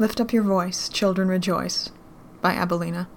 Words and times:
Lift 0.00 0.20
Up 0.20 0.32
Your 0.32 0.44
Voice, 0.44 0.88
Children 0.88 1.26
Rejoice 1.26 1.90
by 2.40 2.54
Abelina. 2.54 3.08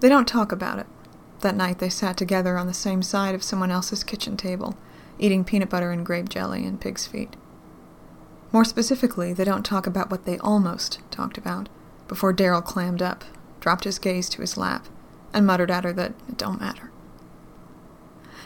They 0.00 0.08
don't 0.08 0.26
talk 0.26 0.50
about 0.50 0.80
it. 0.80 0.86
That 1.42 1.54
night 1.54 1.78
they 1.78 1.88
sat 1.88 2.16
together 2.16 2.58
on 2.58 2.66
the 2.66 2.74
same 2.74 3.00
side 3.00 3.36
of 3.36 3.44
someone 3.44 3.70
else's 3.70 4.02
kitchen 4.02 4.36
table, 4.36 4.76
eating 5.20 5.44
peanut 5.44 5.70
butter 5.70 5.92
and 5.92 6.04
grape 6.04 6.28
jelly 6.28 6.66
and 6.66 6.80
pig's 6.80 7.06
feet. 7.06 7.36
More 8.50 8.64
specifically, 8.64 9.32
they 9.32 9.44
don't 9.44 9.64
talk 9.64 9.86
about 9.86 10.10
what 10.10 10.24
they 10.24 10.38
almost 10.38 10.98
talked 11.12 11.38
about 11.38 11.68
before 12.08 12.34
Daryl 12.34 12.64
clammed 12.64 13.02
up, 13.02 13.22
dropped 13.60 13.84
his 13.84 14.00
gaze 14.00 14.28
to 14.30 14.40
his 14.40 14.56
lap, 14.56 14.88
and 15.32 15.46
muttered 15.46 15.70
at 15.70 15.84
her 15.84 15.92
that 15.92 16.14
it 16.28 16.36
don't 16.36 16.60
matter. 16.60 16.90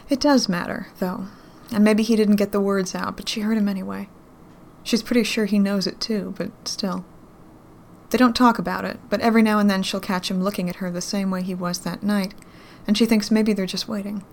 It 0.07 0.19
does 0.19 0.47
matter, 0.47 0.89
though, 0.99 1.29
and 1.71 1.83
maybe 1.83 2.03
he 2.03 2.15
didn't 2.15 2.37
get 2.37 2.51
the 2.51 2.61
words 2.61 2.95
out, 2.95 3.15
but 3.15 3.29
she 3.29 3.41
heard 3.41 3.57
him 3.57 3.69
anyway. 3.69 4.09
She's 4.83 5.03
pretty 5.03 5.23
sure 5.23 5.45
he 5.45 5.59
knows 5.59 5.85
it 5.85 5.99
too, 5.99 6.33
but 6.37 6.51
still. 6.67 7.05
They 8.09 8.17
don't 8.17 8.35
talk 8.35 8.57
about 8.57 8.85
it, 8.85 8.99
but 9.09 9.21
every 9.21 9.43
now 9.43 9.59
and 9.59 9.69
then 9.69 9.83
she'll 9.83 9.99
catch 9.99 10.31
him 10.31 10.43
looking 10.43 10.67
at 10.69 10.77
her 10.77 10.89
the 10.89 11.01
same 11.01 11.29
way 11.29 11.43
he 11.43 11.53
was 11.53 11.79
that 11.79 12.01
night, 12.01 12.33
and 12.87 12.97
she 12.97 13.05
thinks 13.05 13.29
maybe 13.29 13.53
they're 13.53 13.65
just 13.67 13.87
waiting. 13.87 14.23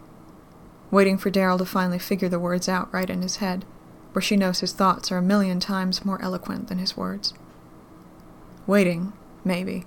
Waiting 0.91 1.19
for 1.19 1.31
Daryl 1.31 1.59
to 1.59 1.67
finally 1.67 1.99
figure 1.99 2.29
the 2.29 2.39
words 2.39 2.69
out 2.69 2.93
right 2.93 3.11
in 3.11 3.21
his 3.21 3.37
head, 3.37 3.67
where 4.13 4.23
she 4.23 4.37
knows 4.37 4.61
his 4.61 4.73
thoughts 4.73 5.13
are 5.13 5.19
a 5.19 5.23
million 5.23 5.61
times 5.61 6.05
more 6.05 6.23
eloquent 6.23 6.69
than 6.69 6.79
his 6.79 6.97
words. 6.97 7.35
Waiting, 8.67 9.13
maybe, 9.45 9.85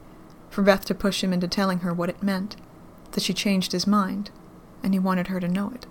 for 0.51 0.61
Beth 0.61 0.85
to 0.85 0.93
push 0.93 1.23
him 1.23 1.33
into 1.33 1.47
telling 1.47 1.79
her 1.79 1.93
what 1.93 2.09
it 2.09 2.21
meant, 2.21 2.55
that 3.13 3.23
she 3.23 3.33
changed 3.33 3.71
his 3.71 3.87
mind, 3.87 4.29
and 4.83 4.93
he 4.93 4.99
wanted 4.99 5.27
her 5.27 5.39
to 5.39 5.47
know 5.47 5.71
it. 5.73 5.87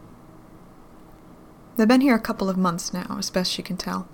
They've 1.78 1.86
been 1.86 2.00
here 2.00 2.16
a 2.16 2.20
couple 2.20 2.50
of 2.50 2.56
months 2.56 2.92
now, 2.92 3.18
as 3.20 3.30
best 3.30 3.52
she 3.52 3.62
can 3.62 3.76
tell. 3.76 4.08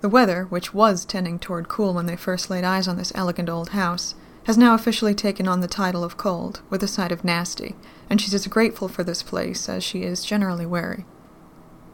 The 0.00 0.08
weather, 0.08 0.44
which 0.44 0.72
was 0.72 1.04
tending 1.04 1.38
toward 1.38 1.68
cool 1.68 1.92
when 1.92 2.06
they 2.06 2.16
first 2.16 2.48
laid 2.48 2.64
eyes 2.64 2.88
on 2.88 2.96
this 2.96 3.12
elegant 3.14 3.50
old 3.50 3.68
house, 3.68 4.14
has 4.44 4.56
now 4.56 4.74
officially 4.74 5.12
taken 5.12 5.46
on 5.46 5.60
the 5.60 5.68
title 5.68 6.02
of 6.02 6.16
cold, 6.16 6.62
with 6.70 6.82
a 6.82 6.88
side 6.88 7.12
of 7.12 7.22
nasty, 7.22 7.76
and 8.08 8.18
she's 8.18 8.32
as 8.32 8.46
grateful 8.46 8.88
for 8.88 9.04
this 9.04 9.22
place 9.22 9.68
as 9.68 9.84
she 9.84 10.04
is 10.04 10.24
generally 10.24 10.64
wary. 10.64 11.04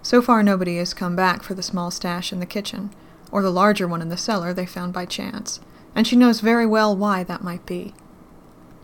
So 0.02 0.22
far, 0.22 0.44
nobody 0.44 0.76
has 0.76 0.94
come 0.94 1.16
back 1.16 1.42
for 1.42 1.54
the 1.54 1.64
small 1.64 1.90
stash 1.90 2.32
in 2.32 2.38
the 2.38 2.46
kitchen, 2.46 2.94
or 3.32 3.42
the 3.42 3.50
larger 3.50 3.88
one 3.88 4.02
in 4.02 4.08
the 4.08 4.16
cellar 4.16 4.54
they 4.54 4.66
found 4.66 4.92
by 4.92 5.04
chance, 5.04 5.58
and 5.96 6.06
she 6.06 6.14
knows 6.14 6.38
very 6.38 6.64
well 6.64 6.96
why 6.96 7.24
that 7.24 7.42
might 7.42 7.66
be. 7.66 7.92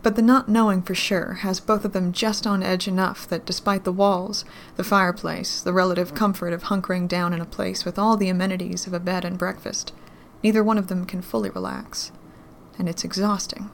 But 0.03 0.17
the 0.17 0.21
not 0.21 0.49
knowing 0.49 0.81
for 0.81 0.93
sure 0.93 1.35
has 1.35 1.61
both 1.61 1.85
of 1.85 1.93
them 1.93 2.11
just 2.11 2.45
on 2.45 2.61
edge 2.61 2.89
enough 2.89 3.25
that 3.29 3.45
despite 3.45 3.85
the 3.85 3.91
walls, 3.93 4.43
the 4.75 4.83
fireplace, 4.83 5.61
the 5.61 5.71
relative 5.71 6.13
comfort 6.13 6.51
of 6.51 6.63
hunkering 6.63 7.07
down 7.07 7.31
in 7.31 7.39
a 7.39 7.45
place 7.45 7.85
with 7.85 7.97
all 7.97 8.17
the 8.17 8.27
amenities 8.27 8.85
of 8.85 8.93
a 8.93 8.99
bed 8.99 9.23
and 9.23 9.37
breakfast, 9.37 9.93
neither 10.43 10.61
one 10.61 10.77
of 10.77 10.87
them 10.87 11.05
can 11.05 11.21
fully 11.21 11.49
relax. 11.49 12.11
And 12.77 12.89
it's 12.89 13.05
exhausting. 13.05 13.71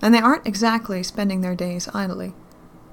And 0.00 0.14
they 0.14 0.18
aren't 0.20 0.46
exactly 0.46 1.02
spending 1.02 1.42
their 1.42 1.54
days 1.54 1.88
idly. 1.92 2.34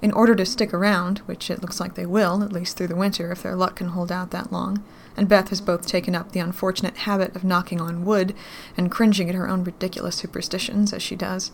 In 0.02 0.14
order 0.14 0.33
to 0.36 0.45
stick 0.45 0.73
around, 0.73 1.19
which 1.19 1.50
it 1.50 1.61
looks 1.61 1.80
like 1.80 1.95
they 1.95 2.05
will, 2.05 2.42
at 2.42 2.53
least 2.53 2.78
through 2.78 2.88
the 2.88 2.95
winter 2.95 3.31
if 3.31 3.44
their 3.44 3.55
luck 3.55 3.75
can 3.75 3.89
hold 3.89 4.11
out 4.11 4.31
that 4.31 4.52
long, 4.52 4.83
and 5.17 5.28
Beth 5.28 5.50
has 5.50 5.59
both 5.59 5.86
taken 5.86 6.16
up 6.16 6.31
the 6.31 6.39
unfortunate 6.39 6.97
habit 6.97 7.36
of 7.36 7.44
knocking 7.44 7.81
on 7.81 8.06
wood 8.06 8.33
and 8.78 8.91
cringing 8.91 9.28
at 9.28 9.36
her 9.36 9.50
own 9.50 9.66
ridiculous 9.66 10.16
superstitions 10.16 10.94
as 10.94 11.03
she 11.03 11.17
does, 11.17 11.52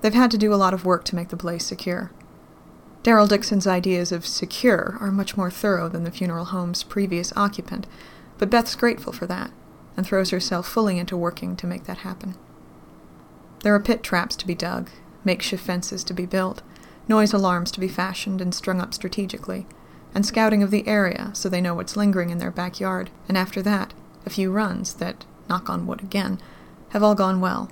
they've 0.00 0.14
had 0.14 0.30
to 0.30 0.38
do 0.38 0.54
a 0.54 0.56
lot 0.56 0.72
of 0.72 0.86
work 0.86 1.04
to 1.04 1.14
make 1.14 1.28
the 1.28 1.36
place 1.36 1.66
secure. 1.66 2.10
Daryl 3.02 3.28
Dixon's 3.28 3.66
ideas 3.66 4.12
of 4.12 4.26
secure 4.26 4.96
are 4.98 5.10
much 5.10 5.36
more 5.36 5.50
thorough 5.50 5.90
than 5.90 6.04
the 6.04 6.10
funeral 6.10 6.46
home's 6.46 6.82
previous 6.82 7.34
occupant, 7.36 7.86
but 8.38 8.48
Beth's 8.48 8.74
grateful 8.74 9.12
for 9.12 9.26
that, 9.26 9.50
and 9.94 10.06
throws 10.06 10.30
herself 10.30 10.66
fully 10.66 10.98
into 10.98 11.18
working 11.18 11.54
to 11.56 11.66
make 11.66 11.84
that 11.84 11.98
happen. 11.98 12.34
There 13.62 13.74
are 13.74 13.80
pit 13.80 14.02
traps 14.02 14.36
to 14.36 14.46
be 14.46 14.54
dug, 14.54 14.88
makeshift 15.22 15.64
fences 15.64 16.02
to 16.04 16.14
be 16.14 16.24
built, 16.24 16.62
noise 17.08 17.32
alarms 17.32 17.70
to 17.72 17.80
be 17.80 17.88
fashioned 17.88 18.40
and 18.40 18.54
strung 18.54 18.80
up 18.80 18.94
strategically, 18.94 19.66
and 20.14 20.24
scouting 20.24 20.62
of 20.62 20.70
the 20.70 20.86
area 20.86 21.30
so 21.34 21.48
they 21.48 21.60
know 21.60 21.74
what's 21.74 21.96
lingering 21.96 22.30
in 22.30 22.38
their 22.38 22.50
backyard, 22.50 23.10
and 23.28 23.36
after 23.36 23.60
that, 23.62 23.92
a 24.24 24.30
few 24.30 24.50
runs 24.50 24.94
that, 24.94 25.24
knock 25.48 25.68
on 25.68 25.86
wood 25.86 26.02
again, 26.02 26.40
have 26.90 27.02
all 27.02 27.14
gone 27.14 27.40
well. 27.40 27.70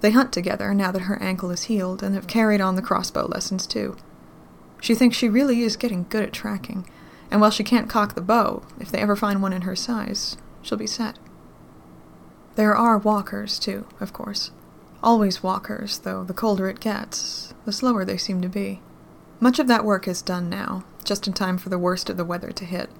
They 0.00 0.10
hunt 0.10 0.32
together 0.32 0.72
now 0.74 0.90
that 0.92 1.02
her 1.02 1.20
ankle 1.22 1.50
is 1.50 1.64
healed 1.64 2.02
and 2.02 2.14
have 2.14 2.26
carried 2.26 2.60
on 2.60 2.76
the 2.76 2.82
crossbow 2.82 3.26
lessons 3.26 3.66
too. 3.66 3.96
She 4.80 4.94
thinks 4.94 5.16
she 5.16 5.28
really 5.28 5.62
is 5.62 5.76
getting 5.76 6.06
good 6.08 6.24
at 6.24 6.32
tracking, 6.32 6.88
and 7.30 7.40
while 7.40 7.50
she 7.50 7.64
can't 7.64 7.88
cock 7.88 8.14
the 8.14 8.20
bow, 8.20 8.62
if 8.80 8.90
they 8.90 8.98
ever 8.98 9.16
find 9.16 9.40
one 9.40 9.52
in 9.52 9.62
her 9.62 9.76
size, 9.76 10.36
she'll 10.60 10.78
be 10.78 10.86
set. 10.86 11.18
There 12.56 12.74
are 12.74 12.98
walkers, 12.98 13.58
too, 13.58 13.86
of 14.00 14.12
course. 14.12 14.50
Always 15.02 15.42
walkers, 15.42 15.98
though 16.00 16.24
the 16.24 16.34
colder 16.34 16.68
it 16.68 16.80
gets, 16.80 17.51
the 17.64 17.72
slower 17.72 18.04
they 18.04 18.16
seem 18.16 18.40
to 18.40 18.48
be. 18.48 18.80
Much 19.40 19.58
of 19.58 19.66
that 19.66 19.84
work 19.84 20.06
is 20.06 20.22
done 20.22 20.48
now, 20.48 20.84
just 21.04 21.26
in 21.26 21.32
time 21.32 21.58
for 21.58 21.68
the 21.68 21.78
worst 21.78 22.08
of 22.08 22.16
the 22.16 22.24
weather 22.24 22.52
to 22.52 22.64
hit. 22.64 22.90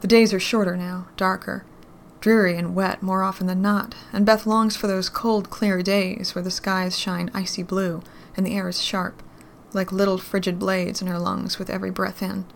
The 0.00 0.08
days 0.08 0.34
are 0.34 0.40
shorter 0.40 0.76
now, 0.76 1.08
darker, 1.16 1.64
dreary 2.20 2.56
and 2.56 2.74
wet 2.74 3.02
more 3.02 3.22
often 3.22 3.46
than 3.46 3.60
not, 3.60 3.94
and 4.12 4.24
Beth 4.24 4.46
longs 4.46 4.76
for 4.76 4.86
those 4.86 5.08
cold, 5.08 5.50
clear 5.50 5.82
days 5.82 6.34
where 6.34 6.42
the 6.42 6.50
skies 6.50 6.98
shine 6.98 7.30
icy 7.34 7.62
blue 7.62 8.02
and 8.36 8.46
the 8.46 8.56
air 8.56 8.68
is 8.68 8.82
sharp, 8.82 9.22
like 9.72 9.92
little 9.92 10.18
frigid 10.18 10.58
blades 10.58 11.02
in 11.02 11.08
her 11.08 11.18
lungs 11.18 11.58
with 11.58 11.68
every 11.68 11.90
breath 11.90 12.22
in. 12.22 12.46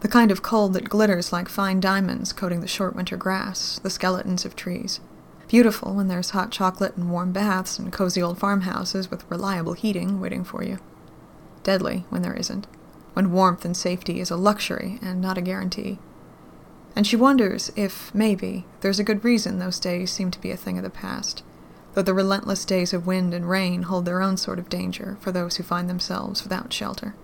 The 0.00 0.08
kind 0.08 0.30
of 0.30 0.42
cold 0.42 0.72
that 0.74 0.88
glitters 0.88 1.32
like 1.32 1.48
fine 1.48 1.80
diamonds 1.80 2.32
coating 2.32 2.60
the 2.60 2.68
short 2.68 2.94
winter 2.94 3.16
grass, 3.16 3.80
the 3.82 3.90
skeletons 3.90 4.44
of 4.44 4.54
trees. 4.54 5.00
Beautiful 5.48 5.94
when 5.94 6.06
there's 6.06 6.30
hot 6.30 6.52
chocolate 6.52 6.96
and 6.96 7.10
warm 7.10 7.32
baths 7.32 7.78
and 7.78 7.92
cozy 7.92 8.22
old 8.22 8.38
farmhouses 8.38 9.10
with 9.10 9.28
reliable 9.28 9.72
heating 9.72 10.20
waiting 10.20 10.44
for 10.44 10.62
you. 10.62 10.78
Deadly 11.68 12.06
when 12.08 12.22
there 12.22 12.32
isn't, 12.32 12.66
when 13.12 13.30
warmth 13.30 13.62
and 13.62 13.76
safety 13.76 14.20
is 14.20 14.30
a 14.30 14.36
luxury 14.36 14.98
and 15.02 15.20
not 15.20 15.36
a 15.36 15.42
guarantee. 15.42 15.98
And 16.96 17.06
she 17.06 17.14
wonders 17.14 17.70
if, 17.76 18.10
maybe, 18.14 18.64
there's 18.80 18.98
a 18.98 19.04
good 19.04 19.22
reason 19.22 19.58
those 19.58 19.78
days 19.78 20.10
seem 20.10 20.30
to 20.30 20.40
be 20.40 20.50
a 20.50 20.56
thing 20.56 20.78
of 20.78 20.82
the 20.82 20.88
past, 20.88 21.42
though 21.92 22.00
the 22.00 22.14
relentless 22.14 22.64
days 22.64 22.94
of 22.94 23.06
wind 23.06 23.34
and 23.34 23.50
rain 23.50 23.82
hold 23.82 24.06
their 24.06 24.22
own 24.22 24.38
sort 24.38 24.58
of 24.58 24.70
danger 24.70 25.18
for 25.20 25.30
those 25.30 25.56
who 25.56 25.62
find 25.62 25.90
themselves 25.90 26.42
without 26.42 26.72
shelter. 26.72 27.14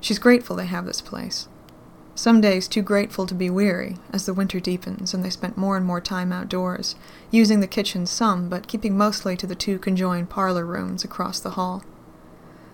She's 0.00 0.18
grateful 0.18 0.56
they 0.56 0.64
have 0.64 0.86
this 0.86 1.02
place 1.02 1.46
some 2.14 2.40
days 2.40 2.68
too 2.68 2.80
grateful 2.80 3.26
to 3.26 3.34
be 3.34 3.50
weary, 3.50 3.98
as 4.14 4.24
the 4.24 4.32
winter 4.32 4.60
deepens 4.60 5.12
and 5.12 5.22
they 5.22 5.28
spent 5.28 5.58
more 5.58 5.76
and 5.76 5.84
more 5.84 6.00
time 6.00 6.32
outdoors, 6.32 6.96
using 7.30 7.60
the 7.60 7.66
kitchen 7.66 8.06
some, 8.06 8.48
but 8.48 8.66
keeping 8.66 8.96
mostly 8.96 9.36
to 9.36 9.46
the 9.46 9.54
two 9.54 9.78
conjoined 9.78 10.30
parlor 10.30 10.64
rooms 10.64 11.04
across 11.04 11.38
the 11.38 11.50
hall. 11.50 11.84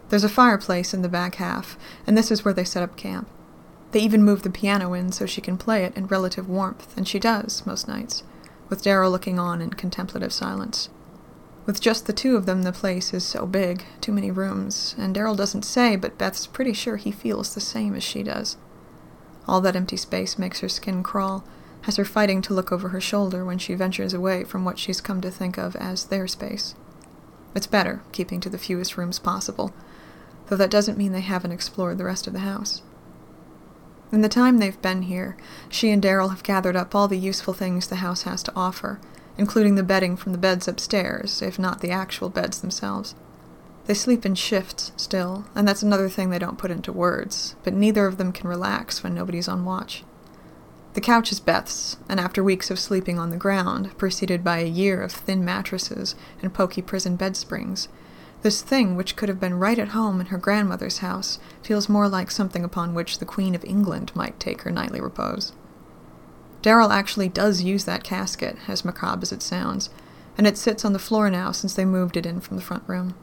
There's 0.08 0.24
a 0.24 0.28
fireplace 0.28 0.92
in 0.92 1.02
the 1.02 1.08
back 1.08 1.36
half, 1.36 1.78
and 2.06 2.16
this 2.16 2.30
is 2.30 2.44
where 2.44 2.54
they 2.54 2.64
set 2.64 2.82
up 2.82 2.96
camp. 2.96 3.28
They 3.92 4.00
even 4.00 4.22
moved 4.22 4.42
the 4.42 4.50
piano 4.50 4.92
in 4.92 5.12
so 5.12 5.24
she 5.24 5.40
can 5.40 5.56
play 5.56 5.84
it 5.84 5.96
in 5.96 6.06
relative 6.06 6.48
warmth, 6.48 6.96
and 6.96 7.06
she 7.06 7.18
does, 7.18 7.64
most 7.64 7.88
nights, 7.88 8.22
with 8.68 8.82
Daryl 8.82 9.10
looking 9.10 9.38
on 9.38 9.60
in 9.60 9.70
contemplative 9.70 10.32
silence. 10.32 10.88
With 11.66 11.80
just 11.80 12.06
the 12.06 12.12
two 12.12 12.36
of 12.36 12.44
them, 12.44 12.62
the 12.62 12.72
place 12.72 13.14
is 13.14 13.24
so 13.24 13.46
big, 13.46 13.84
too 14.00 14.12
many 14.12 14.30
rooms, 14.30 14.94
and 14.98 15.16
Daryl 15.16 15.36
doesn't 15.36 15.64
say, 15.64 15.96
but 15.96 16.18
Beth's 16.18 16.46
pretty 16.46 16.74
sure 16.74 16.96
he 16.96 17.10
feels 17.10 17.54
the 17.54 17.60
same 17.60 17.94
as 17.94 18.02
she 18.02 18.22
does. 18.22 18.58
All 19.48 19.60
that 19.62 19.76
empty 19.76 19.96
space 19.96 20.38
makes 20.38 20.60
her 20.60 20.68
skin 20.68 21.02
crawl, 21.02 21.44
has 21.82 21.96
her 21.96 22.04
fighting 22.04 22.42
to 22.42 22.54
look 22.54 22.72
over 22.72 22.88
her 22.88 23.00
shoulder 23.00 23.44
when 23.44 23.58
she 23.58 23.74
ventures 23.74 24.12
away 24.12 24.44
from 24.44 24.64
what 24.64 24.78
she's 24.78 25.00
come 25.00 25.20
to 25.20 25.30
think 25.30 25.56
of 25.56 25.76
as 25.76 26.06
their 26.06 26.26
space. 26.26 26.74
It's 27.54 27.66
better, 27.66 28.02
keeping 28.12 28.40
to 28.40 28.50
the 28.50 28.58
fewest 28.58 28.96
rooms 28.96 29.18
possible, 29.18 29.72
though 30.46 30.56
that 30.56 30.70
doesn't 30.70 30.98
mean 30.98 31.12
they 31.12 31.20
haven't 31.20 31.52
explored 31.52 31.98
the 31.98 32.04
rest 32.04 32.26
of 32.26 32.32
the 32.32 32.40
house. 32.40 32.82
In 34.12 34.20
the 34.20 34.28
time 34.28 34.58
they've 34.58 34.80
been 34.80 35.02
here, 35.02 35.36
she 35.68 35.90
and 35.90 36.02
Daryl 36.02 36.30
have 36.30 36.42
gathered 36.42 36.76
up 36.76 36.94
all 36.94 37.08
the 37.08 37.18
useful 37.18 37.54
things 37.54 37.86
the 37.86 37.96
house 37.96 38.22
has 38.22 38.42
to 38.44 38.52
offer, 38.54 39.00
including 39.36 39.74
the 39.74 39.82
bedding 39.82 40.16
from 40.16 40.32
the 40.32 40.38
beds 40.38 40.68
upstairs, 40.68 41.42
if 41.42 41.58
not 41.58 41.80
the 41.80 41.90
actual 41.90 42.28
beds 42.28 42.60
themselves. 42.60 43.14
They 43.86 43.94
sleep 43.94 44.24
in 44.24 44.34
shifts 44.34 44.92
still, 44.96 45.46
and 45.54 45.66
that's 45.66 45.82
another 45.82 46.08
thing 46.08 46.30
they 46.30 46.38
don't 46.38 46.58
put 46.58 46.70
into 46.70 46.92
words, 46.92 47.54
but 47.64 47.74
neither 47.74 48.06
of 48.06 48.16
them 48.16 48.32
can 48.32 48.48
relax 48.48 49.02
when 49.02 49.14
nobody's 49.14 49.48
on 49.48 49.64
watch. 49.64 50.04
The 50.94 51.00
couch 51.00 51.32
is 51.32 51.40
Beth's, 51.40 51.96
and 52.08 52.20
after 52.20 52.42
weeks 52.42 52.70
of 52.70 52.78
sleeping 52.78 53.18
on 53.18 53.30
the 53.30 53.36
ground, 53.36 53.98
preceded 53.98 54.44
by 54.44 54.58
a 54.58 54.66
year 54.66 55.02
of 55.02 55.10
thin 55.10 55.44
mattresses 55.44 56.14
and 56.40 56.54
poky 56.54 56.80
prison 56.80 57.16
bed 57.16 57.36
springs, 57.36 57.88
this 58.44 58.60
thing, 58.60 58.94
which 58.94 59.16
could 59.16 59.30
have 59.30 59.40
been 59.40 59.58
right 59.58 59.78
at 59.78 59.88
home 59.88 60.20
in 60.20 60.26
her 60.26 60.36
grandmother's 60.36 60.98
house, 60.98 61.38
feels 61.62 61.88
more 61.88 62.08
like 62.08 62.30
something 62.30 62.62
upon 62.62 62.92
which 62.92 63.18
the 63.18 63.24
Queen 63.24 63.54
of 63.54 63.64
England 63.64 64.12
might 64.14 64.38
take 64.38 64.62
her 64.62 64.70
nightly 64.70 65.00
repose. 65.00 65.52
Daryl 66.62 66.90
actually 66.90 67.28
does 67.28 67.62
use 67.62 67.86
that 67.86 68.04
casket, 68.04 68.58
as 68.68 68.84
macabre 68.84 69.22
as 69.22 69.32
it 69.32 69.42
sounds, 69.42 69.88
and 70.36 70.46
it 70.46 70.58
sits 70.58 70.84
on 70.84 70.92
the 70.92 70.98
floor 70.98 71.30
now 71.30 71.52
since 71.52 71.72
they 71.74 71.86
moved 71.86 72.18
it 72.18 72.26
in 72.26 72.38
from 72.38 72.56
the 72.56 72.62
front 72.62 72.84
room. 72.86 73.14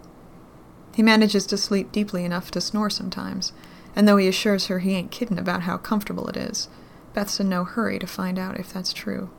He 0.96 1.04
manages 1.04 1.46
to 1.48 1.58
sleep 1.58 1.92
deeply 1.92 2.26
enough 2.26 2.50
to 2.52 2.60
snore 2.60 2.90
sometimes, 2.90 3.54
and 3.96 4.08
though 4.08 4.18
he 4.18 4.28
assures 4.28 4.68
her 4.68 4.80
he 4.80 4.96
ain't 4.96 5.12
kiddin' 5.12 5.38
about 5.38 5.62
how 5.62 5.78
comfortable 5.78 6.28
it 6.30 6.38
is, 6.38 6.68
Beth's 7.14 7.40
in 7.40 7.48
no 7.48 7.64
hurry 7.64 8.00
to 8.00 8.08
find 8.08 8.40
out 8.40 8.60
if 8.60 8.74
that's 8.74 8.92
true. 8.92 9.30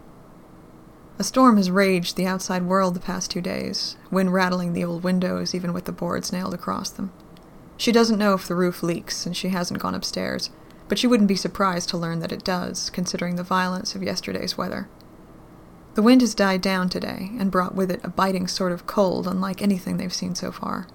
A 1.22 1.24
storm 1.24 1.56
has 1.56 1.70
raged 1.70 2.16
the 2.16 2.26
outside 2.26 2.64
world 2.64 2.94
the 2.94 3.00
past 3.00 3.30
two 3.30 3.40
days, 3.40 3.94
wind 4.10 4.34
rattling 4.34 4.72
the 4.72 4.82
old 4.82 5.04
windows 5.04 5.54
even 5.54 5.72
with 5.72 5.84
the 5.84 5.92
boards 5.92 6.32
nailed 6.32 6.52
across 6.52 6.90
them. 6.90 7.12
She 7.76 7.92
doesn't 7.92 8.18
know 8.18 8.34
if 8.34 8.48
the 8.48 8.56
roof 8.56 8.82
leaks, 8.82 9.24
and 9.24 9.36
she 9.36 9.50
hasn't 9.50 9.78
gone 9.78 9.94
upstairs, 9.94 10.50
but 10.88 10.98
she 10.98 11.06
wouldn't 11.06 11.28
be 11.28 11.36
surprised 11.36 11.88
to 11.90 11.96
learn 11.96 12.18
that 12.18 12.32
it 12.32 12.42
does, 12.42 12.90
considering 12.90 13.36
the 13.36 13.44
violence 13.44 13.94
of 13.94 14.02
yesterday's 14.02 14.58
weather. 14.58 14.88
The 15.94 16.02
wind 16.02 16.22
has 16.22 16.34
died 16.34 16.60
down 16.60 16.88
today, 16.88 17.30
and 17.38 17.52
brought 17.52 17.76
with 17.76 17.92
it 17.92 18.00
a 18.02 18.08
biting 18.08 18.48
sort 18.48 18.72
of 18.72 18.88
cold 18.88 19.28
unlike 19.28 19.62
anything 19.62 19.98
they've 19.98 20.12
seen 20.12 20.34
so 20.34 20.50
far. 20.50 20.88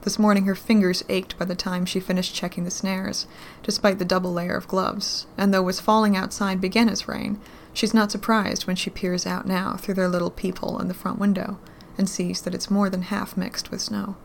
This 0.00 0.18
morning 0.18 0.46
her 0.46 0.56
fingers 0.56 1.04
ached 1.08 1.38
by 1.38 1.44
the 1.44 1.54
time 1.54 1.86
she 1.86 2.00
finished 2.00 2.34
checking 2.34 2.64
the 2.64 2.72
snares, 2.72 3.28
despite 3.62 4.00
the 4.00 4.04
double 4.04 4.32
layer 4.32 4.56
of 4.56 4.66
gloves, 4.66 5.28
and 5.38 5.54
though 5.54 5.62
it 5.62 5.66
was 5.66 5.78
falling 5.78 6.16
outside 6.16 6.60
began 6.60 6.88
as 6.88 7.06
rain, 7.06 7.40
she's 7.74 7.92
not 7.92 8.10
surprised 8.10 8.66
when 8.66 8.76
she 8.76 8.88
peers 8.88 9.26
out 9.26 9.46
now 9.46 9.76
through 9.76 9.94
their 9.94 10.08
little 10.08 10.30
peephole 10.30 10.80
in 10.80 10.88
the 10.88 10.94
front 10.94 11.18
window 11.18 11.58
and 11.98 12.08
sees 12.08 12.40
that 12.42 12.54
it's 12.54 12.70
more 12.70 12.88
than 12.88 13.02
half 13.02 13.36
mixed 13.36 13.70
with 13.70 13.82
snow. 13.82 14.16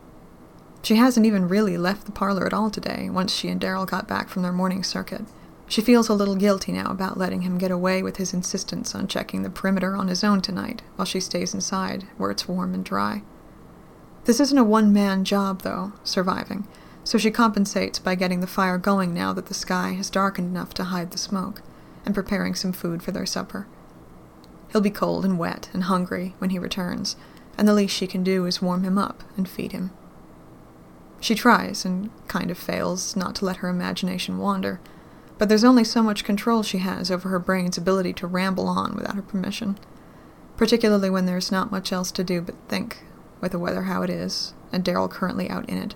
She 0.82 0.96
hasn't 0.96 1.26
even 1.26 1.48
really 1.48 1.76
left 1.76 2.06
the 2.06 2.12
parlor 2.12 2.46
at 2.46 2.54
all 2.54 2.70
today, 2.70 3.10
once 3.10 3.34
she 3.34 3.48
and 3.48 3.60
Daryl 3.60 3.86
got 3.86 4.08
back 4.08 4.28
from 4.28 4.42
their 4.42 4.52
morning 4.52 4.82
circuit, 4.82 5.26
she 5.68 5.82
feels 5.82 6.08
a 6.08 6.14
little 6.14 6.34
guilty 6.34 6.72
now 6.72 6.90
about 6.90 7.16
letting 7.16 7.42
him 7.42 7.58
get 7.58 7.70
away 7.70 8.02
with 8.02 8.16
his 8.16 8.34
insistence 8.34 8.92
on 8.94 9.06
checking 9.06 9.42
the 9.42 9.50
perimeter 9.50 9.94
on 9.94 10.08
his 10.08 10.24
own 10.24 10.40
tonight 10.40 10.82
while 10.96 11.06
she 11.06 11.20
stays 11.20 11.54
inside, 11.54 12.08
where 12.16 12.30
it's 12.30 12.48
warm 12.48 12.74
and 12.74 12.84
dry. 12.84 13.22
This 14.24 14.40
isn't 14.40 14.58
a 14.58 14.64
one 14.64 14.92
man 14.92 15.24
job, 15.24 15.62
though, 15.62 15.92
surviving, 16.02 16.66
so 17.04 17.18
she 17.18 17.30
compensates 17.30 18.00
by 18.00 18.16
getting 18.16 18.40
the 18.40 18.46
fire 18.48 18.78
going 18.78 19.14
now 19.14 19.32
that 19.32 19.46
the 19.46 19.54
sky 19.54 19.92
has 19.92 20.10
darkened 20.10 20.48
enough 20.48 20.74
to 20.74 20.84
hide 20.84 21.12
the 21.12 21.18
smoke, 21.18 21.62
and 22.10 22.14
preparing 22.14 22.54
some 22.54 22.72
food 22.72 23.02
for 23.02 23.12
their 23.12 23.24
supper. 23.24 23.68
He'll 24.72 24.80
be 24.80 24.90
cold 24.90 25.24
and 25.24 25.38
wet 25.38 25.70
and 25.72 25.84
hungry 25.84 26.34
when 26.38 26.50
he 26.50 26.58
returns, 26.58 27.16
and 27.56 27.66
the 27.66 27.74
least 27.74 27.94
she 27.94 28.06
can 28.06 28.24
do 28.24 28.46
is 28.46 28.60
warm 28.60 28.82
him 28.82 28.98
up 28.98 29.22
and 29.36 29.48
feed 29.48 29.72
him. 29.72 29.92
She 31.20 31.34
tries, 31.34 31.84
and 31.84 32.10
kind 32.28 32.50
of 32.50 32.58
fails, 32.58 33.14
not 33.14 33.34
to 33.36 33.44
let 33.44 33.56
her 33.56 33.68
imagination 33.68 34.38
wander 34.38 34.80
but 35.40 35.48
there's 35.48 35.64
only 35.64 35.84
so 35.84 36.02
much 36.02 36.22
control 36.22 36.62
she 36.62 36.78
has 36.78 37.10
over 37.10 37.30
her 37.30 37.38
brain's 37.38 37.78
ability 37.78 38.12
to 38.12 38.26
ramble 38.26 38.68
on 38.68 38.94
without 38.94 39.14
her 39.14 39.22
permission, 39.22 39.78
particularly 40.58 41.08
when 41.08 41.24
there's 41.24 41.50
not 41.50 41.70
much 41.70 41.94
else 41.94 42.12
to 42.12 42.22
do 42.22 42.42
but 42.42 42.54
think, 42.68 43.04
with 43.40 43.52
the 43.52 43.58
weather 43.58 43.84
how 43.84 44.02
it 44.02 44.10
is, 44.10 44.52
and 44.70 44.84
Daryl 44.84 45.10
currently 45.10 45.48
out 45.48 45.66
in 45.66 45.78
it. 45.78 45.94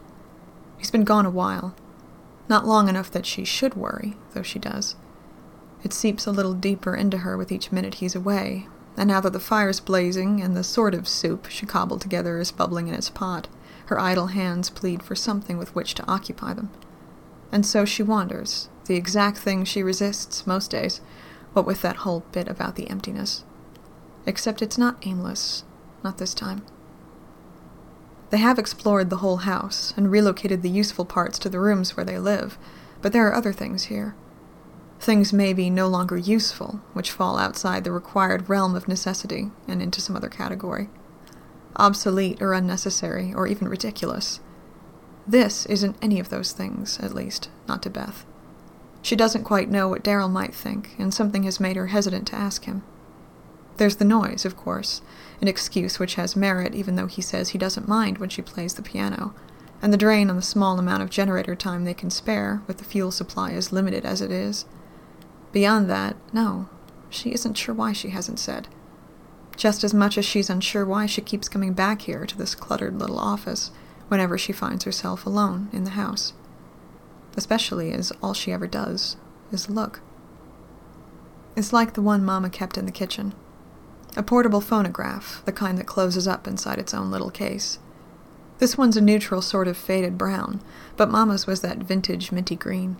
He's 0.78 0.90
been 0.90 1.04
gone 1.04 1.26
a 1.26 1.30
while. 1.30 1.76
Not 2.48 2.66
long 2.66 2.88
enough 2.88 3.10
that 3.10 3.26
she 3.26 3.44
should 3.44 3.74
worry, 3.74 4.16
though 4.32 4.42
she 4.42 4.58
does. 4.58 4.96
It 5.84 5.92
seeps 5.92 6.26
a 6.26 6.32
little 6.32 6.54
deeper 6.54 6.96
into 6.96 7.18
her 7.18 7.36
with 7.36 7.52
each 7.52 7.70
minute 7.70 7.96
he's 7.96 8.14
away, 8.14 8.68
and 8.96 9.06
now 9.06 9.20
that 9.20 9.34
the 9.34 9.38
fire's 9.38 9.80
blazing 9.80 10.40
and 10.40 10.56
the 10.56 10.64
sort 10.64 10.94
of 10.94 11.06
soup 11.06 11.46
she 11.50 11.66
cobbled 11.66 12.00
together 12.00 12.38
is 12.38 12.50
bubbling 12.50 12.88
in 12.88 12.94
its 12.94 13.10
pot, 13.10 13.48
her 13.86 14.00
idle 14.00 14.28
hands 14.28 14.70
plead 14.70 15.02
for 15.02 15.14
something 15.14 15.58
with 15.58 15.74
which 15.74 15.94
to 15.94 16.10
occupy 16.10 16.54
them. 16.54 16.70
And 17.52 17.66
so 17.66 17.84
she 17.84 18.02
wanders, 18.02 18.70
the 18.86 18.96
exact 18.96 19.36
thing 19.36 19.64
she 19.64 19.82
resists 19.82 20.46
most 20.46 20.70
days, 20.70 21.02
what 21.52 21.66
with 21.66 21.82
that 21.82 21.96
whole 21.96 22.24
bit 22.32 22.48
about 22.48 22.76
the 22.76 22.88
emptiness. 22.88 23.44
Except 24.24 24.62
it's 24.62 24.78
not 24.78 25.06
aimless, 25.06 25.64
not 26.02 26.16
this 26.16 26.32
time. 26.32 26.62
They 28.30 28.38
have 28.38 28.58
explored 28.58 29.10
the 29.10 29.18
whole 29.18 29.38
house 29.38 29.92
and 29.98 30.10
relocated 30.10 30.62
the 30.62 30.70
useful 30.70 31.04
parts 31.04 31.38
to 31.40 31.50
the 31.50 31.60
rooms 31.60 31.94
where 31.94 32.06
they 32.06 32.18
live, 32.18 32.56
but 33.02 33.12
there 33.12 33.28
are 33.28 33.34
other 33.34 33.52
things 33.52 33.84
here. 33.84 34.14
Things 35.04 35.34
may 35.34 35.52
be 35.52 35.68
no 35.68 35.86
longer 35.86 36.16
useful, 36.16 36.80
which 36.94 37.10
fall 37.10 37.36
outside 37.36 37.84
the 37.84 37.92
required 37.92 38.48
realm 38.48 38.74
of 38.74 38.88
necessity 38.88 39.50
and 39.68 39.82
into 39.82 40.00
some 40.00 40.16
other 40.16 40.30
category. 40.30 40.88
Obsolete 41.76 42.40
or 42.40 42.54
unnecessary 42.54 43.30
or 43.34 43.46
even 43.46 43.68
ridiculous. 43.68 44.40
This 45.26 45.66
isn't 45.66 45.98
any 46.00 46.18
of 46.18 46.30
those 46.30 46.52
things, 46.52 46.98
at 47.00 47.14
least, 47.14 47.50
not 47.68 47.82
to 47.82 47.90
Beth. 47.90 48.24
She 49.02 49.14
doesn't 49.14 49.44
quite 49.44 49.70
know 49.70 49.90
what 49.90 50.02
Daryl 50.02 50.30
might 50.30 50.54
think, 50.54 50.94
and 50.98 51.12
something 51.12 51.42
has 51.42 51.60
made 51.60 51.76
her 51.76 51.88
hesitant 51.88 52.26
to 52.28 52.36
ask 52.36 52.64
him. 52.64 52.82
There's 53.76 53.96
the 53.96 54.06
noise, 54.06 54.46
of 54.46 54.56
course, 54.56 55.02
an 55.42 55.48
excuse 55.48 55.98
which 55.98 56.14
has 56.14 56.34
merit 56.34 56.74
even 56.74 56.96
though 56.96 57.08
he 57.08 57.20
says 57.20 57.50
he 57.50 57.58
doesn't 57.58 57.86
mind 57.86 58.16
when 58.16 58.30
she 58.30 58.40
plays 58.40 58.72
the 58.72 58.80
piano, 58.80 59.34
and 59.82 59.92
the 59.92 59.98
drain 59.98 60.30
on 60.30 60.36
the 60.36 60.40
small 60.40 60.78
amount 60.78 61.02
of 61.02 61.10
generator 61.10 61.54
time 61.54 61.84
they 61.84 61.92
can 61.92 62.08
spare, 62.08 62.62
with 62.66 62.78
the 62.78 62.84
fuel 62.84 63.10
supply 63.10 63.52
as 63.52 63.70
limited 63.70 64.06
as 64.06 64.22
it 64.22 64.30
is. 64.30 64.64
Beyond 65.54 65.88
that, 65.88 66.16
no, 66.34 66.68
she 67.08 67.32
isn't 67.32 67.54
sure 67.54 67.74
why 67.74 67.94
she 67.94 68.10
hasn't 68.10 68.38
said. 68.38 68.68
Just 69.56 69.82
as 69.82 69.94
much 69.94 70.18
as 70.18 70.26
she's 70.26 70.50
unsure 70.50 70.84
why 70.84 71.06
she 71.06 71.22
keeps 71.22 71.48
coming 71.48 71.72
back 71.72 72.02
here 72.02 72.26
to 72.26 72.36
this 72.36 72.54
cluttered 72.54 72.98
little 72.98 73.18
office 73.18 73.70
whenever 74.08 74.36
she 74.36 74.52
finds 74.52 74.84
herself 74.84 75.24
alone 75.24 75.70
in 75.72 75.84
the 75.84 75.90
house 75.90 76.34
especially 77.36 77.92
as 77.92 78.12
all 78.22 78.34
she 78.34 78.52
ever 78.52 78.66
does 78.66 79.16
is 79.52 79.70
look. 79.70 80.00
It's 81.56 81.72
like 81.72 81.94
the 81.94 82.02
one 82.02 82.24
Mama 82.24 82.50
kept 82.50 82.76
in 82.76 82.86
the 82.86 82.92
kitchen. 82.92 83.34
A 84.16 84.22
portable 84.22 84.60
phonograph, 84.60 85.42
the 85.44 85.52
kind 85.52 85.78
that 85.78 85.86
closes 85.86 86.28
up 86.28 86.46
inside 86.46 86.78
its 86.78 86.94
own 86.94 87.10
little 87.10 87.30
case. 87.30 87.78
This 88.58 88.78
one's 88.78 88.96
a 88.96 89.00
neutral 89.00 89.42
sort 89.42 89.66
of 89.66 89.76
faded 89.76 90.16
brown, 90.16 90.60
but 90.96 91.10
Mama's 91.10 91.46
was 91.46 91.60
that 91.62 91.78
vintage 91.78 92.30
minty 92.30 92.54
green. 92.54 92.96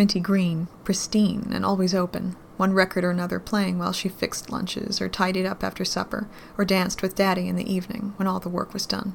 Minty 0.00 0.18
green, 0.18 0.66
pristine, 0.82 1.50
and 1.52 1.62
always 1.62 1.94
open, 1.94 2.34
one 2.56 2.72
record 2.72 3.04
or 3.04 3.10
another 3.10 3.38
playing 3.38 3.78
while 3.78 3.92
she 3.92 4.08
fixed 4.08 4.48
lunches, 4.48 4.98
or 4.98 5.10
tidied 5.10 5.44
up 5.44 5.62
after 5.62 5.84
supper, 5.84 6.26
or 6.56 6.64
danced 6.64 7.02
with 7.02 7.14
Daddy 7.14 7.48
in 7.48 7.56
the 7.56 7.70
evening 7.70 8.14
when 8.16 8.26
all 8.26 8.40
the 8.40 8.48
work 8.48 8.72
was 8.72 8.86
done. 8.86 9.14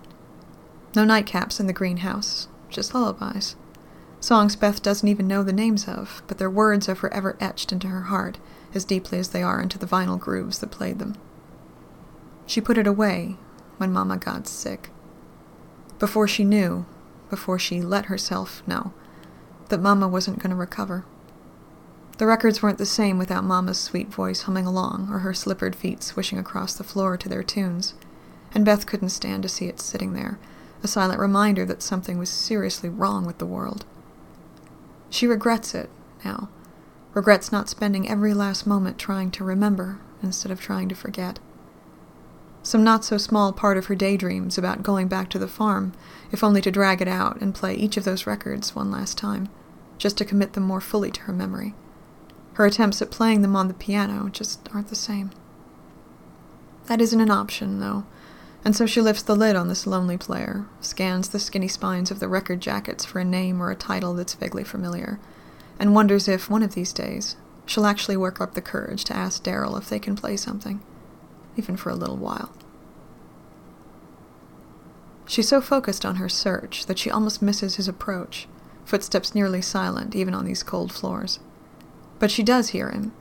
No 0.95 1.03
nightcaps 1.03 1.59
in 1.59 1.65
the 1.65 1.73
greenhouse, 1.73 2.49
just 2.69 2.93
lullabies. 2.93 3.55
Songs 4.19 4.55
Beth 4.55 4.83
doesn't 4.83 5.09
even 5.09 5.27
know 5.27 5.41
the 5.41 5.51
names 5.51 5.87
of, 5.87 6.21
but 6.27 6.37
their 6.37 6.51
words 6.51 6.87
are 6.87 6.93
forever 6.93 7.35
etched 7.39 7.71
into 7.71 7.87
her 7.87 8.03
heart, 8.03 8.37
as 8.75 8.85
deeply 8.85 9.17
as 9.17 9.29
they 9.29 9.41
are 9.41 9.59
into 9.59 9.79
the 9.79 9.87
vinyl 9.87 10.19
grooves 10.19 10.59
that 10.59 10.69
played 10.69 10.99
them. 10.99 11.15
She 12.45 12.61
put 12.61 12.77
it 12.77 12.85
away 12.85 13.37
when 13.77 13.91
Mama 13.91 14.17
got 14.17 14.47
sick. 14.47 14.91
Before 15.97 16.27
she 16.27 16.43
knew, 16.43 16.85
before 17.31 17.57
she 17.57 17.81
let 17.81 18.05
herself 18.05 18.61
know, 18.67 18.93
that 19.69 19.81
Mama 19.81 20.07
wasn't 20.07 20.39
going 20.39 20.51
to 20.51 20.55
recover. 20.55 21.05
The 22.17 22.25
records 22.25 22.61
weren't 22.61 22.77
the 22.77 22.85
same 22.85 23.17
without 23.17 23.43
Mama's 23.43 23.79
sweet 23.79 24.07
voice 24.07 24.43
humming 24.43 24.65
along 24.65 25.09
or 25.11 25.19
her 25.19 25.33
slippered 25.33 25.75
feet 25.75 26.01
swishing 26.01 26.39
across 26.39 26.73
the 26.73 26.83
floor 26.83 27.17
to 27.17 27.27
their 27.27 27.43
tunes, 27.43 27.93
and 28.53 28.63
Beth 28.63 28.85
couldn't 28.85 29.09
stand 29.09 29.43
to 29.43 29.49
see 29.49 29.65
it 29.65 29.81
sitting 29.81 30.13
there, 30.13 30.39
a 30.81 30.87
silent 30.87 31.19
reminder 31.19 31.65
that 31.65 31.81
something 31.81 32.17
was 32.17 32.29
seriously 32.29 32.87
wrong 32.87 33.25
with 33.25 33.37
the 33.37 33.45
world. 33.45 33.85
She 35.09 35.27
regrets 35.27 35.75
it, 35.75 35.89
now. 36.23 36.49
Regrets 37.13 37.51
not 37.51 37.69
spending 37.69 38.09
every 38.09 38.33
last 38.33 38.65
moment 38.65 38.97
trying 38.97 39.31
to 39.31 39.43
remember 39.43 39.99
instead 40.21 40.51
of 40.51 40.61
trying 40.61 40.89
to 40.89 40.95
forget. 40.95 41.39
Some 42.65 42.83
not 42.83 43.05
so 43.05 43.19
small 43.19 43.53
part 43.53 43.77
of 43.77 43.85
her 43.85 43.95
daydreams 43.95 44.57
about 44.57 44.81
going 44.81 45.07
back 45.07 45.29
to 45.29 45.37
the 45.37 45.47
farm, 45.47 45.93
if 46.31 46.43
only 46.43 46.63
to 46.63 46.71
drag 46.71 46.99
it 46.99 47.07
out 47.07 47.39
and 47.39 47.53
play 47.53 47.75
each 47.75 47.95
of 47.95 48.05
those 48.05 48.25
records 48.25 48.73
one 48.73 48.89
last 48.89 49.19
time, 49.19 49.49
just 49.99 50.17
to 50.17 50.25
commit 50.25 50.53
them 50.53 50.63
more 50.63 50.81
fully 50.81 51.11
to 51.11 51.21
her 51.21 51.31
memory. 51.31 51.75
Her 52.53 52.65
attempts 52.65 53.03
at 53.03 53.11
playing 53.11 53.43
them 53.43 53.55
on 53.55 53.67
the 53.67 53.75
piano 53.75 54.29
just 54.29 54.67
aren't 54.73 54.87
the 54.87 54.95
same. 54.95 55.29
That 56.87 57.01
isn't 57.01 57.21
an 57.21 57.29
option, 57.29 57.81
though, 57.81 58.03
and 58.63 58.75
so 58.75 58.87
she 58.87 58.99
lifts 58.99 59.21
the 59.21 59.35
lid 59.35 59.55
on 59.55 59.67
this 59.67 59.85
lonely 59.85 60.17
player, 60.17 60.65
scans 60.81 61.29
the 61.29 61.39
skinny 61.39 61.67
spines 61.67 62.09
of 62.09 62.19
the 62.19 62.27
record 62.27 62.61
jackets 62.61 63.05
for 63.05 63.19
a 63.19 63.25
name 63.25 63.61
or 63.61 63.69
a 63.69 63.75
title 63.75 64.15
that's 64.15 64.33
vaguely 64.33 64.63
familiar, 64.63 65.19
and 65.77 65.93
wonders 65.93 66.27
if, 66.27 66.49
one 66.49 66.63
of 66.63 66.73
these 66.73 66.93
days, 66.93 67.35
she'll 67.67 67.85
actually 67.85 68.17
work 68.17 68.41
up 68.41 68.55
the 68.55 68.61
courage 68.61 69.03
to 69.03 69.15
ask 69.15 69.43
Daryl 69.43 69.77
if 69.77 69.87
they 69.87 69.99
can 69.99 70.15
play 70.15 70.35
something, 70.35 70.81
even 71.57 71.77
for 71.77 71.89
a 71.89 71.95
little 71.95 72.17
while. 72.17 72.51
She's 75.27 75.47
so 75.47 75.59
focused 75.61 76.05
on 76.05 76.17
her 76.17 76.29
search 76.29 76.85
that 76.85 76.99
she 76.99 77.09
almost 77.09 77.41
misses 77.41 77.75
his 77.75 77.87
approach, 77.87 78.47
footsteps 78.85 79.33
nearly 79.33 79.61
silent 79.61 80.15
even 80.15 80.33
on 80.33 80.45
these 80.45 80.63
cold 80.63 80.91
floors. 80.91 81.39
But 82.19 82.31
she 82.31 82.43
does 82.43 82.69
hear 82.69 82.91
him, 82.91 83.11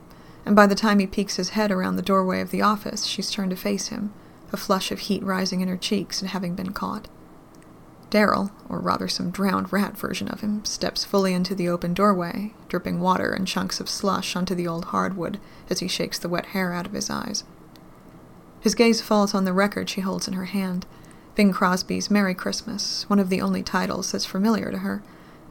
and 0.45 0.55
by 0.55 0.67
the 0.67 0.75
time 0.75 0.99
he 0.99 1.07
peeks 1.07 1.37
his 1.37 1.49
head 1.49 1.71
around 1.71 1.95
the 1.95 2.01
doorway 2.01 2.41
of 2.41 2.51
the 2.51 2.61
office, 2.61 3.05
she's 3.05 3.31
turned 3.31 3.49
to 3.49 3.57
face 3.57 3.87
him 3.87 4.13
a 4.53 4.57
flush 4.57 4.91
of 4.91 4.99
heat 4.99 5.23
rising 5.23 5.61
in 5.61 5.67
her 5.67 5.75
cheeks 5.75 6.23
at 6.23 6.29
having 6.29 6.55
been 6.55 6.71
caught. 6.71 7.07
Daryl, 8.09 8.51
or 8.69 8.79
rather 8.79 9.07
some 9.07 9.31
drowned 9.31 9.73
rat 9.73 9.97
version 9.97 10.29
of 10.29 10.41
him, 10.41 10.63
steps 10.63 11.03
fully 11.03 11.33
into 11.33 11.55
the 11.55 11.67
open 11.67 11.93
doorway, 11.93 12.53
dripping 12.69 13.01
water 13.01 13.33
and 13.33 13.47
chunks 13.47 13.79
of 13.81 13.89
slush 13.89 14.35
onto 14.35 14.55
the 14.55 14.67
old 14.67 14.85
hardwood 14.85 15.39
as 15.69 15.79
he 15.79 15.87
shakes 15.87 16.17
the 16.17 16.29
wet 16.29 16.47
hair 16.47 16.71
out 16.71 16.85
of 16.85 16.93
his 16.93 17.09
eyes. 17.09 17.43
His 18.65 18.73
gaze 18.73 18.99
falls 18.99 19.35
on 19.35 19.45
the 19.45 19.53
record 19.53 19.91
she 19.91 20.01
holds 20.01 20.27
in 20.27 20.33
her 20.33 20.45
hand, 20.45 20.87
Bing 21.35 21.53
Crosby's 21.53 22.09
Merry 22.09 22.33
Christmas, 22.33 23.07
one 23.07 23.19
of 23.19 23.29
the 23.29 23.39
only 23.39 23.61
titles 23.61 24.11
that's 24.11 24.25
familiar 24.25 24.71
to 24.71 24.79
her, 24.79 25.03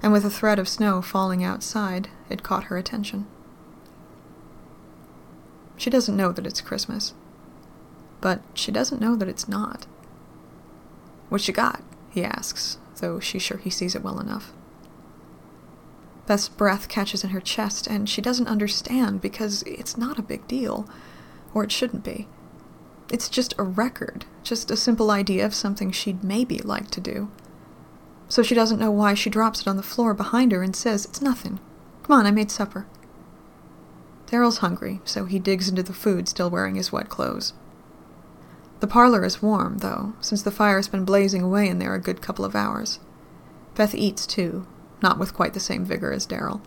and 0.03 0.13
with 0.13 0.25
a 0.25 0.31
thread 0.31 0.59
of 0.59 0.69
snow 0.69 1.01
falling 1.01 1.45
outside, 1.45 2.09
it 2.29 2.43
caught 2.43 2.65
her 2.65 2.77
attention. 2.77 3.29
She 5.77 5.91
doesn't 5.91 6.17
know 6.17 6.33
that 6.33 6.45
it's 6.45 6.61
Christmas, 6.61 7.15
but 8.21 8.43
she 8.53 8.73
doesn't 8.73 9.01
know 9.01 9.15
that 9.15 9.29
it's 9.29 9.47
not. 9.47 9.87
What 11.29 11.47
you 11.47 11.55
got? 11.55 11.85
he 12.11 12.25
asks, 12.25 12.79
though 13.01 13.21
she's 13.21 13.43
sure 13.43 13.59
he 13.59 13.71
sees 13.71 13.95
it 13.95 14.03
well 14.03 14.19
enough. 14.19 14.53
Beth's 16.27 16.49
breath 16.49 16.89
catches 16.89 17.23
in 17.23 17.31
her 17.31 17.41
chest, 17.41 17.87
and 17.87 18.09
she 18.09 18.21
doesn't 18.21 18.49
understand 18.49 19.21
because 19.21 19.63
it's 19.69 19.97
not 19.97 20.19
a 20.19 20.23
big 20.23 20.49
deal, 20.49 20.89
or 21.55 21.63
it 21.63 21.71
shouldn't 21.71 22.03
be. 22.03 22.27
It's 23.11 23.29
just 23.29 23.55
a 23.59 23.63
record, 23.63 24.25
just 24.43 24.71
a 24.71 24.77
simple 24.77 25.11
idea 25.11 25.45
of 25.45 25.55
something 25.55 25.91
she'd 25.91 26.25
maybe 26.25 26.59
like 26.59 26.91
to 26.93 27.01
do 27.01 27.31
so 28.29 28.43
she 28.43 28.55
doesn't 28.55 28.79
know 28.79 28.91
why 28.91 29.15
she 29.15 29.31
drops 29.31 29.61
it 29.61 29.69
on 29.69 29.77
the 29.77 29.83
floor 29.83 30.15
behind 30.15 30.53
her 30.53 30.63
and 30.63 30.75
says, 30.75 31.05
It's 31.05 31.23
nothing. 31.23 31.61
Come 32.03 32.19
on, 32.19 32.27
I 32.27 32.31
made 32.31 32.51
supper. 32.51 32.87
Daryl's 34.27 34.59
hungry, 34.59 35.01
so 35.05 35.27
he 35.27 35.39
digs 35.39 35.69
into 35.69 35.83
the 35.83 35.93
food, 35.93 36.29
still 36.29 36.51
wearing 36.51 36.75
his 36.75 36.91
wet 36.91 37.09
clothes. 37.09 37.53
The 38.81 38.87
parlor 38.87 39.25
is 39.25 39.43
warm, 39.43 39.79
though, 39.79 40.15
since 40.21 40.43
the 40.43 40.51
fire's 40.51 40.89
been 40.89 41.05
blazing 41.05 41.43
away 41.43 41.69
in 41.69 41.79
there 41.79 41.95
a 41.95 42.01
good 42.01 42.21
couple 42.21 42.45
of 42.45 42.57
hours. 42.57 42.99
Beth 43.75 43.95
eats, 43.95 44.27
too, 44.27 44.67
not 45.03 45.19
with 45.19 45.35
quite 45.35 45.55
the 45.55 45.61
same 45.61 45.85
vigor 45.85 46.13
as 46.13 46.27
Daryl. 46.27 46.61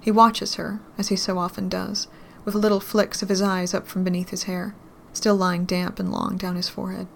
He 0.00 0.10
watches 0.10 0.56
her, 0.56 0.80
as 0.98 1.08
he 1.08 1.16
so 1.16 1.38
often 1.38 1.68
does, 1.68 2.08
with 2.44 2.54
little 2.54 2.80
flicks 2.80 3.22
of 3.22 3.28
his 3.28 3.40
eyes 3.40 3.72
up 3.72 3.86
from 3.86 4.04
beneath 4.04 4.30
his 4.30 4.42
hair, 4.42 4.74
still 5.12 5.36
lying 5.36 5.64
damp 5.64 5.98
and 5.98 6.10
long 6.10 6.36
down 6.36 6.56
his 6.56 6.68
forehead. 6.68 7.06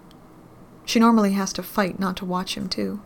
She 0.85 0.99
normally 0.99 1.33
has 1.33 1.51
to 1.53 1.63
fight 1.63 1.99
not 1.99 2.15
to 2.17 2.25
watch 2.25 2.55
him, 2.55 2.69
too, 2.69 3.01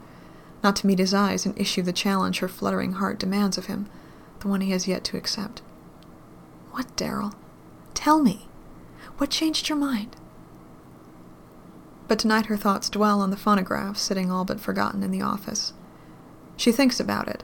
not 0.63 0.75
to 0.77 0.87
meet 0.87 0.99
his 0.99 1.13
eyes 1.13 1.45
and 1.45 1.59
issue 1.59 1.81
the 1.81 1.93
challenge 1.93 2.39
her 2.39 2.47
fluttering 2.47 2.93
heart 2.93 3.17
demands 3.17 3.57
of 3.57 3.65
him, 3.65 3.87
the 4.41 4.47
one 4.47 4.61
he 4.61 4.71
has 4.71 4.87
yet 4.87 5.03
to 5.05 5.17
accept. 5.17 5.61
What, 6.71 6.95
Daryl? 6.95 7.33
Tell 7.93 8.21
me. 8.21 8.47
What 9.17 9.29
changed 9.29 9.69
your 9.69 9.77
mind? 9.77 10.15
But 12.07 12.19
tonight 12.19 12.47
her 12.47 12.57
thoughts 12.57 12.89
dwell 12.89 13.21
on 13.21 13.29
the 13.29 13.37
phonograph 13.37 13.97
sitting 13.97 14.29
all 14.29 14.45
but 14.45 14.59
forgotten 14.59 15.01
in 15.01 15.11
the 15.11 15.21
office. 15.21 15.73
She 16.57 16.71
thinks 16.71 16.99
about 16.99 17.27
it, 17.27 17.43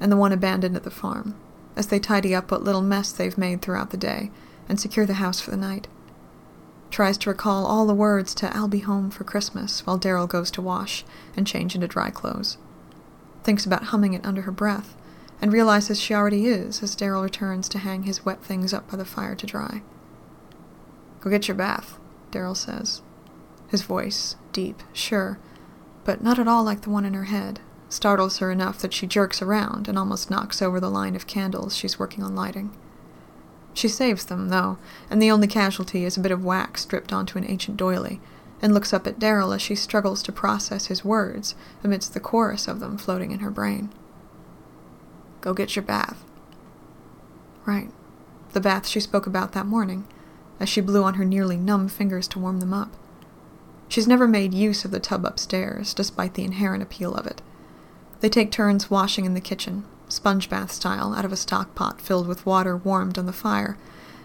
and 0.00 0.10
the 0.10 0.16
one 0.16 0.32
abandoned 0.32 0.76
at 0.76 0.84
the 0.84 0.90
farm, 0.90 1.34
as 1.76 1.88
they 1.88 1.98
tidy 1.98 2.34
up 2.34 2.50
what 2.50 2.62
little 2.62 2.80
mess 2.80 3.12
they've 3.12 3.36
made 3.36 3.60
throughout 3.60 3.90
the 3.90 3.96
day 3.96 4.30
and 4.68 4.78
secure 4.78 5.04
the 5.04 5.14
house 5.14 5.40
for 5.40 5.50
the 5.50 5.56
night. 5.56 5.88
Tries 6.94 7.18
to 7.18 7.30
recall 7.30 7.66
all 7.66 7.86
the 7.86 7.92
words 7.92 8.36
to 8.36 8.56
I'll 8.56 8.68
be 8.68 8.78
home 8.78 9.10
for 9.10 9.24
Christmas 9.24 9.84
while 9.84 9.98
Daryl 9.98 10.28
goes 10.28 10.48
to 10.52 10.62
wash 10.62 11.04
and 11.36 11.44
change 11.44 11.74
into 11.74 11.88
dry 11.88 12.10
clothes. 12.10 12.56
Thinks 13.42 13.66
about 13.66 13.86
humming 13.86 14.14
it 14.14 14.24
under 14.24 14.42
her 14.42 14.52
breath, 14.52 14.94
and 15.42 15.52
realizes 15.52 15.98
she 15.98 16.14
already 16.14 16.46
is 16.46 16.84
as 16.84 16.94
Daryl 16.94 17.24
returns 17.24 17.68
to 17.70 17.78
hang 17.80 18.04
his 18.04 18.24
wet 18.24 18.44
things 18.44 18.72
up 18.72 18.88
by 18.88 18.96
the 18.96 19.04
fire 19.04 19.34
to 19.34 19.44
dry. 19.44 19.82
Go 21.20 21.30
get 21.30 21.48
your 21.48 21.56
bath, 21.56 21.98
Daryl 22.30 22.56
says. 22.56 23.02
His 23.66 23.82
voice, 23.82 24.36
deep, 24.52 24.80
sure, 24.92 25.40
but 26.04 26.22
not 26.22 26.38
at 26.38 26.46
all 26.46 26.62
like 26.62 26.82
the 26.82 26.90
one 26.90 27.04
in 27.04 27.14
her 27.14 27.24
head, 27.24 27.58
startles 27.88 28.38
her 28.38 28.52
enough 28.52 28.78
that 28.78 28.94
she 28.94 29.08
jerks 29.08 29.42
around 29.42 29.88
and 29.88 29.98
almost 29.98 30.30
knocks 30.30 30.62
over 30.62 30.78
the 30.78 30.88
line 30.90 31.16
of 31.16 31.26
candles 31.26 31.76
she's 31.76 31.98
working 31.98 32.22
on 32.22 32.36
lighting. 32.36 32.72
She 33.74 33.88
saves 33.88 34.24
them, 34.24 34.48
though, 34.48 34.78
and 35.10 35.20
the 35.20 35.30
only 35.30 35.48
casualty 35.48 36.04
is 36.04 36.16
a 36.16 36.20
bit 36.20 36.32
of 36.32 36.44
wax 36.44 36.84
dripped 36.84 37.12
onto 37.12 37.36
an 37.36 37.44
ancient 37.48 37.76
doily, 37.76 38.20
and 38.62 38.72
looks 38.72 38.92
up 38.92 39.06
at 39.06 39.18
Daryl 39.18 39.54
as 39.54 39.60
she 39.60 39.74
struggles 39.74 40.22
to 40.22 40.32
process 40.32 40.86
his 40.86 41.04
words 41.04 41.56
amidst 41.82 42.14
the 42.14 42.20
chorus 42.20 42.68
of 42.68 42.80
them 42.80 42.96
floating 42.96 43.32
in 43.32 43.40
her 43.40 43.50
brain. 43.50 43.90
Go 45.40 45.52
get 45.52 45.76
your 45.76 45.82
bath. 45.82 46.24
Right. 47.66 47.90
The 48.52 48.60
bath 48.60 48.86
she 48.86 49.00
spoke 49.00 49.26
about 49.26 49.52
that 49.52 49.66
morning, 49.66 50.06
as 50.60 50.68
she 50.68 50.80
blew 50.80 51.02
on 51.02 51.14
her 51.14 51.24
nearly 51.24 51.56
numb 51.56 51.88
fingers 51.88 52.28
to 52.28 52.38
warm 52.38 52.60
them 52.60 52.72
up. 52.72 52.96
She's 53.88 54.06
never 54.06 54.28
made 54.28 54.54
use 54.54 54.84
of 54.84 54.92
the 54.92 55.00
tub 55.00 55.24
upstairs, 55.26 55.92
despite 55.92 56.34
the 56.34 56.44
inherent 56.44 56.82
appeal 56.82 57.14
of 57.14 57.26
it. 57.26 57.42
They 58.20 58.28
take 58.28 58.50
turns 58.50 58.90
washing 58.90 59.24
in 59.24 59.34
the 59.34 59.40
kitchen, 59.40 59.84
sponge 60.14 60.48
bath 60.48 60.72
style, 60.72 61.14
out 61.14 61.24
of 61.24 61.32
a 61.32 61.36
stock 61.36 61.74
pot 61.74 62.00
filled 62.00 62.26
with 62.26 62.46
water 62.46 62.76
warmed 62.76 63.18
on 63.18 63.26
the 63.26 63.32
fire, 63.32 63.76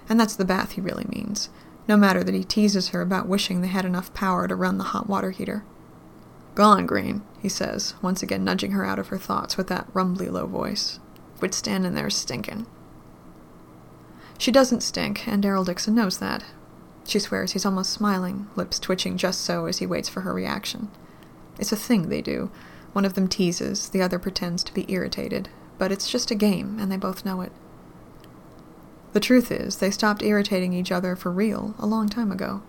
and 0.07 0.19
that's 0.19 0.35
the 0.35 0.45
bath 0.45 0.73
he 0.73 0.81
really 0.81 1.05
means, 1.09 1.49
no 1.87 1.97
matter 1.97 2.23
that 2.23 2.35
he 2.35 2.43
teases 2.43 2.89
her 2.89 3.01
about 3.01 3.27
wishing 3.27 3.61
they 3.61 3.67
had 3.67 3.85
enough 3.85 4.13
power 4.13 4.47
to 4.47 4.55
run 4.55 4.77
the 4.77 4.85
hot 4.85 5.07
water 5.07 5.31
heater. 5.31 5.63
Gone, 6.55 6.85
Greene, 6.85 7.21
he 7.41 7.49
says, 7.49 7.93
once 8.01 8.21
again 8.21 8.43
nudging 8.43 8.71
her 8.71 8.85
out 8.85 8.99
of 8.99 9.07
her 9.07 9.17
thoughts 9.17 9.57
with 9.57 9.67
that 9.67 9.87
rumbly 9.93 10.29
low 10.29 10.45
voice. 10.45 10.99
Quit 11.37 11.53
standing 11.53 11.95
there 11.95 12.09
stinking. 12.09 12.65
She 14.37 14.51
doesn't 14.51 14.83
stink, 14.83 15.27
and 15.27 15.43
Daryl 15.43 15.65
Dixon 15.65 15.95
knows 15.95 16.17
that. 16.19 16.43
She 17.05 17.19
swears 17.19 17.53
he's 17.53 17.65
almost 17.65 17.91
smiling, 17.91 18.47
lips 18.55 18.79
twitching 18.79 19.17
just 19.17 19.41
so 19.41 19.65
as 19.65 19.79
he 19.79 19.85
waits 19.85 20.09
for 20.09 20.21
her 20.21 20.33
reaction. 20.33 20.89
It's 21.57 21.71
a 21.71 21.77
thing 21.77 22.09
they 22.09 22.21
do. 22.21 22.51
One 22.93 23.05
of 23.05 23.13
them 23.13 23.27
teases, 23.27 23.89
the 23.89 24.01
other 24.01 24.19
pretends 24.19 24.63
to 24.63 24.73
be 24.73 24.85
irritated, 24.91 25.49
but 25.79 25.91
it's 25.91 26.11
just 26.11 26.29
a 26.29 26.35
game, 26.35 26.77
and 26.79 26.91
they 26.91 26.97
both 26.97 27.25
know 27.25 27.41
it. 27.41 27.51
The 29.13 29.19
truth 29.19 29.51
is, 29.51 29.77
they 29.77 29.89
stopped 29.89 30.21
irritating 30.21 30.73
each 30.73 30.91
other 30.91 31.15
for 31.15 31.31
real 31.31 31.73
a 31.79 31.87
long 31.87 32.09
time 32.09 32.31
ago. 32.31 32.61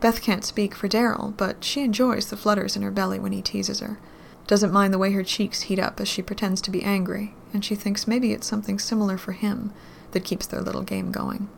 Beth 0.00 0.22
can't 0.22 0.44
speak 0.44 0.74
for 0.74 0.88
Daryl, 0.88 1.36
but 1.36 1.62
she 1.62 1.82
enjoys 1.82 2.30
the 2.30 2.36
flutters 2.38 2.74
in 2.74 2.80
her 2.80 2.90
belly 2.90 3.18
when 3.18 3.32
he 3.32 3.42
teases 3.42 3.80
her, 3.80 3.98
doesn't 4.46 4.72
mind 4.72 4.94
the 4.94 4.98
way 4.98 5.12
her 5.12 5.22
cheeks 5.22 5.62
heat 5.62 5.78
up 5.78 6.00
as 6.00 6.08
she 6.08 6.22
pretends 6.22 6.62
to 6.62 6.70
be 6.70 6.82
angry, 6.82 7.34
and 7.52 7.62
she 7.62 7.74
thinks 7.74 8.08
maybe 8.08 8.32
it's 8.32 8.46
something 8.46 8.78
similar 8.78 9.18
for 9.18 9.32
him 9.32 9.72
that 10.12 10.24
keeps 10.24 10.46
their 10.46 10.62
little 10.62 10.82
game 10.82 11.12
going. 11.12 11.48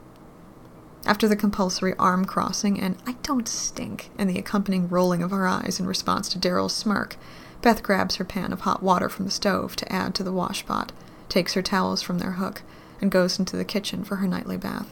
After 1.06 1.26
the 1.26 1.36
compulsory 1.36 1.94
arm 1.98 2.24
crossing 2.24 2.80
and 2.80 2.96
I 3.06 3.12
don't 3.22 3.48
stink 3.48 4.10
and 4.18 4.28
the 4.28 4.38
accompanying 4.38 4.88
rolling 4.88 5.22
of 5.22 5.30
her 5.30 5.46
eyes 5.46 5.80
in 5.80 5.86
response 5.86 6.28
to 6.30 6.38
Daryl's 6.38 6.74
smirk, 6.74 7.16
Beth 7.62 7.82
grabs 7.82 8.16
her 8.16 8.24
pan 8.24 8.52
of 8.52 8.62
hot 8.62 8.82
water 8.82 9.08
from 9.08 9.24
the 9.24 9.30
stove 9.30 9.76
to 9.76 9.92
add 9.92 10.14
to 10.16 10.24
the 10.24 10.32
washpot, 10.32 10.90
takes 11.28 11.54
her 11.54 11.62
towels 11.62 12.02
from 12.02 12.18
their 12.18 12.32
hook, 12.32 12.62
and 13.00 13.10
goes 13.10 13.38
into 13.38 13.56
the 13.56 13.64
kitchen 13.64 14.02
for 14.04 14.16
her 14.16 14.26
nightly 14.26 14.56
bath. 14.56 14.90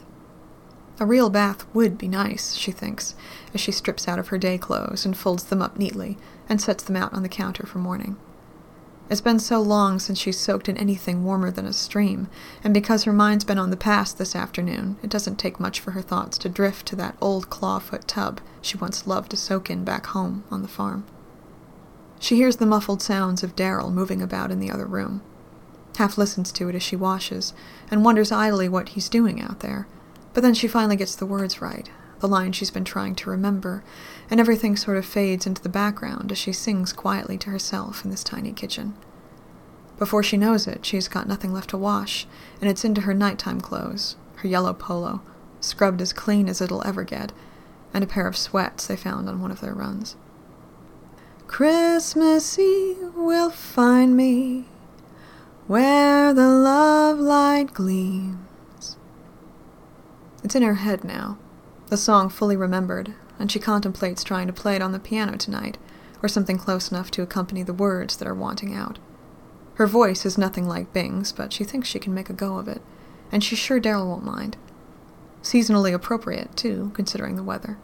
A 0.99 1.05
real 1.05 1.29
bath 1.29 1.65
would 1.73 1.97
be 1.97 2.07
nice, 2.07 2.53
she 2.55 2.71
thinks, 2.71 3.15
as 3.53 3.59
she 3.59 3.71
strips 3.71 4.07
out 4.07 4.19
of 4.19 4.29
her 4.29 4.37
day 4.37 4.57
clothes 4.57 5.05
and 5.05 5.17
folds 5.17 5.45
them 5.45 5.61
up 5.61 5.77
neatly 5.77 6.17
and 6.47 6.61
sets 6.61 6.83
them 6.83 6.95
out 6.95 7.13
on 7.13 7.23
the 7.23 7.29
counter 7.29 7.65
for 7.65 7.79
morning. 7.79 8.17
It's 9.09 9.19
been 9.19 9.39
so 9.39 9.59
long 9.59 9.99
since 9.99 10.17
she's 10.17 10.39
soaked 10.39 10.69
in 10.69 10.77
anything 10.77 11.25
warmer 11.25 11.51
than 11.51 11.65
a 11.65 11.73
stream, 11.73 12.29
and 12.63 12.73
because 12.73 13.03
her 13.03 13.11
mind's 13.11 13.43
been 13.43 13.57
on 13.57 13.69
the 13.69 13.75
past 13.75 14.17
this 14.17 14.35
afternoon, 14.35 14.97
it 15.03 15.09
doesn't 15.09 15.35
take 15.35 15.59
much 15.59 15.81
for 15.81 15.91
her 15.91 16.01
thoughts 16.01 16.37
to 16.37 16.47
drift 16.49 16.85
to 16.87 16.95
that 16.95 17.17
old 17.19 17.49
clawfoot 17.49 18.05
tub 18.07 18.39
she 18.61 18.77
once 18.77 19.05
loved 19.05 19.31
to 19.31 19.37
soak 19.37 19.69
in 19.69 19.83
back 19.83 20.05
home 20.05 20.45
on 20.49 20.61
the 20.61 20.69
farm. 20.69 21.03
She 22.21 22.35
hears 22.35 22.57
the 22.57 22.67
muffled 22.67 23.01
sounds 23.01 23.41
of 23.41 23.55
Daryl 23.55 23.91
moving 23.91 24.21
about 24.21 24.51
in 24.51 24.59
the 24.59 24.69
other 24.69 24.85
room, 24.85 25.23
half 25.97 26.19
listens 26.19 26.51
to 26.51 26.69
it 26.69 26.75
as 26.75 26.83
she 26.83 26.95
washes, 26.95 27.51
and 27.89 28.05
wonders 28.05 28.31
idly 28.31 28.69
what 28.69 28.89
he's 28.89 29.09
doing 29.09 29.41
out 29.41 29.61
there. 29.61 29.87
But 30.35 30.43
then 30.43 30.53
she 30.53 30.67
finally 30.67 30.95
gets 30.95 31.15
the 31.15 31.25
words 31.25 31.63
right, 31.63 31.89
the 32.19 32.27
line 32.27 32.51
she's 32.51 32.69
been 32.69 32.85
trying 32.85 33.15
to 33.15 33.29
remember, 33.31 33.83
and 34.29 34.39
everything 34.39 34.77
sort 34.77 34.97
of 34.97 35.05
fades 35.05 35.47
into 35.47 35.63
the 35.63 35.67
background 35.67 36.31
as 36.31 36.37
she 36.37 36.53
sings 36.53 36.93
quietly 36.93 37.39
to 37.39 37.49
herself 37.49 38.05
in 38.05 38.11
this 38.11 38.23
tiny 38.23 38.51
kitchen. 38.51 38.93
Before 39.97 40.21
she 40.21 40.37
knows 40.37 40.67
it, 40.67 40.85
she's 40.85 41.07
got 41.07 41.27
nothing 41.27 41.51
left 41.51 41.71
to 41.71 41.77
wash, 41.77 42.27
and 42.61 42.69
it's 42.69 42.85
into 42.85 43.01
her 43.01 43.15
nighttime 43.15 43.59
clothes, 43.61 44.15
her 44.35 44.47
yellow 44.47 44.73
polo, 44.73 45.23
scrubbed 45.59 46.01
as 46.01 46.13
clean 46.13 46.47
as 46.47 46.61
it'll 46.61 46.85
ever 46.85 47.03
get, 47.03 47.31
and 47.95 48.03
a 48.03 48.07
pair 48.07 48.27
of 48.27 48.37
sweats 48.37 48.85
they 48.85 48.95
found 48.95 49.27
on 49.27 49.41
one 49.41 49.49
of 49.49 49.59
their 49.59 49.73
runs. 49.73 50.15
Christmas 51.51 52.57
Eve 52.57 53.13
will 53.13 53.49
find 53.49 54.15
me 54.15 54.67
where 55.67 56.33
the 56.33 56.47
love 56.47 57.19
light 57.19 57.73
gleams. 57.73 58.95
It's 60.45 60.55
in 60.55 60.63
her 60.63 60.75
head 60.75 61.03
now, 61.03 61.37
the 61.87 61.97
song 61.97 62.29
fully 62.29 62.55
remembered, 62.55 63.15
and 63.37 63.51
she 63.51 63.59
contemplates 63.59 64.23
trying 64.23 64.47
to 64.47 64.53
play 64.53 64.77
it 64.77 64.81
on 64.81 64.93
the 64.93 64.97
piano 64.97 65.35
tonight, 65.35 65.77
or 66.23 66.29
something 66.29 66.57
close 66.57 66.89
enough 66.89 67.11
to 67.11 67.21
accompany 67.21 67.63
the 67.63 67.73
words 67.73 68.15
that 68.15 68.29
are 68.29 68.33
wanting 68.33 68.73
out. 68.73 68.97
Her 69.73 69.85
voice 69.85 70.25
is 70.25 70.37
nothing 70.37 70.69
like 70.69 70.93
Bing's, 70.93 71.33
but 71.33 71.51
she 71.51 71.65
thinks 71.65 71.89
she 71.89 71.99
can 71.99 72.13
make 72.13 72.29
a 72.29 72.33
go 72.33 72.59
of 72.59 72.69
it, 72.69 72.81
and 73.29 73.43
she's 73.43 73.59
sure 73.59 73.81
Daryl 73.81 74.07
won't 74.07 74.23
mind. 74.23 74.55
Seasonally 75.43 75.93
appropriate, 75.93 76.55
too, 76.55 76.91
considering 76.93 77.35
the 77.35 77.43
weather. 77.43 77.77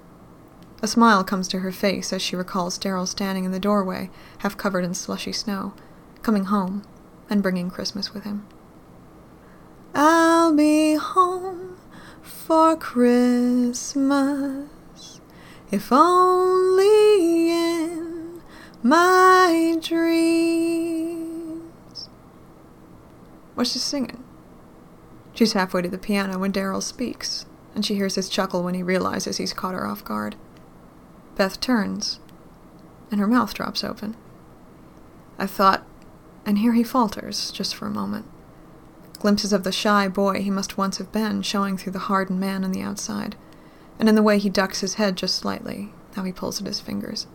A 0.80 0.88
smile 0.88 1.24
comes 1.24 1.48
to 1.48 1.60
her 1.60 1.72
face 1.72 2.14
as 2.14 2.22
she 2.22 2.36
recalls 2.36 2.78
Daryl 2.78 3.08
standing 3.08 3.46
in 3.46 3.52
the 3.52 3.60
doorway, 3.60 4.12
half 4.40 4.56
covered 4.56 4.86
in 4.86 4.94
slushy 4.94 5.32
snow, 5.32 5.74
coming 6.22 6.46
home 6.46 6.84
and 7.30 7.42
bringing 7.42 7.72
Christmas 7.72 8.14
with 8.14 8.24
him. 8.26 8.46
I'll 9.96 10.54
be 10.54 10.94
home 10.96 11.78
for 12.22 12.76
Christmas, 12.76 14.70
if 15.72 15.92
only 15.92 17.52
in 17.52 18.42
my 18.84 19.80
dreams. 19.82 21.64
What's 23.56 23.72
she 23.72 23.80
singing? 23.80 24.24
She's 25.34 25.54
halfway 25.54 25.82
to 25.82 25.90
the 25.90 25.98
piano 25.98 26.38
when 26.38 26.54
Daryl 26.54 26.84
speaks, 26.84 27.48
and 27.74 27.84
she 27.84 27.96
hears 27.96 28.14
his 28.14 28.30
chuckle 28.30 28.62
when 28.64 28.76
he 28.76 28.84
realizes 28.84 29.38
he's 29.38 29.54
caught 29.54 29.74
her 29.74 29.88
off 29.88 30.06
guard. 30.06 30.36
Beth 31.38 31.60
turns, 31.60 32.20
and 33.12 33.20
her 33.20 33.28
mouth 33.28 33.54
drops 33.54 33.84
open. 33.84 34.16
I 35.38 35.46
thought, 35.46 35.86
and 36.48 36.58
here 36.58 36.74
he 36.74 36.84
falters, 36.84 37.52
just 37.52 37.76
for 37.76 37.86
a 37.86 37.92
moment. 37.92 38.26
Glimpses 39.20 39.54
of 39.54 39.64
the 39.64 39.72
shy 39.72 40.08
boy 40.08 40.42
he 40.42 40.50
must 40.50 40.80
once 40.80 40.98
have 40.98 41.12
been 41.12 41.44
showing 41.44 41.78
through 41.78 41.92
the 41.92 42.00
hardened 42.00 42.40
man 42.40 42.64
on 42.64 42.72
the 42.72 42.82
outside, 42.82 43.36
and 44.00 44.10
in 44.10 44.16
the 44.16 44.24
way 44.24 44.40
he 44.40 44.50
ducks 44.50 44.82
his 44.82 44.96
head 44.96 45.16
just 45.16 45.36
slightly, 45.36 45.94
how 46.16 46.24
he 46.24 46.32
pulls 46.32 46.60
at 46.60 46.66
his 46.66 46.80
fingers. 46.80 47.28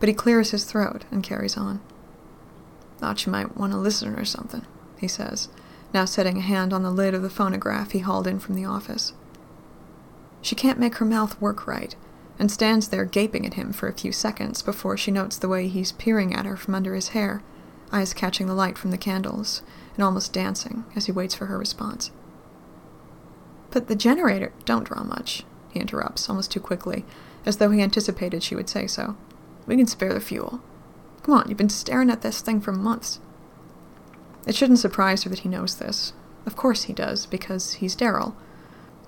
But 0.00 0.08
he 0.08 0.14
clears 0.14 0.50
his 0.50 0.64
throat 0.64 1.04
and 1.10 1.22
carries 1.22 1.56
on. 1.56 1.80
Thought 2.96 3.26
you 3.26 3.32
might 3.32 3.58
want 3.58 3.72
to 3.72 3.78
listen 3.78 4.18
or 4.18 4.24
something, 4.24 4.64
he 4.98 5.08
says, 5.08 5.48
now 5.92 6.06
setting 6.06 6.38
a 6.38 6.42
hand 6.42 6.72
on 6.72 6.82
the 6.82 6.90
lid 6.90 7.12
of 7.12 7.22
the 7.22 7.30
phonograph 7.30 7.90
he 7.90 7.98
hauled 7.98 8.26
in 8.26 8.38
from 8.38 8.54
the 8.54 8.64
office. 8.64 9.12
She 10.40 10.54
can't 10.54 10.78
make 10.78 10.96
her 10.96 11.04
mouth 11.04 11.38
work 11.40 11.66
right, 11.66 11.94
and 12.38 12.50
stands 12.50 12.88
there 12.88 13.04
gaping 13.04 13.44
at 13.44 13.54
him 13.54 13.72
for 13.72 13.88
a 13.88 13.94
few 13.94 14.12
seconds 14.12 14.62
before 14.62 14.96
she 14.96 15.10
notes 15.10 15.36
the 15.36 15.48
way 15.48 15.68
he's 15.68 15.92
peering 15.92 16.34
at 16.34 16.46
her 16.46 16.56
from 16.56 16.74
under 16.74 16.94
his 16.94 17.08
hair, 17.08 17.42
eyes 17.92 18.14
catching 18.14 18.46
the 18.46 18.54
light 18.54 18.78
from 18.78 18.90
the 18.90 18.98
candles, 18.98 19.62
and 19.94 20.04
almost 20.04 20.32
dancing 20.32 20.84
as 20.94 21.06
he 21.06 21.12
waits 21.12 21.34
for 21.34 21.46
her 21.46 21.58
response. 21.58 22.10
But 23.70 23.88
the 23.88 23.96
generator 23.96 24.52
don't 24.64 24.84
draw 24.84 25.02
much, 25.02 25.44
he 25.70 25.80
interrupts, 25.80 26.28
almost 26.28 26.50
too 26.50 26.60
quickly, 26.60 27.04
as 27.44 27.56
though 27.56 27.70
he 27.70 27.82
anticipated 27.82 28.42
she 28.42 28.54
would 28.54 28.68
say 28.68 28.86
so. 28.86 29.16
We 29.66 29.76
can 29.76 29.86
spare 29.86 30.14
the 30.14 30.20
fuel. 30.20 30.60
Come 31.22 31.34
on, 31.34 31.48
you've 31.48 31.58
been 31.58 31.68
staring 31.68 32.10
at 32.10 32.22
this 32.22 32.40
thing 32.40 32.60
for 32.60 32.72
months. 32.72 33.20
It 34.46 34.54
shouldn't 34.54 34.78
surprise 34.78 35.24
her 35.24 35.30
that 35.30 35.40
he 35.40 35.48
knows 35.48 35.76
this. 35.76 36.14
Of 36.46 36.56
course 36.56 36.84
he 36.84 36.92
does, 36.94 37.26
because 37.26 37.74
he's 37.74 37.96
Daryl. 37.96 38.34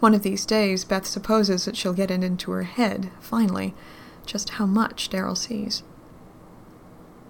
One 0.00 0.14
of 0.14 0.22
these 0.22 0.46
days, 0.46 0.84
Beth 0.84 1.06
supposes 1.06 1.66
that 1.66 1.76
she'll 1.76 1.92
get 1.92 2.10
it 2.10 2.24
into 2.24 2.50
her 2.52 2.62
head, 2.62 3.10
finally, 3.20 3.74
just 4.24 4.50
how 4.50 4.64
much 4.64 5.10
Daryl 5.10 5.36
sees. 5.36 5.82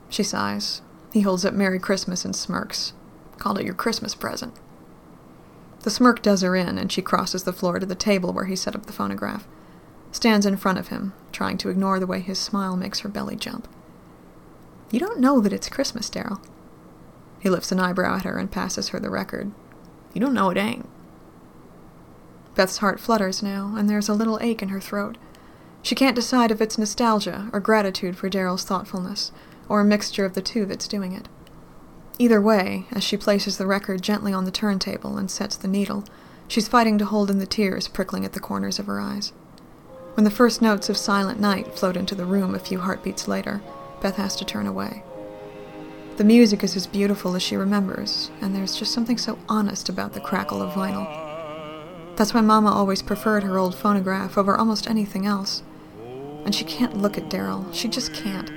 She 0.08 0.22
sighs. 0.22 0.80
He 1.12 1.22
holds 1.22 1.44
up 1.44 1.52
Merry 1.52 1.80
Christmas 1.80 2.24
and 2.24 2.34
smirks. 2.34 2.92
Called 3.38 3.58
it 3.58 3.64
your 3.64 3.74
Christmas 3.74 4.14
present. 4.14 4.54
The 5.82 5.90
smirk 5.90 6.22
does 6.22 6.42
her 6.42 6.54
in, 6.54 6.78
and 6.78 6.92
she 6.92 7.02
crosses 7.02 7.42
the 7.42 7.52
floor 7.52 7.80
to 7.80 7.86
the 7.86 7.94
table 7.96 8.32
where 8.32 8.44
he 8.44 8.54
set 8.54 8.76
up 8.76 8.86
the 8.86 8.92
phonograph. 8.92 9.48
Stands 10.12 10.46
in 10.46 10.56
front 10.56 10.78
of 10.78 10.88
him, 10.88 11.12
trying 11.32 11.58
to 11.58 11.70
ignore 11.70 11.98
the 11.98 12.06
way 12.06 12.20
his 12.20 12.38
smile 12.38 12.76
makes 12.76 13.00
her 13.00 13.08
belly 13.08 13.34
jump. 13.34 13.66
You 14.92 15.00
don't 15.00 15.20
know 15.20 15.40
that 15.40 15.52
it's 15.52 15.68
Christmas, 15.68 16.10
Daryl. 16.10 16.44
He 17.40 17.48
lifts 17.48 17.72
an 17.72 17.80
eyebrow 17.80 18.16
at 18.16 18.24
her 18.24 18.38
and 18.38 18.50
passes 18.50 18.90
her 18.90 19.00
the 19.00 19.10
record. 19.10 19.50
You 20.12 20.20
don't 20.20 20.34
know 20.34 20.50
it 20.50 20.56
ain't. 20.56 20.88
Beth's 22.60 22.76
heart 22.76 23.00
flutters 23.00 23.42
now, 23.42 23.72
and 23.74 23.88
there's 23.88 24.10
a 24.10 24.12
little 24.12 24.38
ache 24.42 24.60
in 24.60 24.68
her 24.68 24.82
throat. 24.82 25.16
She 25.80 25.94
can't 25.94 26.14
decide 26.14 26.50
if 26.50 26.60
it's 26.60 26.76
nostalgia 26.76 27.48
or 27.54 27.58
gratitude 27.58 28.18
for 28.18 28.28
Daryl's 28.28 28.64
thoughtfulness, 28.64 29.32
or 29.66 29.80
a 29.80 29.84
mixture 29.86 30.26
of 30.26 30.34
the 30.34 30.42
two 30.42 30.66
that's 30.66 30.86
doing 30.86 31.12
it. 31.12 31.26
Either 32.18 32.38
way, 32.38 32.84
as 32.92 33.02
she 33.02 33.16
places 33.16 33.56
the 33.56 33.66
record 33.66 34.02
gently 34.02 34.34
on 34.34 34.44
the 34.44 34.50
turntable 34.50 35.16
and 35.16 35.30
sets 35.30 35.56
the 35.56 35.68
needle, 35.68 36.04
she's 36.48 36.68
fighting 36.68 36.98
to 36.98 37.06
hold 37.06 37.30
in 37.30 37.38
the 37.38 37.46
tears 37.46 37.88
prickling 37.88 38.26
at 38.26 38.34
the 38.34 38.40
corners 38.40 38.78
of 38.78 38.84
her 38.84 39.00
eyes. 39.00 39.32
When 40.12 40.24
the 40.24 40.30
first 40.30 40.60
notes 40.60 40.90
of 40.90 40.98
Silent 40.98 41.40
Night 41.40 41.74
float 41.78 41.96
into 41.96 42.14
the 42.14 42.26
room 42.26 42.54
a 42.54 42.58
few 42.58 42.80
heartbeats 42.80 43.26
later, 43.26 43.62
Beth 44.02 44.16
has 44.16 44.36
to 44.36 44.44
turn 44.44 44.66
away. 44.66 45.02
The 46.18 46.24
music 46.24 46.62
is 46.62 46.76
as 46.76 46.86
beautiful 46.86 47.34
as 47.34 47.42
she 47.42 47.56
remembers, 47.56 48.30
and 48.42 48.54
there's 48.54 48.76
just 48.76 48.92
something 48.92 49.16
so 49.16 49.38
honest 49.48 49.88
about 49.88 50.12
the 50.12 50.20
crackle 50.20 50.60
of 50.60 50.74
vinyl. 50.74 51.29
That's 52.20 52.34
why 52.34 52.42
Mama 52.42 52.70
always 52.70 53.00
preferred 53.00 53.44
her 53.44 53.56
old 53.56 53.74
phonograph 53.74 54.36
over 54.36 54.54
almost 54.54 54.90
anything 54.90 55.24
else. 55.24 55.62
And 56.44 56.54
she 56.54 56.66
can't 56.66 56.98
look 56.98 57.16
at 57.16 57.30
Daryl. 57.30 57.72
She 57.72 57.88
just 57.88 58.12
can't. 58.12 58.50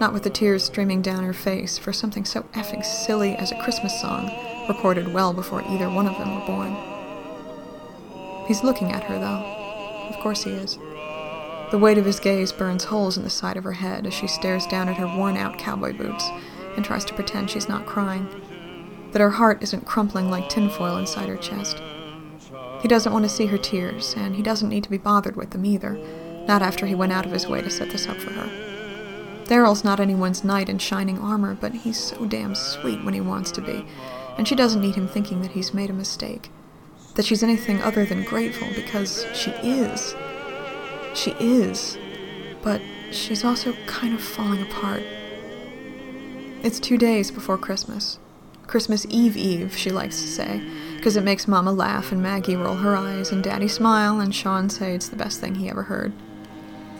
Not 0.00 0.14
with 0.14 0.22
the 0.22 0.30
tears 0.30 0.64
streaming 0.64 1.02
down 1.02 1.24
her 1.24 1.34
face 1.34 1.76
for 1.76 1.92
something 1.92 2.24
so 2.24 2.44
effing 2.54 2.82
silly 2.82 3.36
as 3.36 3.52
a 3.52 3.62
Christmas 3.62 4.00
song, 4.00 4.30
recorded 4.70 5.12
well 5.12 5.34
before 5.34 5.60
either 5.68 5.90
one 5.90 6.06
of 6.06 6.16
them 6.16 6.34
were 6.34 6.46
born. 6.46 6.74
He's 8.46 8.64
looking 8.64 8.90
at 8.90 9.04
her, 9.04 9.18
though. 9.18 9.44
Of 10.08 10.16
course 10.22 10.44
he 10.44 10.52
is. 10.52 10.78
The 11.72 11.78
weight 11.78 11.98
of 11.98 12.06
his 12.06 12.20
gaze 12.20 12.52
burns 12.52 12.84
holes 12.84 13.18
in 13.18 13.22
the 13.22 13.28
side 13.28 13.58
of 13.58 13.64
her 13.64 13.74
head 13.74 14.06
as 14.06 14.14
she 14.14 14.28
stares 14.28 14.66
down 14.66 14.88
at 14.88 14.96
her 14.96 15.06
worn 15.06 15.36
out 15.36 15.58
cowboy 15.58 15.92
boots 15.92 16.26
and 16.74 16.82
tries 16.82 17.04
to 17.04 17.12
pretend 17.12 17.50
she's 17.50 17.68
not 17.68 17.84
crying, 17.84 18.26
that 19.12 19.20
her 19.20 19.28
heart 19.28 19.62
isn't 19.62 19.84
crumpling 19.84 20.30
like 20.30 20.48
tinfoil 20.48 20.96
inside 20.96 21.28
her 21.28 21.36
chest. 21.36 21.82
He 22.80 22.88
doesn't 22.88 23.12
want 23.12 23.24
to 23.24 23.28
see 23.28 23.46
her 23.46 23.58
tears, 23.58 24.14
and 24.16 24.34
he 24.36 24.42
doesn't 24.42 24.68
need 24.68 24.84
to 24.84 24.90
be 24.90 24.98
bothered 24.98 25.36
with 25.36 25.50
them 25.50 25.64
either, 25.64 25.98
not 26.46 26.62
after 26.62 26.86
he 26.86 26.94
went 26.94 27.12
out 27.12 27.26
of 27.26 27.32
his 27.32 27.46
way 27.46 27.60
to 27.60 27.70
set 27.70 27.90
this 27.90 28.08
up 28.08 28.16
for 28.16 28.32
her. 28.32 28.70
Daryl's 29.44 29.84
not 29.84 30.00
anyone's 30.00 30.44
knight 30.44 30.68
in 30.68 30.78
shining 30.78 31.18
armor, 31.18 31.54
but 31.60 31.74
he's 31.74 31.98
so 31.98 32.24
damn 32.24 32.54
sweet 32.54 33.04
when 33.04 33.14
he 33.14 33.20
wants 33.20 33.50
to 33.52 33.60
be, 33.60 33.84
and 34.38 34.46
she 34.46 34.54
doesn't 34.54 34.80
need 34.80 34.94
him 34.94 35.08
thinking 35.08 35.42
that 35.42 35.50
he's 35.50 35.74
made 35.74 35.90
a 35.90 35.92
mistake, 35.92 36.50
that 37.16 37.24
she's 37.24 37.42
anything 37.42 37.82
other 37.82 38.04
than 38.04 38.22
grateful, 38.22 38.68
because 38.74 39.26
she 39.34 39.50
is. 39.50 40.14
She 41.14 41.32
is, 41.40 41.98
but 42.62 42.80
she's 43.10 43.44
also 43.44 43.72
kind 43.86 44.14
of 44.14 44.22
falling 44.22 44.62
apart. 44.62 45.02
It's 46.62 46.78
two 46.78 46.96
days 46.96 47.30
before 47.30 47.58
Christmas. 47.58 48.18
Christmas 48.66 49.04
Eve 49.10 49.36
Eve, 49.36 49.76
she 49.76 49.90
likes 49.90 50.22
to 50.22 50.28
say, 50.28 50.62
because 51.00 51.16
it 51.16 51.24
makes 51.24 51.48
Mama 51.48 51.72
laugh 51.72 52.12
and 52.12 52.22
Maggie 52.22 52.56
roll 52.56 52.74
her 52.74 52.94
eyes 52.94 53.32
and 53.32 53.42
Daddy 53.42 53.68
smile 53.68 54.20
and 54.20 54.34
Shawn 54.34 54.68
say 54.68 54.94
it's 54.94 55.08
the 55.08 55.16
best 55.16 55.40
thing 55.40 55.54
he 55.54 55.70
ever 55.70 55.84
heard. 55.84 56.12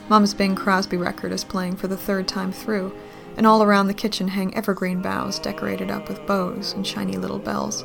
Mama's 0.08 0.32
Bing 0.32 0.54
Crosby 0.54 0.96
record 0.96 1.32
is 1.32 1.44
playing 1.44 1.76
for 1.76 1.86
the 1.86 1.98
third 1.98 2.26
time 2.26 2.50
through, 2.50 2.96
and 3.36 3.46
all 3.46 3.62
around 3.62 3.88
the 3.88 3.94
kitchen 3.94 4.28
hang 4.28 4.56
evergreen 4.56 5.02
boughs 5.02 5.38
decorated 5.38 5.90
up 5.90 6.08
with 6.08 6.26
bows 6.26 6.72
and 6.72 6.86
shiny 6.86 7.18
little 7.18 7.38
bells. 7.38 7.84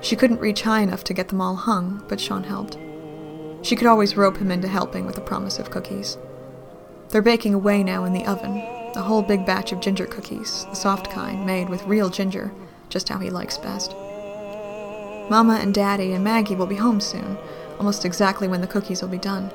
She 0.00 0.14
couldn't 0.14 0.38
reach 0.38 0.62
high 0.62 0.82
enough 0.82 1.02
to 1.02 1.14
get 1.14 1.26
them 1.26 1.40
all 1.40 1.56
hung, 1.56 2.04
but 2.06 2.20
Shawn 2.20 2.44
helped. 2.44 2.78
She 3.62 3.74
could 3.74 3.88
always 3.88 4.16
rope 4.16 4.36
him 4.36 4.52
into 4.52 4.68
helping 4.68 5.06
with 5.06 5.16
the 5.16 5.20
promise 5.20 5.58
of 5.58 5.72
cookies. 5.72 6.18
They're 7.08 7.20
baking 7.20 7.52
away 7.52 7.82
now 7.82 8.04
in 8.04 8.12
the 8.12 8.26
oven, 8.26 8.58
a 8.94 9.02
whole 9.02 9.22
big 9.22 9.44
batch 9.44 9.72
of 9.72 9.80
ginger 9.80 10.06
cookies, 10.06 10.66
the 10.66 10.76
soft 10.76 11.10
kind, 11.10 11.44
made 11.44 11.68
with 11.68 11.82
real 11.82 12.10
ginger, 12.10 12.52
just 12.90 13.08
how 13.08 13.18
he 13.18 13.28
likes 13.28 13.58
best. 13.58 13.92
Mama 15.28 15.54
and 15.54 15.74
Daddy 15.74 16.12
and 16.12 16.22
Maggie 16.22 16.54
will 16.54 16.66
be 16.66 16.76
home 16.76 17.00
soon, 17.00 17.36
almost 17.78 18.04
exactly 18.04 18.46
when 18.48 18.60
the 18.60 18.66
cookies 18.66 19.02
will 19.02 19.08
be 19.08 19.18
done. 19.18 19.50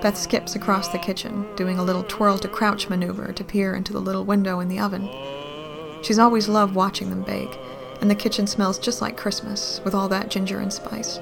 Beth 0.00 0.16
skips 0.18 0.54
across 0.54 0.88
the 0.88 0.98
kitchen, 0.98 1.46
doing 1.56 1.78
a 1.78 1.84
little 1.84 2.02
twirl 2.04 2.38
to 2.38 2.48
crouch 2.48 2.88
maneuver 2.88 3.32
to 3.32 3.44
peer 3.44 3.74
into 3.74 3.92
the 3.92 4.00
little 4.00 4.24
window 4.24 4.60
in 4.60 4.68
the 4.68 4.78
oven. 4.78 5.08
She's 6.02 6.18
always 6.18 6.48
loved 6.48 6.74
watching 6.74 7.10
them 7.10 7.22
bake, 7.22 7.58
and 8.00 8.10
the 8.10 8.14
kitchen 8.14 8.46
smells 8.46 8.78
just 8.78 9.00
like 9.00 9.16
Christmas, 9.16 9.80
with 9.84 9.94
all 9.94 10.08
that 10.08 10.28
ginger 10.28 10.60
and 10.60 10.72
spice. 10.72 11.20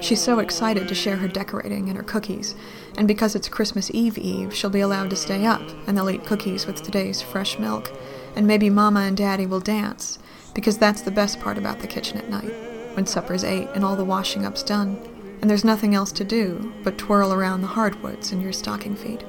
She's 0.00 0.22
so 0.22 0.38
excited 0.38 0.88
to 0.88 0.94
share 0.94 1.16
her 1.16 1.28
decorating 1.28 1.88
and 1.88 1.96
her 1.98 2.02
cookies, 2.02 2.54
and 2.96 3.06
because 3.06 3.34
it's 3.34 3.50
Christmas 3.50 3.90
Eve 3.92 4.16
Eve, 4.16 4.54
she'll 4.54 4.70
be 4.70 4.80
allowed 4.80 5.10
to 5.10 5.16
stay 5.16 5.44
up, 5.44 5.60
and 5.86 5.96
they'll 5.96 6.08
eat 6.08 6.24
cookies 6.24 6.66
with 6.66 6.82
today's 6.82 7.20
fresh 7.20 7.58
milk, 7.58 7.92
and 8.34 8.46
maybe 8.46 8.70
Mama 8.70 9.00
and 9.00 9.16
Daddy 9.16 9.44
will 9.44 9.60
dance, 9.60 10.18
because 10.54 10.78
that's 10.78 11.02
the 11.02 11.10
best 11.10 11.40
part 11.40 11.58
about 11.58 11.80
the 11.80 11.86
kitchen 11.86 12.18
at 12.18 12.28
night, 12.28 12.52
when 12.94 13.06
supper's 13.06 13.44
ate 13.44 13.68
and 13.74 13.84
all 13.84 13.96
the 13.96 14.04
washing 14.04 14.44
up's 14.44 14.62
done, 14.62 14.98
and 15.40 15.48
there's 15.48 15.64
nothing 15.64 15.94
else 15.94 16.12
to 16.12 16.24
do 16.24 16.72
but 16.82 16.98
twirl 16.98 17.32
around 17.32 17.60
the 17.60 17.68
hardwoods 17.68 18.32
in 18.32 18.40
your 18.40 18.52
stocking 18.52 18.94
feet. 18.94 19.24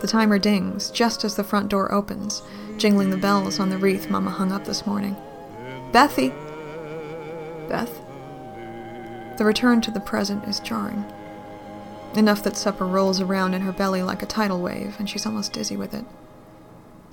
The 0.00 0.06
timer 0.06 0.38
dings 0.38 0.90
just 0.90 1.24
as 1.24 1.34
the 1.34 1.44
front 1.44 1.68
door 1.68 1.90
opens, 1.92 2.42
jingling 2.76 3.10
the 3.10 3.16
bells 3.16 3.58
on 3.58 3.70
the 3.70 3.78
wreath 3.78 4.10
Mama 4.10 4.30
hung 4.30 4.52
up 4.52 4.64
this 4.64 4.86
morning. 4.86 5.16
Bethy! 5.92 6.28
Beth? 7.68 8.00
The 9.38 9.44
return 9.44 9.80
to 9.80 9.90
the 9.90 10.00
present 10.00 10.44
is 10.44 10.60
jarring. 10.60 11.04
Enough 12.14 12.44
that 12.44 12.56
supper 12.56 12.86
rolls 12.86 13.20
around 13.20 13.54
in 13.54 13.62
her 13.62 13.72
belly 13.72 14.02
like 14.02 14.22
a 14.22 14.26
tidal 14.26 14.60
wave, 14.60 14.96
and 14.98 15.10
she's 15.10 15.26
almost 15.26 15.52
dizzy 15.52 15.76
with 15.76 15.94
it. 15.94 16.04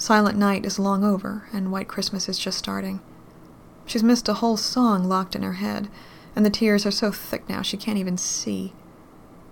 Silent 0.01 0.35
night 0.35 0.65
is 0.65 0.79
long 0.79 1.03
over, 1.03 1.43
and 1.53 1.71
White 1.71 1.87
Christmas 1.87 2.27
is 2.27 2.39
just 2.39 2.57
starting. 2.57 3.01
She's 3.85 4.01
missed 4.01 4.27
a 4.27 4.33
whole 4.33 4.57
song 4.57 5.03
locked 5.03 5.35
in 5.35 5.43
her 5.43 5.53
head, 5.53 5.89
and 6.35 6.43
the 6.43 6.49
tears 6.49 6.87
are 6.87 6.91
so 6.91 7.11
thick 7.11 7.47
now 7.47 7.61
she 7.61 7.77
can't 7.77 7.99
even 7.99 8.17
see. 8.17 8.73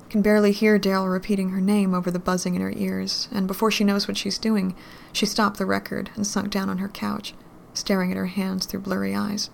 Can 0.10 0.24
barely 0.24 0.52
hear 0.52 0.80
Daryl 0.80 1.08
repeating 1.08 1.50
her 1.50 1.62
name 1.62 1.94
over 1.94 2.10
the 2.10 2.18
buzzing 2.18 2.56
in 2.56 2.62
her 2.62 2.74
ears, 2.76 3.30
and 3.32 3.46
before 3.46 3.70
she 3.70 3.84
knows 3.84 4.08
what 4.08 4.18
she's 4.18 4.40
doing, 4.40 4.76
she 5.14 5.28
stopped 5.28 5.60
the 5.60 5.68
record 5.68 6.10
and 6.16 6.26
sunk 6.26 6.50
down 6.50 6.68
on 6.68 6.80
her 6.80 6.90
couch, 6.90 7.36
staring 7.76 8.10
at 8.10 8.18
her 8.18 8.26
hands 8.26 8.66
through 8.66 8.80
blurry 8.80 9.14
eyes. 9.14 9.52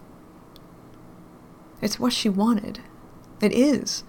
It's 1.81 1.99
what 1.99 2.13
she 2.13 2.29
wanted, 2.29 2.79
it 3.41 3.51
is. 3.51 4.05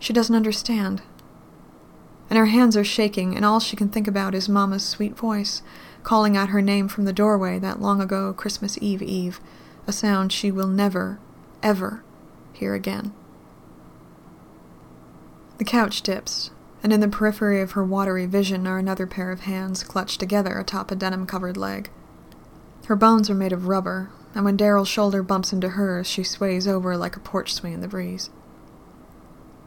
She 0.00 0.12
doesn't 0.12 0.34
understand. 0.34 1.02
And 2.28 2.38
her 2.38 2.46
hands 2.46 2.76
are 2.76 2.82
shaking, 2.82 3.36
and 3.36 3.44
all 3.44 3.60
she 3.60 3.76
can 3.76 3.90
think 3.90 4.08
about 4.08 4.34
is 4.34 4.48
Mama's 4.48 4.84
sweet 4.84 5.16
voice, 5.16 5.62
calling 6.02 6.36
out 6.36 6.48
her 6.50 6.62
name 6.62 6.88
from 6.88 7.04
the 7.04 7.12
doorway 7.12 7.58
that 7.58 7.80
long 7.80 8.00
ago 8.00 8.32
Christmas 8.32 8.78
Eve 8.80 9.02
Eve, 9.02 9.40
a 9.86 9.92
sound 9.92 10.32
she 10.32 10.50
will 10.50 10.66
never, 10.66 11.18
ever 11.62 12.02
hear 12.52 12.74
again. 12.74 13.12
The 15.58 15.64
couch 15.64 16.02
dips, 16.02 16.50
and 16.82 16.92
in 16.92 17.00
the 17.00 17.08
periphery 17.08 17.60
of 17.60 17.72
her 17.72 17.84
watery 17.84 18.26
vision 18.26 18.66
are 18.66 18.78
another 18.78 19.06
pair 19.06 19.30
of 19.30 19.40
hands 19.40 19.84
clutched 19.84 20.18
together 20.18 20.58
atop 20.58 20.90
a 20.90 20.96
denim 20.96 21.26
covered 21.26 21.56
leg. 21.56 21.90
Her 22.86 22.96
bones 22.96 23.30
are 23.30 23.34
made 23.34 23.52
of 23.52 23.68
rubber, 23.68 24.10
and 24.34 24.44
when 24.44 24.56
Daryl's 24.56 24.88
shoulder 24.88 25.22
bumps 25.22 25.52
into 25.52 25.70
hers, 25.70 26.06
she 26.06 26.24
sways 26.24 26.66
over 26.66 26.96
like 26.96 27.16
a 27.16 27.20
porch 27.20 27.54
swing 27.54 27.74
in 27.74 27.80
the 27.80 27.88
breeze. 27.88 28.30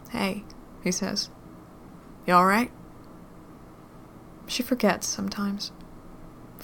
Hey, 0.09 0.43
he 0.83 0.91
says. 0.91 1.29
You 2.27 2.33
alright? 2.33 2.71
She 4.47 4.63
forgets 4.63 5.07
sometimes. 5.07 5.71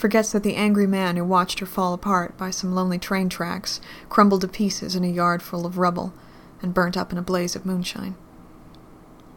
Forgets 0.02 0.32
that 0.32 0.42
the 0.42 0.56
angry 0.56 0.88
man 0.88 1.16
who 1.16 1.24
watched 1.24 1.60
her 1.60 1.68
fall 1.68 1.94
apart 1.94 2.36
by 2.36 2.50
some 2.50 2.74
lonely 2.74 2.98
train 2.98 3.30
tracks 3.30 3.80
crumbled 4.10 4.42
to 4.42 4.48
pieces 4.48 4.96
in 4.96 5.04
a 5.04 5.08
yard 5.08 5.44
full 5.44 5.64
of 5.64 5.78
rubble 5.78 6.12
and 6.60 6.74
burnt 6.74 6.98
up 6.98 7.12
in 7.12 7.20
a 7.20 7.22
blaze 7.22 7.56
of 7.56 7.68
moonshine. 7.68 8.16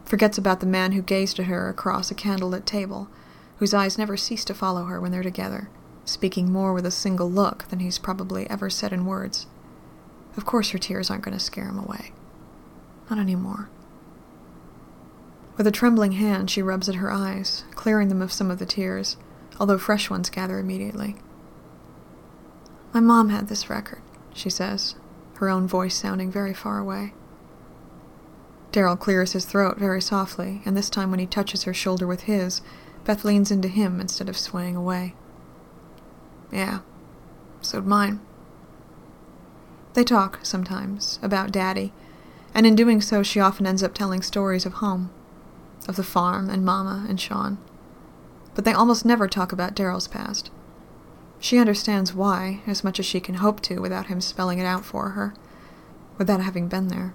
Forgets 0.05 0.39
about 0.39 0.61
the 0.61 0.65
man 0.65 0.93
who 0.93 1.03
gazed 1.03 1.37
at 1.39 1.45
her 1.45 1.69
across 1.69 2.09
a 2.09 2.15
candlelit 2.15 2.65
table, 2.65 3.07
whose 3.57 3.75
eyes 3.75 3.99
never 3.99 4.17
cease 4.17 4.43
to 4.45 4.55
follow 4.55 4.85
her 4.85 4.99
when 4.99 5.11
they're 5.11 5.21
together, 5.21 5.69
speaking 6.03 6.51
more 6.51 6.73
with 6.73 6.87
a 6.87 6.89
single 6.89 7.29
look 7.29 7.67
than 7.67 7.77
he's 7.77 7.99
probably 7.99 8.49
ever 8.49 8.67
said 8.67 8.91
in 8.91 9.05
words. 9.05 9.45
Of 10.35 10.47
course 10.47 10.71
her 10.71 10.79
tears 10.79 11.11
aren't 11.11 11.25
going 11.25 11.37
to 11.37 11.43
scare 11.43 11.69
him 11.69 11.77
away. 11.77 12.11
Not 13.07 13.19
anymore. 13.19 13.69
With 15.57 15.67
a 15.67 15.71
trembling 15.71 16.13
hand, 16.13 16.49
she 16.49 16.63
rubs 16.63 16.89
at 16.89 16.95
her 16.95 17.11
eyes, 17.11 17.65
clearing 17.75 18.09
them 18.09 18.23
of 18.23 18.33
some 18.33 18.49
of 18.49 18.57
the 18.57 18.65
tears, 18.65 19.15
although 19.59 19.77
fresh 19.77 20.09
ones 20.09 20.29
gather 20.29 20.59
immediately. 20.59 21.15
My 22.93 22.99
mom 22.99 23.29
had 23.29 23.47
this 23.47 23.69
record, 23.69 24.01
she 24.33 24.49
says, 24.49 24.95
her 25.35 25.49
own 25.49 25.67
voice 25.67 25.95
sounding 25.95 26.31
very 26.31 26.53
far 26.53 26.77
away. 26.77 27.13
Daryl 28.71 28.99
clears 28.99 29.33
his 29.33 29.45
throat 29.45 29.77
very 29.77 30.01
softly, 30.01 30.61
and 30.65 30.75
this 30.75 30.89
time 30.89 31.09
when 31.09 31.19
he 31.19 31.25
touches 31.25 31.63
her 31.63 31.73
shoulder 31.73 32.05
with 32.07 32.23
his, 32.23 32.61
Beth 33.05 33.23
leans 33.23 33.51
into 33.51 33.67
him 33.67 34.01
instead 34.01 34.27
of 34.27 34.37
swaying 34.37 34.75
away. 34.75 35.13
Yeah, 36.51 36.79
so'd 37.61 37.85
mine. 37.85 38.19
They 39.93 40.03
talk, 40.03 40.39
sometimes, 40.43 41.19
about 41.21 41.51
Daddy, 41.51 41.93
and 42.53 42.65
in 42.65 42.75
doing 42.75 42.99
so 42.99 43.23
she 43.23 43.39
often 43.39 43.65
ends 43.65 43.83
up 43.83 43.93
telling 43.93 44.21
stories 44.21 44.65
of 44.65 44.73
home, 44.73 45.09
of 45.87 45.95
the 45.95 46.03
farm 46.03 46.49
and 46.49 46.65
Mama 46.65 47.05
and 47.07 47.19
Shawn. 47.19 47.57
But 48.55 48.65
they 48.65 48.73
almost 48.73 49.05
never 49.05 49.27
talk 49.27 49.51
about 49.51 49.75
Daryl's 49.75 50.07
past. 50.07 50.49
She 51.39 51.59
understands 51.59 52.13
why, 52.13 52.61
as 52.65 52.83
much 52.83 52.99
as 52.99 53.05
she 53.05 53.19
can 53.19 53.35
hope 53.35 53.61
to 53.61 53.79
without 53.79 54.07
him 54.07 54.21
spelling 54.21 54.57
it 54.57 54.65
out 54.65 54.83
for 54.83 55.09
her, 55.09 55.35
without 56.17 56.41
having 56.41 56.67
been 56.67 56.87
there. 56.87 57.13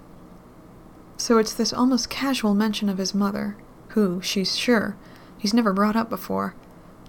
So 1.17 1.37
it's 1.37 1.53
this 1.53 1.73
almost 1.73 2.09
casual 2.09 2.53
mention 2.53 2.87
of 2.87 2.97
his 2.97 3.13
mother, 3.13 3.57
who, 3.89 4.21
she's 4.21 4.55
sure, 4.55 4.95
he's 5.37 5.53
never 5.53 5.73
brought 5.73 5.95
up 5.95 6.09
before, 6.09 6.55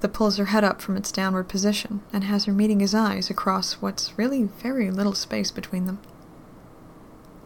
that 0.00 0.12
pulls 0.12 0.36
her 0.36 0.46
head 0.46 0.64
up 0.64 0.82
from 0.82 0.96
its 0.96 1.12
downward 1.12 1.48
position 1.48 2.02
and 2.12 2.24
has 2.24 2.46
her 2.46 2.52
meeting 2.52 2.80
his 2.80 2.94
eyes 2.94 3.30
across 3.30 3.74
what's 3.74 4.18
really 4.18 4.44
very 4.44 4.90
little 4.90 5.14
space 5.14 5.50
between 5.50 5.86
them. 5.86 6.00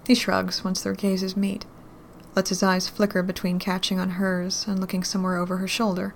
He 0.06 0.14
shrugs 0.14 0.64
once 0.64 0.82
their 0.82 0.94
gazes 0.94 1.36
meet, 1.36 1.66
lets 2.34 2.48
his 2.48 2.62
eyes 2.62 2.88
flicker 2.88 3.22
between 3.22 3.58
catching 3.58 3.98
on 3.98 4.10
hers 4.10 4.66
and 4.66 4.80
looking 4.80 5.04
somewhere 5.04 5.36
over 5.36 5.58
her 5.58 5.68
shoulder, 5.68 6.14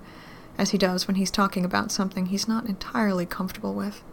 as 0.57 0.71
he 0.71 0.77
does 0.77 1.07
when 1.07 1.15
he's 1.15 1.31
talking 1.31 1.65
about 1.65 1.91
something 1.91 2.27
he's 2.27 2.47
not 2.47 2.65
entirely 2.65 3.25
comfortable 3.25 3.73
with. 3.73 4.03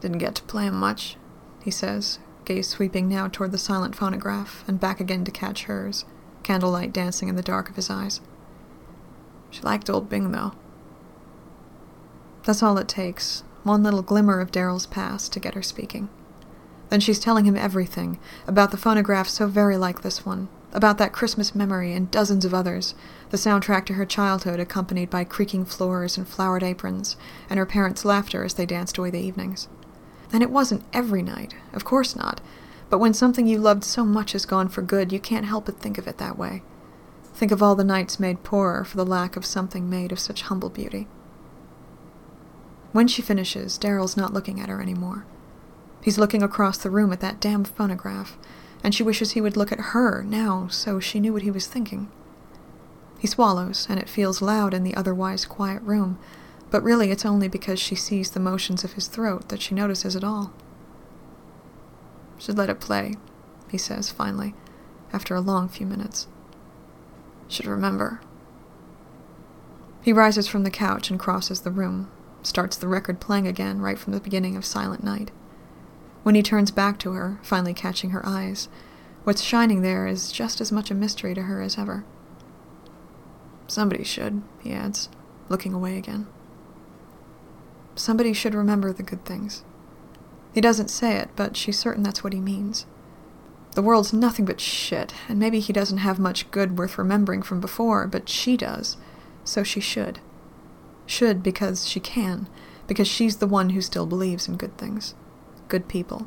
Didn't 0.00 0.18
get 0.18 0.34
to 0.36 0.42
play 0.44 0.66
him 0.66 0.74
much, 0.74 1.16
he 1.62 1.70
says, 1.70 2.18
gaze 2.44 2.68
sweeping 2.68 3.08
now 3.08 3.28
toward 3.28 3.52
the 3.52 3.58
silent 3.58 3.94
phonograph 3.94 4.64
and 4.66 4.80
back 4.80 5.00
again 5.00 5.24
to 5.24 5.30
catch 5.30 5.64
hers, 5.64 6.04
candlelight 6.42 6.92
dancing 6.92 7.28
in 7.28 7.36
the 7.36 7.42
dark 7.42 7.68
of 7.68 7.76
his 7.76 7.90
eyes. 7.90 8.20
She 9.50 9.62
liked 9.62 9.90
old 9.90 10.08
Bing, 10.08 10.32
though. 10.32 10.52
That's 12.44 12.62
all 12.62 12.78
it 12.78 12.88
takes, 12.88 13.44
one 13.62 13.82
little 13.82 14.02
glimmer 14.02 14.40
of 14.40 14.50
Daryl's 14.50 14.86
past 14.86 15.32
to 15.32 15.40
get 15.40 15.54
her 15.54 15.62
speaking. 15.62 16.08
Then 16.88 17.00
she's 17.00 17.20
telling 17.20 17.44
him 17.44 17.56
everything 17.56 18.18
about 18.46 18.70
the 18.70 18.76
phonograph 18.76 19.28
so 19.28 19.46
very 19.46 19.76
like 19.76 20.02
this 20.02 20.24
one, 20.24 20.48
about 20.72 20.98
that 20.98 21.12
Christmas 21.12 21.54
memory 21.54 21.92
and 21.92 22.10
dozens 22.10 22.44
of 22.44 22.54
others, 22.54 22.94
the 23.30 23.36
soundtrack 23.36 23.86
to 23.86 23.94
her 23.94 24.06
childhood 24.06 24.60
accompanied 24.60 25.10
by 25.10 25.24
creaking 25.24 25.64
floors 25.64 26.16
and 26.16 26.28
flowered 26.28 26.62
aprons, 26.62 27.16
and 27.48 27.58
her 27.58 27.66
parents' 27.66 28.04
laughter 28.04 28.44
as 28.44 28.54
they 28.54 28.66
danced 28.66 28.98
away 28.98 29.10
the 29.10 29.18
evenings. 29.18 29.68
And 30.32 30.42
it 30.42 30.50
wasn't 30.50 30.84
every 30.92 31.22
night, 31.22 31.54
of 31.72 31.84
course 31.84 32.14
not, 32.14 32.40
but 32.88 32.98
when 32.98 33.14
something 33.14 33.46
you 33.46 33.58
loved 33.58 33.84
so 33.84 34.04
much 34.04 34.34
is 34.34 34.46
gone 34.46 34.68
for 34.68 34.82
good, 34.82 35.12
you 35.12 35.20
can't 35.20 35.46
help 35.46 35.66
but 35.66 35.78
think 35.78 35.98
of 35.98 36.06
it 36.06 36.18
that 36.18 36.38
way. 36.38 36.62
Think 37.34 37.52
of 37.52 37.62
all 37.62 37.74
the 37.74 37.84
nights 37.84 38.20
made 38.20 38.42
poorer 38.42 38.84
for 38.84 38.96
the 38.96 39.06
lack 39.06 39.36
of 39.36 39.46
something 39.46 39.88
made 39.88 40.12
of 40.12 40.18
such 40.18 40.42
humble 40.42 40.70
beauty. 40.70 41.08
When 42.92 43.06
she 43.06 43.22
finishes, 43.22 43.78
Daryl's 43.78 44.16
not 44.16 44.32
looking 44.32 44.60
at 44.60 44.68
her 44.68 44.82
anymore. 44.82 45.24
He's 46.02 46.18
looking 46.18 46.42
across 46.42 46.78
the 46.78 46.90
room 46.90 47.12
at 47.12 47.20
that 47.20 47.40
damn 47.40 47.64
phonograph, 47.64 48.36
and 48.82 48.94
she 48.94 49.02
wishes 49.02 49.32
he 49.32 49.40
would 49.40 49.56
look 49.56 49.72
at 49.72 49.80
her 49.80 50.22
now 50.22 50.68
so 50.68 51.00
she 51.00 51.20
knew 51.20 51.32
what 51.32 51.42
he 51.42 51.50
was 51.50 51.66
thinking. 51.66 52.10
He 53.18 53.26
swallows, 53.26 53.86
and 53.90 54.00
it 54.00 54.08
feels 54.08 54.40
loud 54.40 54.72
in 54.72 54.82
the 54.82 54.94
otherwise 54.94 55.44
quiet 55.44 55.82
room, 55.82 56.18
but 56.70 56.82
really 56.82 57.10
it's 57.10 57.26
only 57.26 57.48
because 57.48 57.78
she 57.78 57.94
sees 57.94 58.30
the 58.30 58.40
motions 58.40 58.82
of 58.82 58.94
his 58.94 59.08
throat 59.08 59.50
that 59.50 59.60
she 59.60 59.74
notices 59.74 60.16
it 60.16 60.24
all. 60.24 60.52
Should 62.38 62.56
let 62.56 62.70
it 62.70 62.80
play, 62.80 63.16
he 63.70 63.76
says 63.76 64.10
finally, 64.10 64.54
after 65.12 65.34
a 65.34 65.40
long 65.40 65.68
few 65.68 65.84
minutes. 65.84 66.28
Should 67.48 67.66
remember. 67.66 68.20
He 70.02 70.14
rises 70.14 70.48
from 70.48 70.62
the 70.62 70.70
couch 70.70 71.10
and 71.10 71.20
crosses 71.20 71.60
the 71.60 71.70
room, 71.70 72.10
starts 72.42 72.78
the 72.78 72.88
record 72.88 73.20
playing 73.20 73.46
again 73.46 73.80
right 73.80 73.98
from 73.98 74.14
the 74.14 74.20
beginning 74.20 74.56
of 74.56 74.64
Silent 74.64 75.04
Night. 75.04 75.30
When 76.22 76.34
he 76.34 76.42
turns 76.42 76.70
back 76.70 76.98
to 76.98 77.12
her, 77.12 77.38
finally 77.42 77.72
catching 77.72 78.10
her 78.10 78.24
eyes, 78.26 78.68
what's 79.24 79.42
shining 79.42 79.80
there 79.80 80.06
is 80.06 80.30
just 80.30 80.60
as 80.60 80.70
much 80.70 80.90
a 80.90 80.94
mystery 80.94 81.34
to 81.34 81.42
her 81.42 81.62
as 81.62 81.78
ever. 81.78 82.04
Somebody 83.66 84.04
should, 84.04 84.42
he 84.60 84.72
adds, 84.72 85.08
looking 85.48 85.72
away 85.72 85.96
again. 85.96 86.26
Somebody 87.94 88.32
should 88.32 88.54
remember 88.54 88.92
the 88.92 89.02
good 89.02 89.24
things. 89.24 89.64
He 90.52 90.60
doesn't 90.60 90.88
say 90.88 91.16
it, 91.16 91.30
but 91.36 91.56
she's 91.56 91.78
certain 91.78 92.02
that's 92.02 92.22
what 92.22 92.32
he 92.32 92.40
means. 92.40 92.84
The 93.72 93.82
world's 93.82 94.12
nothing 94.12 94.44
but 94.44 94.60
shit, 94.60 95.14
and 95.28 95.38
maybe 95.38 95.60
he 95.60 95.72
doesn't 95.72 95.98
have 95.98 96.18
much 96.18 96.50
good 96.50 96.76
worth 96.76 96.98
remembering 96.98 97.40
from 97.40 97.60
before, 97.60 98.06
but 98.06 98.28
she 98.28 98.56
does, 98.56 98.96
so 99.44 99.62
she 99.62 99.80
should. 99.80 100.18
Should 101.06 101.42
because 101.42 101.88
she 101.88 102.00
can, 102.00 102.48
because 102.86 103.08
she's 103.08 103.36
the 103.36 103.46
one 103.46 103.70
who 103.70 103.80
still 103.80 104.06
believes 104.06 104.48
in 104.48 104.56
good 104.56 104.76
things 104.76 105.14
good 105.70 105.88
people. 105.88 106.26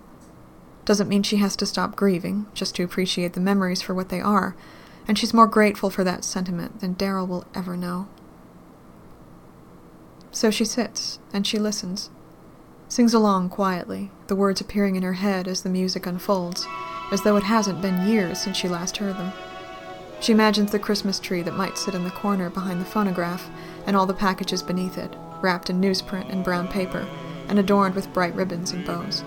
Doesn't 0.86 1.08
mean 1.08 1.21
she 1.21 1.38
has 1.38 1.56
to 1.58 1.65
stop 1.65 1.95
grieving, 1.95 2.47
just 2.53 2.75
to 2.75 2.84
appreciate 2.84 3.34
the 3.34 3.39
memories 3.39 3.82
for 3.82 3.93
what 3.93 4.10
they 4.10 4.19
are, 4.19 4.56
and 5.08 5.17
she's 5.17 5.34
more 5.34 5.47
grateful 5.47 5.89
for 5.89 6.03
that 6.03 6.23
sentiment 6.23 6.79
than 6.79 6.95
Daryl 6.95 7.27
will 7.27 7.45
ever 7.53 7.77
know. 7.77 8.08
So 10.32 10.49
she 10.49 10.65
sits, 10.65 11.19
and 11.32 11.45
she 11.45 11.60
listens. 11.60 12.10
Sings 12.89 13.13
along 13.13 13.49
quietly, 13.49 14.12
the 14.27 14.36
words 14.36 14.62
appearing 14.62 14.95
in 14.95 15.03
her 15.03 15.13
head 15.13 15.47
as 15.47 15.62
the 15.62 15.69
music 15.69 16.06
unfolds, 16.06 16.67
as 17.12 17.21
though 17.21 17.38
it 17.38 17.43
hasn't 17.43 17.82
been 17.82 18.08
years 18.08 18.41
since 18.41 18.58
she 18.58 18.67
last 18.67 18.97
heard 18.97 19.15
them. 19.15 19.32
She 20.19 20.32
imagines 20.32 20.71
the 20.71 20.79
Christmas 20.79 21.19
tree 21.19 21.41
that 21.43 21.58
might 21.58 21.77
sit 21.77 21.95
in 21.95 22.03
the 22.03 22.10
corner 22.10 22.49
behind 22.49 22.82
the 22.82 22.86
phonograph, 22.86 23.49
and 23.86 23.95
all 23.95 24.06
the 24.06 24.13
packages 24.13 24.63
beneath 24.63 24.97
it, 24.97 25.13
wrapped 25.41 25.69
in 25.69 25.82
newsprint 25.82 26.32
and 26.32 26.43
brown 26.43 26.67
paper, 26.67 27.08
and 27.47 27.60
adorned 27.60 27.95
with 27.95 28.13
bright 28.13 28.34
ribbons 28.36 28.71
and 28.71 28.86
bows. 28.86 29.23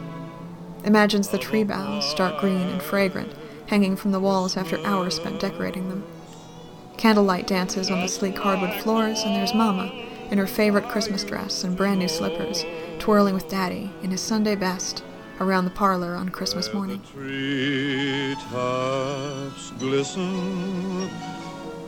Imagines 0.87 1.29
the 1.29 1.39
tree 1.39 1.65
boughs, 1.65 2.15
dark 2.15 2.39
green 2.39 2.69
and 2.69 2.81
fragrant, 2.81 3.35
hanging 3.67 3.97
from 3.97 4.13
the 4.13 4.21
walls 4.21 4.57
after 4.57 4.79
hours 4.87 5.17
spent 5.17 5.41
decorating 5.41 5.89
them. 5.89 6.05
Candlelight 6.97 7.49
dances 7.49 7.91
on 7.91 8.01
the 8.01 8.07
sleek 8.07 8.39
hardwood 8.39 8.73
floors, 8.83 9.23
and 9.25 9.35
there's 9.35 9.53
Mama, 9.53 9.91
in 10.31 10.39
her 10.39 10.47
favorite 10.47 10.89
Christmas 10.89 11.25
dress 11.25 11.65
and 11.65 11.77
brand 11.77 11.99
new 11.99 12.07
slippers, 12.07 12.65
twirling 13.01 13.35
with 13.35 13.49
Daddy, 13.49 13.91
in 14.01 14.13
his 14.13 14.21
Sunday 14.21 14.55
best, 14.55 15.03
around 15.41 15.65
the 15.65 15.73
parlor 15.73 16.15
on 16.15 16.29
Christmas 16.29 16.73
morning. 16.73 17.03
Tree 17.13 18.37
tops 18.49 19.73
glisten 19.81 21.11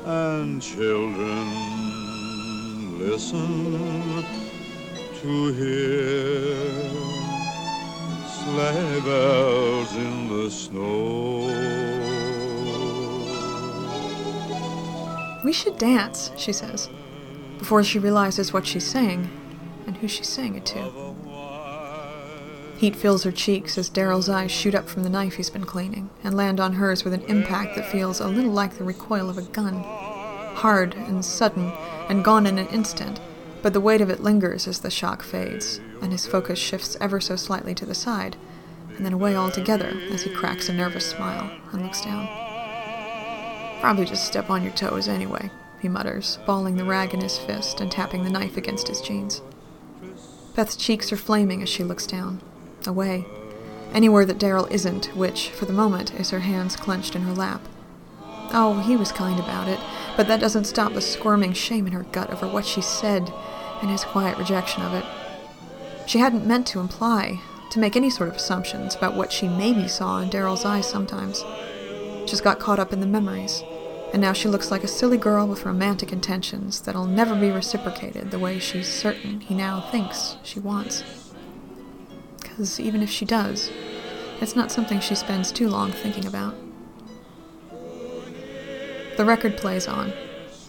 and 0.05 0.61
children 0.61 1.49
listen 2.99 4.25
to 5.21 5.53
hear 5.53 7.18
sleigh 8.49 9.01
bells 9.01 9.95
in 9.95 10.29
the 10.29 10.51
snow. 10.51 11.39
We 15.45 15.53
should 15.53 15.79
dance, 15.79 16.31
she 16.37 16.53
says, 16.53 16.89
before 17.59 17.85
she 17.85 17.99
realizes 17.99 18.53
what 18.53 18.67
she's 18.67 18.87
saying 18.87 19.29
and 19.87 19.97
who 19.97 20.09
she's 20.09 20.29
saying 20.29 20.57
it 20.57 20.67
to. 20.67 21.15
Heat 22.79 22.97
fills 22.97 23.25
her 23.25 23.33
cheeks 23.33 23.77
as 23.77 23.91
Daryl's 23.91 24.29
eyes 24.29 24.53
shoot 24.53 24.75
up 24.75 24.89
from 24.89 25.03
the 25.03 25.11
knife 25.11 25.35
he's 25.35 25.51
been 25.51 25.65
cleaning 25.65 26.11
and 26.23 26.37
land 26.37 26.61
on 26.61 26.75
hers 26.75 27.05
with 27.05 27.13
an 27.13 27.23
impact 27.23 27.77
that 27.77 27.91
feels 27.91 28.21
a 28.21 28.29
little 28.29 28.53
like 28.53 28.79
the 28.79 28.85
recoil 28.85 29.29
of 29.29 29.37
a 29.37 29.43
gun. 29.43 29.83
Hard 30.55 30.95
and 30.95 31.25
sudden 31.25 31.73
and 32.09 32.25
gone 32.25 32.47
in 32.47 32.59
an 32.59 32.69
instant, 32.69 33.21
but 33.63 33.73
the 33.73 33.81
weight 33.81 34.01
of 34.01 34.11
it 34.11 34.21
lingers 34.21 34.67
as 34.69 34.81
the 34.81 34.91
shock 34.91 35.23
fades, 35.23 35.81
and 36.01 36.13
his 36.13 36.27
focus 36.27 36.59
shifts 36.59 36.97
ever 37.01 37.21
so 37.21 37.37
slightly 37.37 37.75
to 37.75 37.87
the 37.87 37.95
side, 37.95 38.37
and 38.97 39.05
then 39.05 39.13
away 39.13 39.37
altogether 39.37 39.93
as 40.11 40.23
he 40.23 40.31
cracks 40.31 40.69
a 40.69 40.73
nervous 40.73 41.07
smile 41.07 41.51
and 41.73 41.83
looks 41.83 42.01
down. 42.03 42.29
Probably 43.81 44.05
just 44.05 44.27
step 44.27 44.51
on 44.51 44.63
your 44.63 44.73
toes 44.73 45.09
anyway, 45.09 45.51
he 45.81 45.89
mutters, 45.89 46.39
balling 46.47 46.77
the 46.77 46.85
rag 46.85 47.15
in 47.15 47.21
his 47.21 47.39
fist 47.39 47.81
and 47.81 47.91
tapping 47.91 48.25
the 48.25 48.31
knife 48.31 48.57
against 48.57 48.89
his 48.89 49.01
jeans. 49.01 49.41
Beth's 50.57 50.77
cheeks 50.77 51.13
are 51.13 51.17
flaming 51.17 51.63
as 51.63 51.69
she 51.69 51.85
looks 51.85 52.07
down, 52.07 52.41
away, 52.87 53.27
anywhere 53.93 54.25
that 54.25 54.39
Daryl 54.39 54.71
isn't, 54.71 55.17
which, 55.17 55.51
for 55.51 55.67
the 55.67 55.73
moment, 55.73 56.13
is 56.15 56.31
her 56.31 56.41
hands 56.41 56.75
clenched 56.75 57.15
in 57.15 57.23
her 57.23 57.33
lap. 57.33 57.61
Oh, 58.53 58.81
he 58.81 58.97
was 58.97 59.13
kind 59.13 59.39
about 59.39 59.69
it, 59.69 59.79
but 60.17 60.27
that 60.29 60.41
doesn't 60.41 60.65
stop 60.65 60.93
the 60.93 61.01
squirming 61.01 61.53
shame 61.53 61.87
in 61.87 61.93
her 61.93 62.05
gut 62.05 62.31
over 62.31 62.47
what 62.49 62.65
she 62.65 62.81
said 62.81 63.33
and 63.81 63.91
his 63.91 64.05
quiet 64.05 64.39
rejection 64.39 64.83
of 64.83 64.95
it. 64.95 65.05
She 66.07 66.19
hadn't 66.19 66.47
meant 66.47 66.67
to 66.69 66.81
imply, 66.81 67.41
to 67.71 67.79
make 67.79 67.97
any 67.97 68.11
sort 68.11 68.29
of 68.31 68.37
assumptions 68.37 68.95
about 68.95 69.15
what 69.15 69.33
she 69.33 69.49
maybe 69.49 69.87
saw 69.89 70.21
in 70.21 70.31
Daryl's 70.31 70.65
eyes 70.65 70.89
sometimes. 70.89 71.45
Just 72.27 72.45
got 72.45 72.59
caught 72.59 72.79
up 72.79 72.93
in 72.93 73.01
the 73.01 73.07
memories, 73.07 73.63
and 74.13 74.23
now 74.23 74.33
she 74.33 74.49
looks 74.49 74.71
like 74.71 74.85
a 74.85 74.89
silly 74.89 75.19
girl 75.19 75.47
with 75.47 75.67
romantic 75.67 76.13
intentions 76.13 76.81
that'll 76.81 77.07
never 77.07 77.35
be 77.35 77.51
reciprocated 77.51 78.31
the 78.31 78.39
way 78.39 78.59
she's 78.59 78.89
certain 78.89 79.41
he 79.41 79.55
now 79.55 79.81
thinks 79.91 80.37
she 80.43 80.59
wants 80.59 81.05
because 82.59 82.81
even 82.81 83.03
if 83.03 83.09
she 83.09 83.25
does, 83.25 83.71
it's 84.41 84.57
not 84.57 84.73
something 84.73 84.99
she 84.99 85.15
spends 85.15 85.53
too 85.53 85.69
long 85.69 85.93
thinking 85.93 86.27
about. 86.27 86.57
The 89.19 89.25
record 89.25 89.57
plays 89.57 89.89
on. 89.89 90.11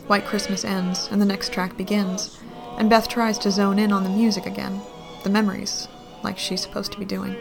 White 0.07 0.25
Christmas 0.25 0.65
ends, 0.65 1.07
and 1.11 1.21
the 1.21 1.25
next 1.25 1.53
track 1.53 1.77
begins, 1.77 2.39
and 2.79 2.89
Beth 2.89 3.07
tries 3.07 3.37
to 3.37 3.51
zone 3.51 3.77
in 3.77 3.91
on 3.91 4.03
the 4.03 4.09
music 4.09 4.47
again, 4.47 4.81
the 5.21 5.29
memories, 5.29 5.87
like 6.23 6.39
she's 6.39 6.59
supposed 6.59 6.91
to 6.93 6.97
be 6.97 7.05
doing. 7.05 7.35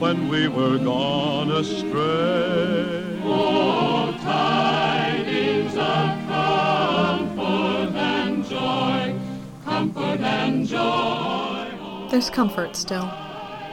When 0.00 0.28
we 0.28 0.48
were 0.48 0.78
gone 0.78 1.52
astray. 1.52 3.20
Oh, 3.22 4.18
tidings 4.20 5.76
of 5.76 6.26
comfort 6.26 7.94
and 7.94 8.44
joy, 8.44 9.16
comfort 9.64 10.20
and 10.22 10.66
joy. 10.66 12.08
There's 12.10 12.30
comfort 12.30 12.74
still. 12.74 13.08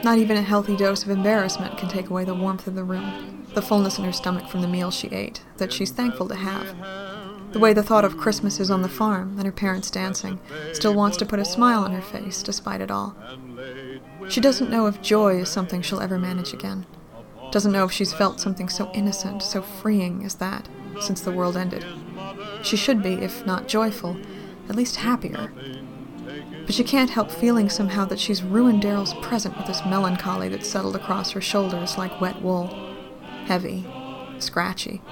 Not 0.04 0.18
even 0.18 0.36
a 0.36 0.42
healthy 0.42 0.76
dose 0.76 1.02
of 1.02 1.08
embarrassment 1.08 1.78
can 1.78 1.88
take 1.88 2.10
away 2.10 2.26
the 2.26 2.34
warmth 2.34 2.66
of 2.66 2.74
the 2.74 2.84
room, 2.84 3.46
the 3.54 3.62
fullness 3.62 3.98
in 3.98 4.04
her 4.04 4.12
stomach 4.12 4.50
from 4.50 4.60
the 4.60 4.68
meal 4.68 4.90
she 4.90 5.08
ate, 5.08 5.40
that 5.56 5.72
she's 5.72 5.90
thankful 5.90 6.28
to 6.28 6.34
have. 6.34 6.76
The 7.52 7.58
way 7.58 7.72
the 7.72 7.82
thought 7.82 8.04
of 8.04 8.18
Christmas 8.18 8.60
is 8.60 8.70
on 8.70 8.82
the 8.82 8.88
farm 8.88 9.36
and 9.38 9.46
her 9.46 9.52
parents 9.52 9.90
dancing 9.90 10.40
still 10.74 10.92
wants 10.92 11.16
to 11.16 11.26
put 11.26 11.38
a 11.38 11.44
smile 11.44 11.84
on 11.84 11.92
her 11.92 12.02
face 12.02 12.42
despite 12.42 12.82
it 12.82 12.90
all. 12.90 13.16
She 14.28 14.42
doesn't 14.42 14.70
know 14.70 14.86
if 14.86 15.00
joy 15.00 15.38
is 15.38 15.48
something 15.48 15.80
she'll 15.80 16.00
ever 16.00 16.18
manage 16.18 16.52
again. 16.52 16.84
Doesn't 17.50 17.72
know 17.72 17.84
if 17.84 17.92
she's 17.92 18.12
felt 18.12 18.40
something 18.40 18.68
so 18.68 18.90
innocent, 18.92 19.42
so 19.42 19.62
freeing 19.62 20.22
as 20.22 20.34
that 20.34 20.68
since 21.00 21.22
the 21.22 21.32
world 21.32 21.56
ended. 21.56 21.84
She 22.62 22.76
should 22.76 23.02
be, 23.02 23.14
if 23.14 23.46
not 23.46 23.68
joyful, 23.68 24.18
at 24.68 24.76
least 24.76 24.96
happier, 24.96 25.50
but 26.66 26.74
she 26.74 26.84
can't 26.84 27.10
help 27.10 27.30
feeling 27.30 27.68
somehow 27.68 28.04
that 28.06 28.18
she's 28.18 28.42
ruined 28.42 28.82
Daryl's 28.82 29.14
present 29.14 29.56
with 29.56 29.66
this 29.66 29.84
melancholy 29.84 30.48
that 30.48 30.64
settled 30.64 30.96
across 30.96 31.32
her 31.32 31.40
shoulders 31.40 31.98
like 31.98 32.20
wet 32.20 32.40
wool. 32.40 32.68
Heavy, 33.46 33.86
scratchy, 34.38 35.02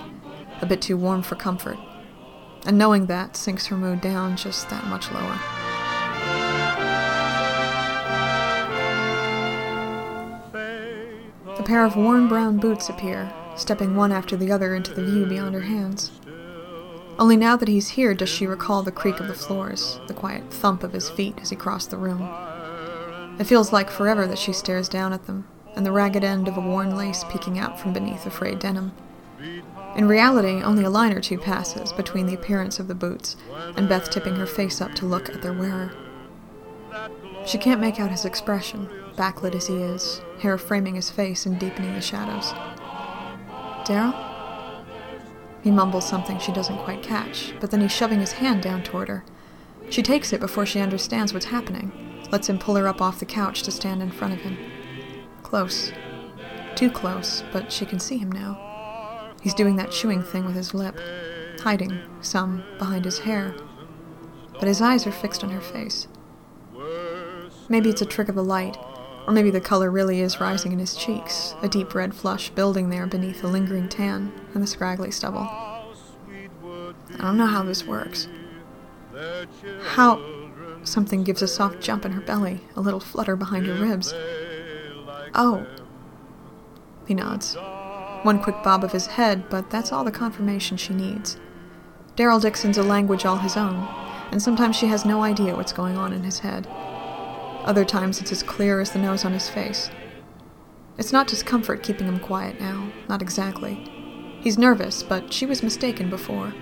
a 0.60 0.66
bit 0.66 0.80
too 0.80 0.96
warm 0.96 1.22
for 1.22 1.34
comfort. 1.34 1.78
And 2.64 2.78
knowing 2.78 3.06
that 3.06 3.36
sinks 3.36 3.66
her 3.66 3.76
mood 3.76 4.00
down 4.00 4.36
just 4.36 4.70
that 4.70 4.86
much 4.86 5.10
lower. 5.10 5.38
A 11.58 11.62
pair 11.64 11.84
of 11.84 11.96
worn 11.96 12.28
brown 12.28 12.58
boots 12.58 12.88
appear, 12.88 13.32
stepping 13.56 13.94
one 13.94 14.10
after 14.10 14.36
the 14.36 14.50
other 14.50 14.74
into 14.74 14.94
the 14.94 15.04
view 15.04 15.26
beyond 15.26 15.54
her 15.54 15.60
hands. 15.60 16.10
Only 17.18 17.37
now 17.37 17.57
that 17.57 17.68
he's 17.68 17.90
here 17.90 18.14
does 18.14 18.29
she 18.29 18.46
recall 18.46 18.83
the 18.83 18.90
creak 18.90 19.20
of 19.20 19.29
the 19.29 19.35
floors, 19.35 20.01
the 20.09 20.14
quiet 20.14 20.51
thump 20.51 20.83
of 20.83 20.92
his 20.92 21.11
feet 21.11 21.38
as 21.40 21.51
he 21.51 21.57
crossed 21.57 21.90
the 21.90 21.96
room. 21.96 22.22
It 23.38 23.44
feels 23.44 23.72
like 23.72 23.90
forever 23.90 24.27
that 24.27 24.38
she 24.38 24.53
stares 24.53 24.88
down 24.88 25.12
at 25.12 25.27
them, 25.27 25.46
and 25.75 25.87
the 25.87 25.92
ragged 25.92 26.25
end 26.25 26.48
of 26.48 26.57
a 26.57 26.61
worn 26.61 26.96
lace 26.96 27.25
peeking 27.31 27.59
out 27.59 27.79
from 27.79 27.92
beneath 27.92 28.25
the 28.25 28.31
frayed 28.31 28.59
denim. 28.59 28.92
In 29.96 30.09
reality, 30.09 30.62
only 30.62 30.85
a 30.85 30.90
line 30.90 31.12
or 31.12 31.20
two 31.20 31.38
passes 31.38 31.92
between 31.92 32.27
the 32.27 32.35
appearance 32.35 32.79
of 32.79 32.88
the 32.88 32.94
boots 32.94 33.37
and 33.77 33.88
Beth 33.88 34.11
tipping 34.11 34.37
her 34.37 34.46
face 34.46 34.81
up 34.81 34.94
to 34.94 35.07
look 35.07 35.29
at 35.29 35.42
their 35.42 35.53
wearer. 35.53 35.92
She 37.46 37.59
can't 37.59 37.81
make 37.81 37.98
out 38.01 38.11
his 38.11 38.25
expression, 38.25 38.88
backlit 39.16 39.55
as 39.55 39.66
he 39.66 39.77
is, 39.77 40.22
hair 40.40 40.57
framing 40.57 40.94
his 40.94 41.11
face 41.11 41.44
and 41.44 41.59
deepening 41.59 41.94
the 41.94 42.01
shadows. 42.01 42.53
Daryl? 43.85 44.31
He 45.62 45.70
mumbles 45.70 46.09
something 46.09 46.38
she 46.38 46.53
doesn't 46.53 46.79
quite 46.79 47.03
catch, 47.03 47.55
but 47.61 47.70
then 47.70 47.81
he's 47.81 47.92
shoving 47.92 48.20
his 48.20 48.33
hand 48.33 48.62
down 48.62 48.83
toward 48.83 49.09
her. 49.09 49.25
She 49.90 50.03
takes 50.03 50.33
it 50.33 50.40
before 50.40 50.66
she 50.66 50.81
understands 50.81 51.33
what's 51.33 51.46
happening, 51.46 51.92
lets 52.33 52.48
him 52.48 52.59
pull 52.59 52.77
her 52.77 52.88
up 52.88 53.01
off 53.01 53.20
the 53.20 53.27
couch 53.27 53.62
to 53.62 53.70
stand 53.70 54.03
in 54.03 54.11
front 54.11 54.35
of 54.35 54.40
him. 54.40 54.57
Close. 55.42 55.92
Too 56.75 56.90
close, 56.90 57.44
but 57.53 57.70
she 57.70 57.87
can 57.87 58.01
see 58.01 58.18
him 58.18 58.33
now. 58.33 59.31
He's 59.40 59.55
doing 59.55 59.77
that 59.77 59.90
chewing 59.90 60.22
thing 60.22 60.44
with 60.44 60.57
his 60.57 60.75
lip, 60.75 60.98
hiding, 61.61 62.01
some, 62.20 62.64
behind 62.79 63.05
his 63.05 63.20
hair. 63.20 63.55
But 64.55 64.68
his 64.68 64.81
eyes 64.81 65.07
are 65.07 65.12
fixed 65.12 65.44
on 65.44 65.51
her 65.51 65.61
face. 65.61 66.09
Maybe 67.68 67.90
it's 67.90 68.03
a 68.03 68.07
trick 68.07 68.29
of 68.29 68.35
the 68.35 68.44
light, 68.44 68.77
or 69.26 69.32
maybe 69.32 69.50
the 69.50 69.61
color 69.61 69.90
really 69.90 70.20
is 70.20 70.40
rising 70.40 70.72
in 70.72 70.78
his 70.78 70.96
cheeks, 70.96 71.54
a 71.62 71.68
deep 71.68 71.94
red 71.94 72.14
flush 72.14 72.50
building 72.50 72.90
there 72.90 73.06
beneath 73.06 73.42
the 73.42 73.48
lingering 73.48 73.88
tan 73.88 74.32
and 74.54 74.62
the 74.62 74.66
scraggly 74.66 75.11
stubble. 75.11 75.48
I 77.14 77.18
don't 77.18 77.37
know 77.37 77.46
how 77.46 77.62
this 77.62 77.87
works. 77.87 78.28
How. 79.82 80.20
Something 80.85 81.22
gives 81.22 81.42
a 81.42 81.48
soft 81.48 81.80
jump 81.80 82.04
in 82.04 82.12
her 82.12 82.20
belly, 82.20 82.61
a 82.74 82.80
little 82.80 82.98
flutter 82.98 83.37
behind 83.37 83.66
her 83.66 83.74
ribs. 83.74 84.12
Oh. 85.35 85.64
He 87.06 87.14
nods. 87.14 87.56
One 88.22 88.42
quick 88.42 88.56
bob 88.64 88.82
of 88.82 88.92
his 88.92 89.06
head, 89.06 89.48
but 89.48 89.70
that's 89.70 89.92
all 89.92 90.02
the 90.02 90.11
confirmation 90.11 90.76
she 90.76 90.92
needs. 90.92 91.38
Daryl 92.16 92.40
Dixon's 92.40 92.78
a 92.78 92.82
language 92.82 93.24
all 93.24 93.38
his 93.38 93.56
own, 93.56 93.88
and 94.32 94.42
sometimes 94.42 94.76
she 94.76 94.87
has 94.87 95.04
no 95.04 95.22
idea 95.22 95.54
what's 95.54 95.72
going 95.72 95.96
on 95.96 96.12
in 96.12 96.24
his 96.24 96.40
head. 96.40 96.66
Other 97.64 97.85
times 97.85 98.20
it's 98.20 98.33
as 98.33 98.42
clear 98.42 98.81
as 98.81 98.90
the 98.90 98.98
nose 98.98 99.25
on 99.25 99.33
his 99.33 99.48
face. 99.48 99.90
It's 100.98 101.12
not 101.12 101.29
discomfort 101.29 101.83
keeping 101.83 102.09
him 102.09 102.18
quiet 102.18 102.61
now, 102.61 102.90
not 103.09 103.22
exactly. 103.22 103.88
He's 104.40 104.59
nervous, 104.59 105.03
but 105.03 105.33
she 105.33 105.46
was 105.46 105.62
mistaken 105.62 106.11
before. 106.11 106.53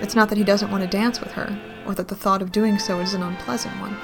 It's 0.00 0.16
not 0.16 0.28
that 0.28 0.38
he 0.38 0.44
doesn't 0.44 0.70
want 0.70 0.82
to 0.82 0.88
dance 0.88 1.20
with 1.20 1.32
her, 1.32 1.58
or 1.86 1.94
that 1.94 2.08
the 2.08 2.16
thought 2.16 2.42
of 2.42 2.52
doing 2.52 2.78
so 2.78 2.98
is 2.98 3.14
an 3.14 3.22
unpleasant 3.22 3.80
one. 3.80 3.96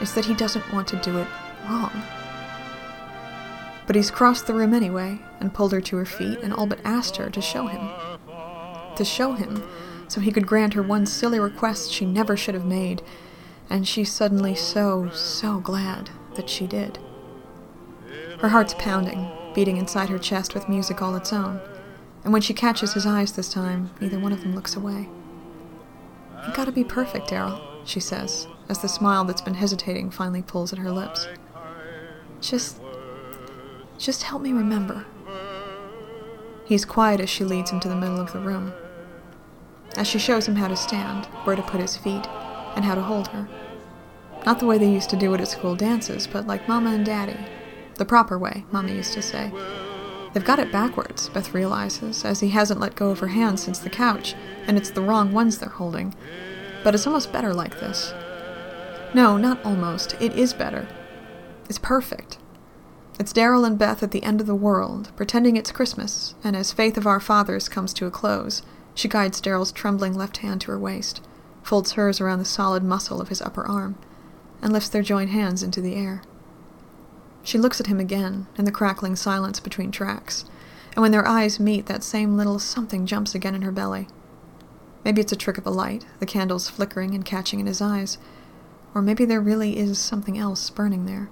It's 0.00 0.14
that 0.14 0.24
he 0.24 0.34
doesn't 0.34 0.72
want 0.72 0.88
to 0.88 0.96
do 0.96 1.18
it 1.18 1.28
wrong. 1.68 1.92
But 3.86 3.96
he's 3.96 4.10
crossed 4.10 4.46
the 4.46 4.54
room 4.54 4.72
anyway, 4.72 5.20
and 5.40 5.52
pulled 5.52 5.72
her 5.72 5.80
to 5.82 5.96
her 5.96 6.06
feet, 6.06 6.38
and 6.42 6.54
all 6.54 6.66
but 6.66 6.80
asked 6.84 7.16
her 7.16 7.28
to 7.28 7.40
show 7.42 7.66
him. 7.66 7.90
To 8.96 9.04
show 9.04 9.34
him, 9.34 9.62
so 10.08 10.20
he 10.20 10.32
could 10.32 10.46
grant 10.46 10.74
her 10.74 10.82
one 10.82 11.04
silly 11.04 11.38
request 11.38 11.92
she 11.92 12.06
never 12.06 12.36
should 12.36 12.54
have 12.54 12.66
made, 12.66 13.02
and 13.72 13.88
she's 13.88 14.12
suddenly 14.12 14.54
so, 14.54 15.08
so 15.14 15.58
glad 15.58 16.10
that 16.34 16.50
she 16.50 16.66
did. 16.66 16.98
Her 18.40 18.50
heart's 18.50 18.74
pounding, 18.74 19.30
beating 19.54 19.78
inside 19.78 20.10
her 20.10 20.18
chest 20.18 20.52
with 20.52 20.68
music 20.68 21.00
all 21.00 21.16
its 21.16 21.32
own, 21.32 21.58
and 22.22 22.34
when 22.34 22.42
she 22.42 22.52
catches 22.52 22.92
his 22.92 23.06
eyes 23.06 23.32
this 23.32 23.50
time, 23.50 23.90
neither 23.98 24.18
one 24.18 24.30
of 24.30 24.42
them 24.42 24.54
looks 24.54 24.76
away. 24.76 25.08
You 26.46 26.52
gotta 26.52 26.70
be 26.70 26.84
perfect, 26.84 27.30
Daryl, 27.30 27.62
she 27.86 27.98
says, 27.98 28.46
as 28.68 28.80
the 28.80 28.90
smile 28.90 29.24
that's 29.24 29.40
been 29.40 29.54
hesitating 29.54 30.10
finally 30.10 30.42
pulls 30.42 30.74
at 30.74 30.78
her 30.78 30.90
lips. 30.90 31.26
Just. 32.42 32.78
just 33.96 34.24
help 34.24 34.42
me 34.42 34.52
remember. 34.52 35.06
He's 36.66 36.84
quiet 36.84 37.20
as 37.20 37.30
she 37.30 37.44
leads 37.44 37.70
him 37.70 37.80
to 37.80 37.88
the 37.88 37.96
middle 37.96 38.20
of 38.20 38.34
the 38.34 38.40
room. 38.40 38.74
As 39.96 40.06
she 40.06 40.18
shows 40.18 40.46
him 40.46 40.56
how 40.56 40.68
to 40.68 40.76
stand, 40.76 41.24
where 41.44 41.56
to 41.56 41.62
put 41.62 41.80
his 41.80 41.96
feet, 41.96 42.26
and 42.76 42.84
how 42.84 42.94
to 42.94 43.02
hold 43.02 43.28
her. 43.28 43.48
Not 44.44 44.58
the 44.58 44.66
way 44.66 44.78
they 44.78 44.90
used 44.90 45.10
to 45.10 45.16
do 45.16 45.32
it 45.34 45.40
at 45.40 45.48
school 45.48 45.76
dances, 45.76 46.26
but 46.26 46.46
like 46.46 46.68
Mama 46.68 46.90
and 46.90 47.06
Daddy. 47.06 47.38
The 47.96 48.04
proper 48.04 48.38
way, 48.38 48.64
Mama 48.72 48.90
used 48.90 49.12
to 49.14 49.22
say. 49.22 49.52
They've 50.32 50.44
got 50.44 50.58
it 50.58 50.72
backwards, 50.72 51.28
Beth 51.28 51.54
realizes, 51.54 52.24
as 52.24 52.40
he 52.40 52.48
hasn't 52.48 52.80
let 52.80 52.94
go 52.94 53.10
of 53.10 53.18
her 53.18 53.28
hand 53.28 53.60
since 53.60 53.78
the 53.78 53.90
couch, 53.90 54.34
and 54.66 54.76
it's 54.76 54.90
the 54.90 55.02
wrong 55.02 55.32
ones 55.32 55.58
they're 55.58 55.68
holding. 55.68 56.14
But 56.82 56.94
it's 56.94 57.06
almost 57.06 57.32
better 57.32 57.52
like 57.52 57.78
this. 57.80 58.12
No, 59.14 59.36
not 59.36 59.62
almost. 59.64 60.16
It 60.20 60.34
is 60.34 60.54
better. 60.54 60.88
It's 61.68 61.78
perfect. 61.78 62.38
It's 63.20 63.32
Daryl 63.32 63.66
and 63.66 63.78
Beth 63.78 64.02
at 64.02 64.10
the 64.10 64.22
end 64.22 64.40
of 64.40 64.46
the 64.46 64.54
world, 64.54 65.12
pretending 65.16 65.56
it's 65.56 65.70
Christmas, 65.70 66.34
and 66.42 66.56
as 66.56 66.72
Faith 66.72 66.96
of 66.96 67.06
Our 67.06 67.20
Fathers 67.20 67.68
comes 67.68 67.92
to 67.94 68.06
a 68.06 68.10
close, 68.10 68.62
she 68.94 69.06
guides 69.06 69.40
Daryl's 69.40 69.70
trembling 69.70 70.14
left 70.14 70.38
hand 70.38 70.62
to 70.62 70.70
her 70.70 70.78
waist, 70.78 71.22
folds 71.62 71.92
hers 71.92 72.20
around 72.20 72.38
the 72.38 72.44
solid 72.44 72.82
muscle 72.82 73.20
of 73.20 73.28
his 73.28 73.42
upper 73.42 73.64
arm, 73.64 73.96
and 74.62 74.72
lifts 74.72 74.88
their 74.88 75.02
joined 75.02 75.30
hands 75.30 75.62
into 75.62 75.80
the 75.80 75.96
air. 75.96 76.22
She 77.42 77.58
looks 77.58 77.80
at 77.80 77.88
him 77.88 77.98
again, 77.98 78.46
in 78.56 78.64
the 78.64 78.70
crackling 78.70 79.16
silence 79.16 79.58
between 79.60 79.90
tracks, 79.90 80.44
and 80.94 81.02
when 81.02 81.10
their 81.10 81.26
eyes 81.26 81.58
meet, 81.58 81.86
that 81.86 82.04
same 82.04 82.36
little 82.36 82.58
something 82.58 83.04
jumps 83.04 83.34
again 83.34 83.54
in 83.54 83.62
her 83.62 83.72
belly. 83.72 84.06
Maybe 85.04 85.20
it's 85.20 85.32
a 85.32 85.36
trick 85.36 85.58
of 85.58 85.64
the 85.64 85.72
light, 85.72 86.06
the 86.20 86.26
candles 86.26 86.68
flickering 86.68 87.14
and 87.14 87.24
catching 87.24 87.58
in 87.58 87.66
his 87.66 87.80
eyes, 87.80 88.18
or 88.94 89.02
maybe 89.02 89.24
there 89.24 89.40
really 89.40 89.76
is 89.76 89.98
something 89.98 90.38
else 90.38 90.70
burning 90.70 91.06
there. 91.06 91.28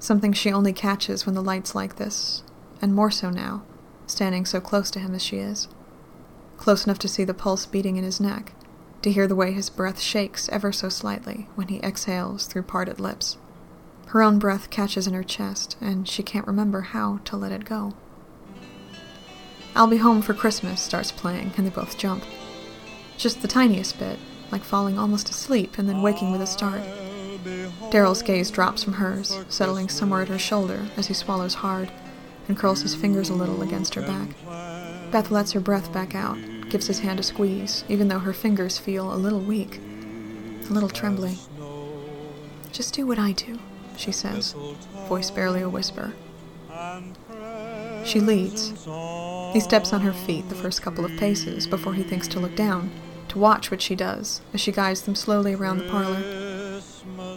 Something 0.00 0.32
she 0.32 0.50
only 0.50 0.72
catches 0.72 1.24
when 1.24 1.34
the 1.34 1.42
light's 1.42 1.74
like 1.74 1.96
this, 1.96 2.42
and 2.82 2.94
more 2.94 3.10
so 3.10 3.30
now, 3.30 3.62
standing 4.06 4.44
so 4.44 4.60
close 4.60 4.90
to 4.90 4.98
him 4.98 5.14
as 5.14 5.22
she 5.22 5.36
is. 5.36 5.68
Close 6.56 6.84
enough 6.84 6.98
to 7.00 7.08
see 7.08 7.24
the 7.24 7.34
pulse 7.34 7.66
beating 7.66 7.96
in 7.96 8.04
his 8.04 8.20
neck, 8.20 8.52
to 9.04 9.12
hear 9.12 9.26
the 9.26 9.36
way 9.36 9.52
his 9.52 9.68
breath 9.68 10.00
shakes 10.00 10.48
ever 10.48 10.72
so 10.72 10.88
slightly 10.88 11.46
when 11.54 11.68
he 11.68 11.78
exhales 11.80 12.46
through 12.46 12.62
parted 12.62 12.98
lips. 12.98 13.36
Her 14.06 14.22
own 14.22 14.38
breath 14.38 14.70
catches 14.70 15.06
in 15.06 15.12
her 15.12 15.22
chest, 15.22 15.76
and 15.78 16.08
she 16.08 16.22
can't 16.22 16.46
remember 16.46 16.80
how 16.80 17.18
to 17.26 17.36
let 17.36 17.52
it 17.52 17.66
go. 17.66 17.92
I'll 19.76 19.88
Be 19.88 19.98
Home 19.98 20.22
for 20.22 20.32
Christmas 20.32 20.80
starts 20.80 21.12
playing, 21.12 21.52
and 21.56 21.66
they 21.66 21.70
both 21.70 21.98
jump. 21.98 22.24
Just 23.18 23.42
the 23.42 23.48
tiniest 23.48 23.98
bit, 23.98 24.18
like 24.50 24.64
falling 24.64 24.98
almost 24.98 25.28
asleep 25.28 25.76
and 25.76 25.86
then 25.86 26.00
waking 26.00 26.32
with 26.32 26.40
a 26.40 26.46
start. 26.46 26.80
Daryl's 27.90 28.22
gaze 28.22 28.50
drops 28.50 28.82
from 28.82 28.94
hers, 28.94 29.38
settling 29.50 29.90
somewhere 29.90 30.22
at 30.22 30.28
her 30.28 30.38
shoulder 30.38 30.86
as 30.96 31.08
he 31.08 31.14
swallows 31.14 31.54
hard 31.54 31.92
and 32.48 32.56
curls 32.56 32.80
his 32.80 32.94
fingers 32.94 33.28
a 33.28 33.34
little 33.34 33.60
against 33.60 33.94
her 33.96 34.02
back. 34.02 34.30
Beth 35.10 35.30
lets 35.30 35.52
her 35.52 35.60
breath 35.60 35.92
back 35.92 36.14
out, 36.14 36.38
gives 36.74 36.88
his 36.88 36.98
hand 36.98 37.20
a 37.20 37.22
squeeze, 37.22 37.84
even 37.88 38.08
though 38.08 38.18
her 38.18 38.32
fingers 38.32 38.78
feel 38.78 39.14
a 39.14 39.14
little 39.14 39.38
weak, 39.38 39.78
a 40.68 40.72
little 40.72 40.88
trembly. 40.88 41.38
Just 42.72 42.94
do 42.94 43.06
what 43.06 43.16
I 43.16 43.30
do, 43.30 43.60
she 43.96 44.10
says, 44.10 44.56
voice 45.06 45.30
barely 45.30 45.62
a 45.62 45.68
whisper. 45.68 46.14
She 48.04 48.18
leads. 48.18 48.70
He 49.52 49.60
steps 49.60 49.92
on 49.92 50.00
her 50.00 50.12
feet 50.12 50.48
the 50.48 50.56
first 50.56 50.82
couple 50.82 51.04
of 51.04 51.16
paces 51.16 51.68
before 51.68 51.94
he 51.94 52.02
thinks 52.02 52.26
to 52.26 52.40
look 52.40 52.56
down, 52.56 52.90
to 53.28 53.38
watch 53.38 53.70
what 53.70 53.80
she 53.80 53.94
does 53.94 54.40
as 54.52 54.60
she 54.60 54.72
guides 54.72 55.02
them 55.02 55.14
slowly 55.14 55.54
around 55.54 55.78
the 55.78 55.88
parlor. 55.88 56.80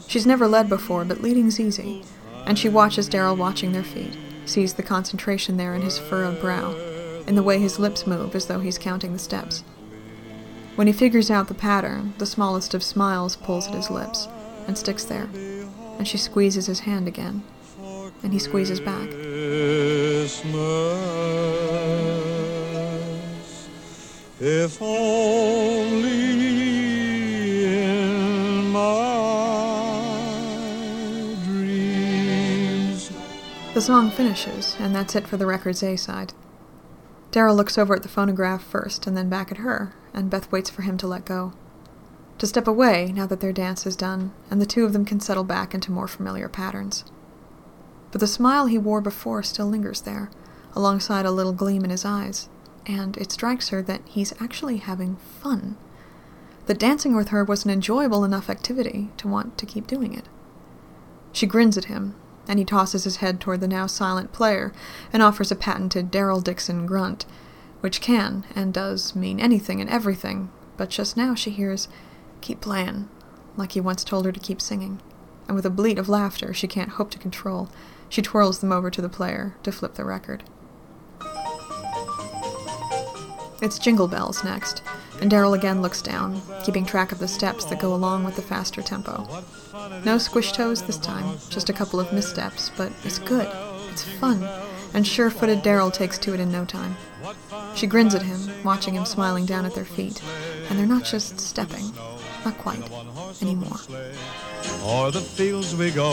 She's 0.08 0.26
never 0.26 0.48
led 0.48 0.68
before, 0.68 1.06
but 1.06 1.22
leading's 1.22 1.60
easy, 1.60 2.04
and 2.48 2.58
she 2.58 2.70
watches 2.70 3.08
Daryl 3.08 3.38
watching 3.38 3.72
their 3.72 3.84
feet, 3.84 4.18
sees 4.48 4.74
the 4.74 4.82
concentration 4.82 5.58
there 5.58 5.76
in 5.76 5.84
his 5.84 6.00
furrowed 6.00 6.42
brow, 6.42 6.74
in 7.28 7.36
the 7.36 7.44
way 7.44 7.60
his 7.60 7.78
lips 7.78 8.08
move 8.08 8.34
as 8.34 8.48
though 8.48 8.60
he's 8.60 8.78
counting 8.78 9.14
the 9.14 9.20
steps. 9.20 9.64
When 10.76 10.88
he 10.88 10.94
figures 10.94 11.30
out 11.30 11.48
the 11.48 11.54
pattern, 11.54 12.14
the 12.18 12.26
smallest 12.26 12.74
of 12.74 12.82
smiles 12.82 13.36
pulls 13.36 13.68
at 13.68 13.76
his 13.76 13.92
lips 13.92 14.28
and 14.68 14.78
sticks 14.78 15.04
there, 15.06 15.30
and 15.98 16.08
she 16.08 16.18
squeezes 16.18 16.68
his 16.68 16.82
hand 16.82 17.08
again, 17.08 17.44
and 18.24 18.34
he 18.34 18.40
squeezes 18.40 18.80
back. 18.80 19.10
if 24.40 24.82
only 24.82 26.28
The 33.78 33.82
song 33.82 34.10
finishes, 34.10 34.76
and 34.80 34.96
that's 34.96 35.16
it 35.16 35.28
for 35.28 35.38
the 35.38 35.46
record's 35.46 35.84
A 35.84 35.96
side. 35.98 36.34
Daryl 37.32 37.56
looks 37.56 37.78
over 37.78 37.96
at 37.96 38.04
the 38.04 38.10
phonograph 38.10 38.64
first 38.64 39.06
and 39.06 39.16
then 39.18 39.30
back 39.30 39.52
at 39.52 39.58
her, 39.58 39.94
and 40.14 40.30
Beth 40.30 40.52
waits 40.52 40.70
for 40.70 40.82
him 40.82 40.98
to 40.98 41.08
let 41.08 41.26
go. 41.26 41.54
To 42.38 42.48
step 42.48 42.68
away 42.68 43.12
now 43.14 43.26
that 43.26 43.40
their 43.40 43.52
dance 43.52 43.86
is 43.86 43.96
done, 43.96 44.32
and 44.50 44.62
the 44.62 44.66
two 44.66 44.86
of 44.86 44.94
them 44.94 45.06
can 45.06 45.20
settle 45.20 45.44
back 45.44 45.74
into 45.74 45.92
more 45.92 46.08
familiar 46.08 46.48
patterns. 46.48 47.04
But 48.12 48.22
the 48.22 48.28
smile 48.28 48.68
he 48.68 48.78
wore 48.78 49.02
before 49.02 49.44
still 49.44 49.68
lingers 49.68 50.02
there, 50.02 50.30
alongside 50.76 51.26
a 51.26 51.32
little 51.32 51.54
gleam 51.54 51.84
in 51.84 51.90
his 51.90 52.06
eyes, 52.06 52.48
and 52.86 53.18
it 53.18 53.32
strikes 53.32 53.70
her 53.70 53.82
that 53.82 54.02
he's 54.06 54.40
actually 54.40 54.78
having 54.78 55.18
fun. 55.18 55.78
That 56.68 56.80
dancing 56.80 57.16
with 57.16 57.30
her 57.30 57.44
was 57.44 57.66
an 57.66 57.72
enjoyable 57.72 58.24
enough 58.24 58.50
activity 58.50 59.10
to 59.18 59.28
want 59.28 59.58
to 59.58 59.66
keep 59.66 59.88
doing 59.88 60.14
it. 60.14 60.26
She 61.32 61.48
grins 61.48 61.78
at 61.78 61.86
him, 61.86 62.16
and 62.48 62.60
he 62.60 62.66
tosses 62.66 63.04
his 63.04 63.18
head 63.18 63.40
toward 63.40 63.62
the 63.62 63.68
now 63.68 63.88
silent 63.88 64.32
player 64.32 64.74
and 65.12 65.22
offers 65.22 65.52
a 65.52 65.56
patented 65.56 66.12
Daryl 66.12 66.44
Dixon 66.44 66.86
grunt, 66.86 67.26
which 67.82 68.02
can 68.02 68.46
and 68.56 68.74
does 68.74 69.16
mean 69.16 69.40
anything 69.40 69.82
and 69.82 69.90
everything, 69.90 70.50
but 70.78 70.90
just 70.90 71.18
now 71.18 71.36
she 71.36 71.52
hears, 71.52 71.88
Keep 72.42 72.62
playin', 72.62 73.10
like 73.56 73.74
he 73.74 73.82
once 73.82 74.04
told 74.04 74.26
her 74.26 74.32
to 74.32 74.40
keep 74.40 74.62
singing, 74.62 75.02
and 75.48 75.56
with 75.56 75.66
a 75.66 75.72
bleat 75.72 76.00
of 76.00 76.10
laughter 76.10 76.54
she 76.54 76.68
can't 76.68 76.92
hope 76.92 77.12
to 77.12 77.20
control, 77.20 77.70
she 78.10 78.22
twirls 78.22 78.60
them 78.60 78.72
over 78.72 78.90
to 78.90 79.02
the 79.02 79.10
player 79.10 79.56
to 79.64 79.72
flip 79.72 79.96
the 79.96 80.06
record. 80.06 80.44
It's 83.60 83.80
Jingle 83.80 84.08
Bells 84.08 84.44
next, 84.44 84.84
and 85.22 85.32
Daryl 85.32 85.56
again 85.56 85.82
looks 85.82 86.02
down, 86.02 86.42
keeping 86.64 86.86
track 86.86 87.12
of 87.12 87.20
the 87.20 87.28
steps 87.28 87.66
that 87.66 87.80
go 87.80 87.94
along 87.94 88.24
with 88.24 88.36
the 88.36 88.42
faster 88.42 88.82
tempo. 88.82 89.28
No 90.04 90.18
squish 90.18 90.52
toes 90.52 90.84
this 90.84 90.98
time, 90.98 91.38
just 91.50 91.70
a 91.70 91.74
couple 91.74 92.00
of 92.00 92.14
missteps, 92.14 92.72
but 92.78 92.92
it's 93.04 93.20
good, 93.20 93.48
it's 93.92 94.04
fun, 94.04 94.48
and 94.94 95.06
sure 95.06 95.30
footed 95.30 95.64
Daryl 95.64 95.94
takes 95.94 96.18
to 96.20 96.34
it 96.34 96.40
in 96.40 96.52
no 96.52 96.66
time. 96.66 96.96
She 97.76 97.88
grins 97.88 98.16
at 98.16 98.22
him, 98.22 98.40
watching 98.64 98.94
him 98.96 99.06
smiling 99.06 99.46
down 99.46 99.66
at 99.66 99.76
their 99.76 99.86
feet, 99.86 100.22
and 100.70 100.78
they're 100.78 100.86
not 100.86 101.04
just 101.04 101.40
stepping, 101.40 101.92
not 102.46 102.58
quite, 102.58 102.82
anymore. 103.42 103.78
O'er 104.84 105.12
the 105.12 105.22
fields 105.22 105.76
we 105.76 105.92
go, 105.92 106.12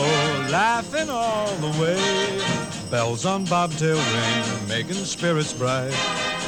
laughing 0.51 1.09
all 1.09 1.47
the 1.57 1.81
way. 1.81 2.41
Bells 2.91 3.25
on 3.25 3.45
bobtail 3.45 3.97
ring, 3.97 4.67
making 4.67 4.95
spirits 4.95 5.53
bright. 5.53 5.93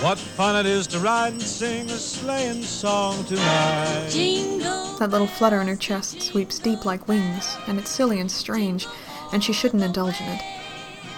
What 0.02 0.18
fun 0.18 0.56
it 0.56 0.70
is 0.70 0.86
to 0.88 1.00
ride 1.00 1.34
and 1.34 1.42
sing 1.42 1.90
a 1.90 1.98
sleighing 1.98 2.64
song 2.64 3.24
tonight. 3.26 4.10
Jingle. 4.10 4.98
That 4.98 5.12
little 5.12 5.28
flutter 5.28 5.62
in 5.62 5.68
her 5.68 5.76
chest 5.76 6.22
sweeps 6.22 6.60
deep 6.60 6.86
like 6.86 7.08
wings, 7.08 7.58
and 7.68 7.80
it's 7.80 7.90
silly 7.90 8.20
and 8.20 8.30
strange, 8.30 8.88
and 9.32 9.44
she 9.44 9.54
shouldn't 9.54 9.84
indulge 9.84 10.20
in 10.20 10.28
it. 10.28 10.42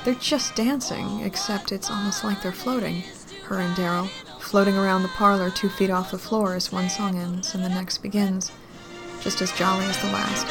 They're 0.05 0.13
just 0.15 0.55
dancing, 0.55 1.21
except 1.21 1.71
it's 1.71 1.89
almost 1.89 2.23
like 2.23 2.41
they're 2.41 2.51
floating, 2.51 3.03
her 3.45 3.59
and 3.59 3.75
Daryl, 3.75 4.09
floating 4.39 4.77
around 4.77 5.03
the 5.03 5.09
parlor 5.09 5.49
two 5.49 5.69
feet 5.69 5.89
off 5.89 6.11
the 6.11 6.17
floor 6.17 6.55
as 6.55 6.71
one 6.71 6.89
song 6.89 7.17
ends 7.17 7.53
and 7.53 7.63
the 7.63 7.69
next 7.69 7.97
begins 7.99 8.51
just 9.21 9.41
as 9.41 9.51
jolly 9.53 9.85
as 9.85 9.97
the 9.99 10.07
last. 10.07 10.45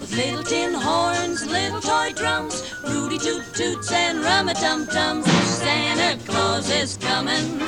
With 0.00 0.14
little 0.16 0.42
tin 0.42 0.74
horns, 0.74 1.46
little 1.46 1.80
toy 1.80 2.12
drums, 2.14 2.74
Rudy 2.88 3.18
toot 3.18 3.44
toots 3.54 3.92
and 3.92 4.22
tum 4.56 4.86
tums, 4.86 5.26
Santa 5.26 6.22
Claus 6.24 6.70
is 6.70 6.96
coming. 6.96 7.58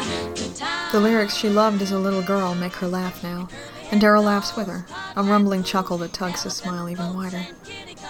The 0.93 1.01
lyrics 1.01 1.35
she 1.35 1.49
loved 1.49 1.83
as 1.83 1.93
a 1.93 1.99
little 1.99 2.23
girl 2.23 2.55
make 2.55 2.75
her 2.75 2.87
laugh 2.87 3.23
now, 3.23 3.49
and 3.91 4.01
Daryl 4.01 4.25
laughs 4.25 4.57
with 4.57 4.67
her, 4.67 4.87
a 5.17 5.23
rumbling 5.23 5.63
chuckle 5.63 5.99
that 5.99 6.13
tugs 6.13 6.43
his 6.43 6.55
smile 6.55 6.89
even 6.89 7.15
wider. 7.15 7.47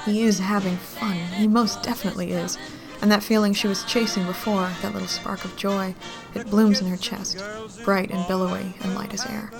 He 0.04 0.22
is 0.22 0.38
having 0.38 0.76
fun, 0.76 1.16
he 1.16 1.48
most 1.48 1.82
definitely 1.82 2.32
is, 2.32 2.58
and 3.00 3.10
that 3.10 3.22
feeling 3.22 3.52
she 3.52 3.68
was 3.68 3.84
chasing 3.84 4.24
before, 4.26 4.70
that 4.82 4.92
little 4.92 5.08
spark 5.08 5.44
of 5.44 5.56
joy, 5.56 5.94
it 6.34 6.48
blooms 6.50 6.80
in 6.80 6.86
her 6.86 6.96
chest, 6.96 7.42
bright 7.84 8.10
and 8.10 8.26
billowy 8.26 8.74
and 8.80 8.94
light 8.94 9.14
as 9.14 9.26
air. 9.26 9.50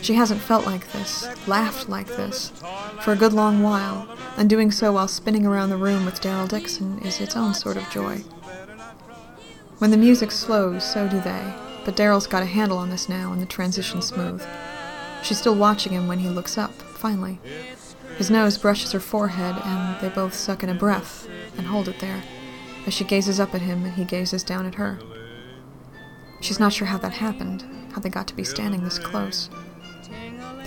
She 0.00 0.14
hasn't 0.14 0.40
felt 0.40 0.64
like 0.64 0.92
this, 0.92 1.26
laughed 1.46 1.88
like 1.88 2.06
this, 2.06 2.52
for 3.02 3.12
a 3.12 3.16
good 3.16 3.32
long 3.32 3.62
while, 3.62 4.08
and 4.36 4.48
doing 4.48 4.70
so 4.70 4.92
while 4.92 5.08
spinning 5.08 5.44
around 5.44 5.70
the 5.70 5.76
room 5.76 6.04
with 6.04 6.20
Daryl 6.20 6.48
Dixon 6.48 6.98
is 7.00 7.20
its 7.20 7.36
own 7.36 7.54
sort 7.54 7.76
of 7.76 7.90
joy. 7.90 8.18
When 9.78 9.90
the 9.90 9.96
music 9.96 10.30
slows, 10.30 10.84
so 10.84 11.08
do 11.08 11.20
they, 11.20 11.54
but 11.84 11.96
Daryl's 11.96 12.26
got 12.26 12.42
a 12.42 12.46
handle 12.46 12.78
on 12.78 12.90
this 12.90 13.08
now 13.08 13.32
and 13.32 13.40
the 13.40 13.46
transition 13.46 14.02
smooth. 14.02 14.44
She's 15.22 15.38
still 15.38 15.54
watching 15.54 15.92
him 15.92 16.06
when 16.06 16.20
he 16.20 16.28
looks 16.28 16.56
up, 16.56 16.72
finally. 16.72 17.40
His 18.16 18.30
nose 18.30 18.58
brushes 18.58 18.92
her 18.92 19.00
forehead, 19.00 19.56
and 19.64 20.00
they 20.00 20.08
both 20.08 20.34
suck 20.34 20.62
in 20.62 20.68
a 20.68 20.74
breath 20.74 21.28
and 21.56 21.66
hold 21.66 21.88
it 21.88 22.00
there, 22.00 22.22
as 22.86 22.94
she 22.94 23.04
gazes 23.04 23.38
up 23.38 23.54
at 23.54 23.62
him 23.62 23.84
and 23.84 23.94
he 23.94 24.04
gazes 24.04 24.42
down 24.42 24.66
at 24.66 24.76
her. 24.76 24.98
She's 26.40 26.60
not 26.60 26.72
sure 26.72 26.86
how 26.86 26.98
that 26.98 27.14
happened, 27.14 27.64
how 27.92 28.00
they 28.00 28.08
got 28.08 28.28
to 28.28 28.34
be 28.34 28.44
standing 28.44 28.84
this 28.84 28.98
close. 28.98 29.50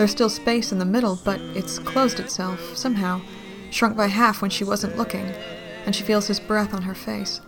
There's 0.01 0.09
still 0.09 0.29
space 0.29 0.71
in 0.71 0.79
the 0.79 0.83
middle, 0.85 1.19
but 1.23 1.39
it's 1.53 1.77
closed 1.77 2.19
itself, 2.19 2.75
somehow, 2.75 3.21
shrunk 3.69 3.95
by 3.95 4.07
half 4.07 4.41
when 4.41 4.49
she 4.49 4.63
wasn't 4.63 4.97
looking, 4.97 5.27
and 5.85 5.95
she 5.95 6.01
feels 6.01 6.25
his 6.25 6.39
breath 6.39 6.73
on 6.73 6.81
her 6.81 6.95
face. 6.95 7.39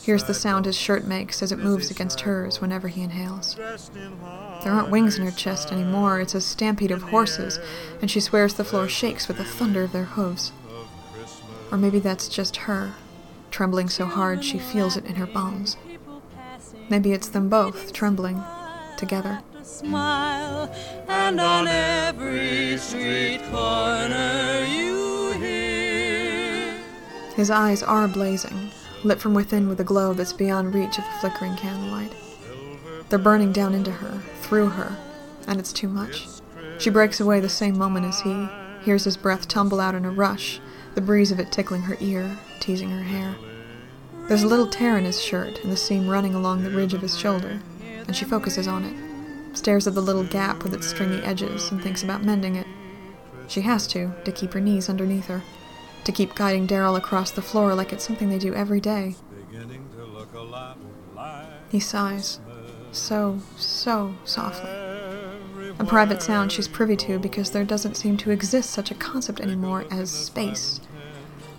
Hears 0.00 0.24
the 0.24 0.34
sound 0.34 0.64
his 0.64 0.76
shirt 0.76 1.06
makes 1.06 1.40
as 1.40 1.52
it 1.52 1.60
moves 1.60 1.88
against 1.88 2.22
hers 2.22 2.60
whenever 2.60 2.88
he 2.88 3.02
inhales. 3.02 3.54
There 3.54 4.72
aren't 4.72 4.90
wings 4.90 5.20
in 5.20 5.24
her 5.24 5.30
chest 5.30 5.70
anymore, 5.70 6.18
it's 6.18 6.34
a 6.34 6.40
stampede 6.40 6.90
of 6.90 7.02
horses, 7.02 7.60
and 8.02 8.10
she 8.10 8.18
swears 8.18 8.54
the 8.54 8.64
floor 8.64 8.88
shakes 8.88 9.28
with 9.28 9.36
the 9.36 9.44
thunder 9.44 9.84
of 9.84 9.92
their 9.92 10.02
hooves. 10.02 10.50
Or 11.70 11.78
maybe 11.78 12.00
that's 12.00 12.26
just 12.26 12.56
her, 12.66 12.94
trembling 13.52 13.88
so 13.88 14.04
hard 14.04 14.44
she 14.44 14.58
feels 14.58 14.96
it 14.96 15.04
in 15.04 15.14
her 15.14 15.26
bones. 15.26 15.76
Maybe 16.90 17.12
it's 17.12 17.28
them 17.28 17.48
both 17.48 17.92
trembling 17.92 18.42
together. 18.96 19.42
Smile, 19.68 20.74
and 21.08 21.38
on 21.38 21.68
every 21.68 22.78
street 22.78 23.42
corner 23.50 24.64
you 24.66 25.32
hear. 25.32 26.74
His 27.36 27.50
eyes 27.50 27.82
are 27.82 28.08
blazing, 28.08 28.70
lit 29.04 29.20
from 29.20 29.34
within 29.34 29.68
with 29.68 29.78
a 29.78 29.84
glow 29.84 30.14
that's 30.14 30.32
beyond 30.32 30.74
reach 30.74 30.98
of 30.98 31.04
the 31.04 31.10
flickering 31.20 31.54
candlelight. 31.56 32.12
They're 33.08 33.18
burning 33.18 33.52
down 33.52 33.74
into 33.74 33.90
her, 33.90 34.22
through 34.40 34.70
her, 34.70 34.96
and 35.46 35.60
it's 35.60 35.72
too 35.72 35.88
much. 35.88 36.26
She 36.78 36.88
breaks 36.88 37.20
away 37.20 37.38
the 37.38 37.50
same 37.50 37.76
moment 37.76 38.06
as 38.06 38.22
he, 38.22 38.48
hears 38.80 39.04
his 39.04 39.18
breath 39.18 39.48
tumble 39.48 39.80
out 39.80 39.94
in 39.94 40.06
a 40.06 40.10
rush, 40.10 40.60
the 40.94 41.02
breeze 41.02 41.30
of 41.30 41.38
it 41.38 41.52
tickling 41.52 41.82
her 41.82 41.98
ear, 42.00 42.38
teasing 42.58 42.90
her 42.90 43.02
hair. 43.02 43.36
There's 44.28 44.42
a 44.42 44.48
little 44.48 44.66
tear 44.66 44.96
in 44.96 45.04
his 45.04 45.22
shirt 45.22 45.62
and 45.62 45.70
the 45.70 45.76
seam 45.76 46.08
running 46.08 46.34
along 46.34 46.64
the 46.64 46.70
ridge 46.70 46.94
of 46.94 47.02
his 47.02 47.18
shoulder, 47.18 47.60
and 48.06 48.16
she 48.16 48.24
focuses 48.24 48.66
on 48.66 48.84
it, 48.84 49.07
stares 49.52 49.86
at 49.86 49.94
the 49.94 50.00
little 50.00 50.24
gap 50.24 50.62
with 50.62 50.74
its 50.74 50.86
stringy 50.86 51.22
edges, 51.22 51.70
and 51.70 51.82
thinks 51.82 52.02
about 52.02 52.24
mending 52.24 52.56
it. 52.56 52.66
She 53.48 53.62
has 53.62 53.86
to, 53.88 54.12
to 54.24 54.32
keep 54.32 54.52
her 54.52 54.60
knees 54.60 54.88
underneath 54.88 55.26
her, 55.26 55.42
to 56.04 56.12
keep 56.12 56.34
guiding 56.34 56.66
Daryl 56.66 56.96
across 56.96 57.30
the 57.30 57.42
floor 57.42 57.74
like 57.74 57.92
it's 57.92 58.06
something 58.06 58.28
they 58.28 58.38
do 58.38 58.54
every 58.54 58.80
day. 58.80 59.16
He 61.70 61.80
sighs, 61.80 62.40
so, 62.92 63.40
so 63.56 64.14
softly. 64.24 64.70
A 65.78 65.84
private 65.84 66.22
sound 66.22 66.50
she's 66.50 66.68
privy 66.68 66.96
to 66.96 67.18
because 67.18 67.50
there 67.50 67.64
doesn't 67.64 67.96
seem 67.96 68.16
to 68.18 68.30
exist 68.30 68.70
such 68.70 68.90
a 68.90 68.94
concept 68.94 69.40
anymore 69.40 69.84
as 69.90 70.10
space. 70.10 70.80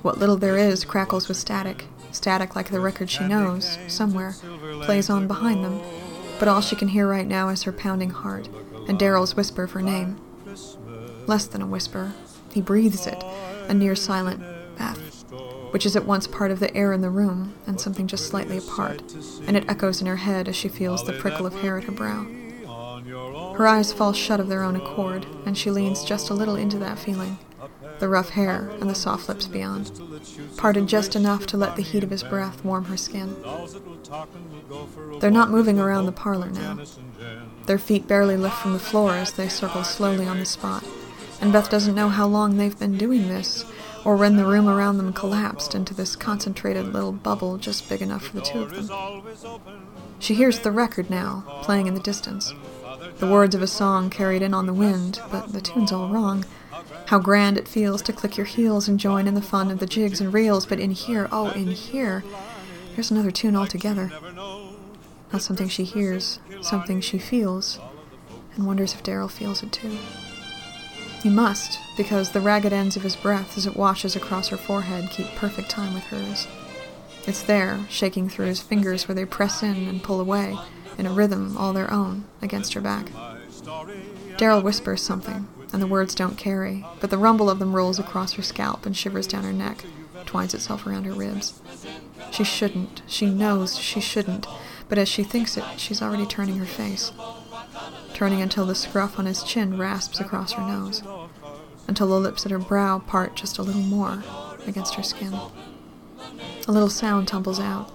What 0.02 0.18
little 0.18 0.38
there 0.38 0.58
is 0.58 0.86
crackles 0.86 1.28
with 1.28 1.38
static, 1.38 1.86
static 2.12 2.56
like 2.56 2.70
the 2.70 2.80
record 2.80 3.10
she 3.10 3.28
knows, 3.28 3.78
somewhere, 3.88 4.36
plays 4.82 5.10
on 5.10 5.28
behind 5.28 5.64
them, 5.64 5.82
but 6.40 6.48
all 6.48 6.62
she 6.62 6.76
can 6.76 6.88
hear 6.88 7.08
right 7.08 7.28
now 7.28 7.50
is 7.50 7.64
her 7.64 7.72
pounding 7.72 8.10
heart 8.10 8.48
and 8.88 8.98
Daryl's 8.98 9.36
whisper 9.36 9.64
of 9.64 9.72
her 9.72 9.82
name. 9.82 10.20
Less 11.28 11.46
than 11.46 11.62
a 11.62 11.68
whisper. 11.68 12.14
He 12.52 12.62
breathes 12.62 13.06
it, 13.06 13.24
a 13.68 13.74
near 13.74 13.96
silent 13.96 14.42
Beth, 14.78 15.26
which 15.72 15.86
is 15.86 15.96
at 15.96 16.06
once 16.06 16.26
part 16.26 16.50
of 16.50 16.60
the 16.60 16.76
air 16.76 16.94
in 16.94 17.02
the 17.02 17.10
room 17.10 17.54
and 17.68 17.80
something 17.80 18.08
just 18.08 18.28
slightly 18.28 18.58
apart, 18.58 19.04
and 19.46 19.56
it 19.56 19.70
echoes 19.70 20.02
in 20.02 20.08
her 20.08 20.16
head 20.16 20.48
as 20.48 20.56
she 20.56 20.70
feels 20.70 21.06
the 21.06 21.14
prickle 21.14 21.46
of 21.46 21.54
hair 21.56 21.78
at 21.78 21.84
her 21.84 21.92
brow. 21.92 22.26
Her 23.56 23.68
eyes 23.68 23.94
fall 23.94 24.14
shut 24.14 24.40
of 24.40 24.48
their 24.48 24.64
own 24.64 24.76
accord, 24.76 25.28
and 25.46 25.58
she 25.58 25.70
leans 25.70 26.04
just 26.04 26.30
a 26.30 26.34
little 26.34 26.56
into 26.56 26.80
that 26.80 26.98
feeling 26.98 27.38
the 28.00 28.10
rough 28.10 28.30
hair 28.30 28.70
and 28.80 28.90
the 28.90 28.96
soft 28.96 29.30
lips 29.30 29.48
beyond, 29.48 29.92
parted 30.58 30.88
just 30.88 31.16
enough 31.16 31.46
to 31.48 31.58
let 31.58 31.76
the 31.76 31.82
heat 31.82 32.04
of 32.04 32.10
his 32.10 32.24
breath 32.24 32.64
warm 32.64 32.86
her 32.86 32.98
skin. 32.98 33.36
They're 35.20 35.32
not 35.32 35.52
moving 35.52 35.80
around 35.80 36.06
the 36.06 36.12
parlor 36.12 36.50
now. 36.50 36.80
Their 37.66 37.78
feet 37.78 38.08
barely 38.08 38.38
lift 38.38 38.58
from 38.58 38.74
the 38.74 38.80
floor 38.80 39.14
as 39.14 39.34
they 39.34 39.48
circle 39.48 39.84
slowly 39.84 40.26
on 40.26 40.40
the 40.40 40.46
spot, 40.46 40.84
and 41.42 41.54
Beth 41.54 41.70
doesn't 41.70 41.96
know 41.96 42.10
how 42.10 42.28
long 42.28 42.58
they've 42.58 42.78
been 42.78 42.98
doing 42.98 43.28
this, 43.28 43.66
or 44.06 44.16
when 44.16 44.38
the 44.38 44.46
room 44.46 44.68
around 44.68 44.98
them 44.98 45.14
collapsed 45.14 45.76
into 45.76 45.94
this 45.94 46.16
concentrated 46.16 46.94
little 46.94 47.12
bubble 47.12 47.58
just 47.58 47.90
big 47.90 48.02
enough 48.02 48.24
for 48.28 48.36
the 48.36 48.42
two 48.42 48.62
of 48.62 48.72
them. 48.72 48.90
She 50.20 50.34
hears 50.34 50.60
the 50.60 50.72
record 50.72 51.10
now, 51.10 51.44
playing 51.62 51.88
in 51.88 51.94
the 51.94 52.00
distance. 52.00 52.54
The 53.18 53.28
words 53.28 53.56
of 53.56 53.62
a 53.62 53.68
song 53.68 54.10
carried 54.10 54.42
in 54.42 54.54
on 54.54 54.66
the 54.66 54.74
wind, 54.74 55.22
but 55.32 55.54
the 55.54 55.62
tune's 55.62 55.92
all 55.92 56.10
wrong. 56.10 56.46
How 57.10 57.18
grand 57.18 57.58
it 57.58 57.68
feels 57.68 58.04
to 58.04 58.14
click 58.14 58.38
your 58.38 58.46
heels 58.46 58.88
and 58.88 59.00
join 59.00 59.26
in 59.26 59.34
the 59.34 59.42
fun 59.42 59.72
of 59.72 59.80
the 59.80 59.88
jigs 59.88 60.22
and 60.22 60.32
reels, 60.32 60.68
but 60.68 60.80
in 60.80 60.92
here, 60.92 61.28
oh, 61.32 61.50
in 61.50 61.72
here, 61.72 62.24
there's 62.94 63.10
another 63.10 63.32
tune 63.32 63.56
altogether. 63.56 64.12
Not 65.34 65.42
something 65.42 65.68
she 65.70 65.86
hears, 65.86 66.40
something 66.62 67.02
she 67.02 67.18
feels, 67.18 67.80
and 68.54 68.68
wonders 68.68 68.94
if 68.94 69.02
Daryl 69.02 69.28
feels 69.28 69.64
it 69.64 69.72
too. 69.72 69.98
He 71.24 71.32
must, 71.32 71.80
because 71.98 72.30
the 72.30 72.42
ragged 72.42 72.74
ends 72.74 72.96
of 72.96 73.02
his 73.02 73.16
breath 73.16 73.58
as 73.58 73.66
it 73.66 73.76
washes 73.76 74.16
across 74.16 74.50
her 74.50 74.58
forehead 74.58 75.10
keep 75.10 75.26
perfect 75.30 75.72
time 75.72 75.96
with 75.96 76.04
hers. 76.04 76.48
It's 77.26 77.42
there, 77.42 77.88
shaking 77.90 78.30
through 78.30 78.46
his 78.46 78.62
fingers 78.62 79.08
where 79.08 79.16
they 79.16 79.26
press 79.26 79.64
in 79.64 79.88
and 79.88 80.04
pull 80.04 80.22
away, 80.22 80.56
in 81.00 81.08
a 81.08 81.12
rhythm 81.12 81.58
all 81.58 81.74
their 81.74 81.92
own, 81.92 82.26
against 82.40 82.76
her 82.76 82.82
back. 82.82 83.08
Daryl 84.38 84.62
whispers 84.62 85.02
something, 85.02 85.48
and 85.72 85.82
the 85.82 85.88
words 85.88 86.16
don't 86.16 86.38
carry, 86.38 86.86
but 87.00 87.10
the 87.10 87.18
rumble 87.18 87.50
of 87.50 87.60
them 87.60 87.76
rolls 87.76 88.00
across 88.00 88.34
her 88.34 88.42
scalp 88.42 88.86
and 88.86 88.96
shivers 88.96 89.28
down 89.28 89.44
her 89.44 89.54
neck, 89.54 89.86
twines 90.26 90.54
itself 90.54 90.86
around 90.86 91.06
her 91.06 91.14
ribs. 91.14 91.60
She 92.32 92.44
shouldn't, 92.44 93.02
she 93.08 93.28
knows 93.28 93.78
she 93.78 94.00
shouldn't, 94.00 94.48
but 94.88 94.98
as 94.98 95.08
she 95.08 95.24
thinks 95.24 95.58
it, 95.58 95.64
she's 95.78 96.02
already 96.02 96.26
turning 96.26 96.58
her 96.58 96.66
face. 96.66 97.12
Turning 98.14 98.42
until 98.42 98.66
the 98.66 98.76
scruff 98.76 99.18
on 99.20 99.26
his 99.26 99.44
chin 99.44 99.78
rasps 99.78 100.20
across 100.20 100.54
her 100.54 100.62
nose, 100.62 101.04
until 101.88 102.08
the 102.08 102.20
lips 102.20 102.46
at 102.46 102.52
her 102.52 102.60
brow 102.60 103.00
part 103.00 103.36
just 103.36 103.58
a 103.58 103.64
little 103.64 103.82
more 103.82 104.24
against 104.68 104.96
her 104.96 105.04
skin. 105.04 105.34
A 106.68 106.72
little 106.72 106.90
sound 106.90 107.28
tumbles 107.28 107.60
out. 107.60 107.94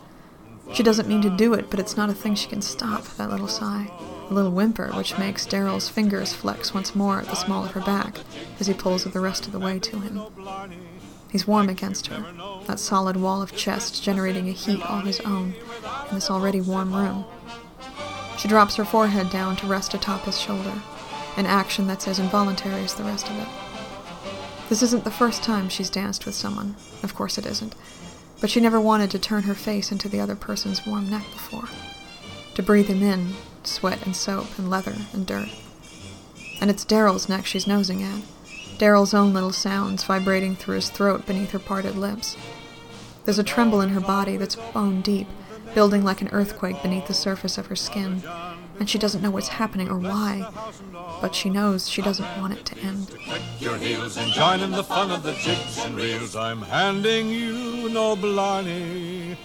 She 0.73 0.83
doesn't 0.83 1.09
mean 1.09 1.23
to 1.23 1.31
do 1.31 1.53
it, 1.55 1.71
but 1.71 1.79
it's 1.79 1.97
not 1.97 2.09
a 2.09 2.15
thing 2.15 2.35
she 2.35 2.49
can 2.49 2.63
stop, 2.63 3.05
that 3.17 3.31
little 3.31 3.49
sigh 3.49 3.91
a 4.29 4.35
little 4.35 4.51
whimper 4.51 4.91
which 4.93 5.19
makes 5.19 5.47
Daryl's 5.47 5.89
fingers 5.89 6.33
flex 6.33 6.73
once 6.73 6.95
more 6.95 7.21
at 7.21 7.27
the 7.27 7.35
small 7.35 7.65
of 7.65 7.73
her 7.73 7.81
back 7.81 8.19
as 8.59 8.67
he 8.67 8.75
pulls 8.75 9.05
her 9.05 9.11
the 9.11 9.21
rest 9.21 9.47
of 9.47 9.53
the 9.53 9.59
way 9.59 9.79
to 9.79 10.01
him. 10.01 10.23
He's 11.31 11.47
warm 11.47 11.69
against 11.69 12.07
her, 12.09 12.25
that 12.67 12.79
solid 12.79 13.17
wall 13.17 13.43
of 13.43 13.57
chest 13.57 14.03
generating 14.03 14.49
a 14.49 14.53
heat 14.53 14.81
all 14.89 15.01
his 15.01 15.21
own 15.21 15.55
in 16.09 16.15
this 16.15 16.31
already 16.31 16.61
warm 16.61 16.95
room. 16.95 17.25
She 18.39 18.49
drops 18.49 18.77
her 18.77 18.85
forehead 18.85 19.31
down 19.31 19.57
to 19.57 19.67
rest 19.67 19.95
atop 19.95 20.23
his 20.23 20.41
shoulder, 20.41 20.83
an 21.37 21.47
action 21.47 21.87
that's 21.87 22.07
as 22.07 22.19
involuntary 22.19 22.85
as 22.85 22.95
the 22.95 23.05
rest 23.05 23.29
of 23.29 23.39
it. 23.39 23.49
This 24.69 24.83
isn't 24.83 25.05
the 25.05 25.11
first 25.11 25.43
time 25.43 25.69
she's 25.69 25.91
danced 25.91 26.25
with 26.25 26.35
someone, 26.35 26.77
of 27.03 27.15
course 27.15 27.37
it 27.37 27.47
isn't, 27.47 27.75
but 28.41 28.51
she 28.51 28.61
never 28.61 28.81
wanted 28.81 29.11
to 29.11 29.19
turn 29.19 29.43
her 29.43 29.55
face 29.55 29.91
into 29.93 30.09
the 30.09 30.21
other 30.21 30.37
person's 30.37 30.87
warm 30.87 31.11
neck 31.11 31.25
before. 31.33 31.69
To 32.55 32.63
breathe 32.63 32.87
him 32.87 33.03
in, 33.03 33.35
sweat 33.67 34.05
and 34.05 34.15
soap 34.15 34.59
and 34.59 34.71
leather 34.71 34.97
and 35.13 35.27
dirt. 35.27 35.49
And 36.61 36.71
it's 36.71 36.85
Daryl's 36.85 37.29
neck 37.29 37.47
she's 37.47 37.67
nosing 37.67 38.03
at. 38.03 38.23
Daryl's 38.79 39.15
own 39.15 39.33
little 39.33 39.53
sounds 39.53 40.05
vibrating 40.05 40.57
through 40.57 40.77
his 40.77 40.91
throat 40.91 41.27
beneath 41.27 41.51
her 41.51 41.59
parted 41.59 41.97
lips. 41.97 42.37
There's 43.25 43.39
a 43.39 43.45
tremble 43.45 43.81
in 43.81 43.91
her 43.91 44.01
body 44.01 44.37
that's 44.37 44.57
bone 44.57 45.01
deep, 45.01 45.29
building 45.75 46.05
like 46.05 46.21
an 46.21 46.29
earthquake 46.33 46.83
beneath 46.83 47.07
the 47.07 47.15
surface 47.15 47.57
of 47.57 47.67
her 47.67 47.77
skin, 47.77 48.23
and 48.79 48.91
she 48.91 48.99
doesn't 48.99 49.23
know 49.23 49.31
what's 49.31 49.49
happening 49.49 49.89
or 49.89 49.99
why, 49.99 50.49
but 51.21 51.35
she 51.35 51.49
knows 51.49 51.89
she 51.89 52.03
doesn't 52.03 52.41
want 52.41 52.53
it 52.53 52.65
to 52.67 52.79
end. 52.79 53.11
Your 53.61 53.77
heels 53.77 54.17
and 54.17 54.31
join 54.33 54.61
in 54.61 54.73
the 54.73 54.85
fun 54.85 55.11
of 55.11 55.23
the 55.23 55.33
jigs 55.35 55.79
and 55.85 55.97
reels. 55.97 56.37
I'm 56.37 56.63
handing 56.63 57.31
you 57.31 57.89
no 57.89 58.17
blarney, 58.17 59.37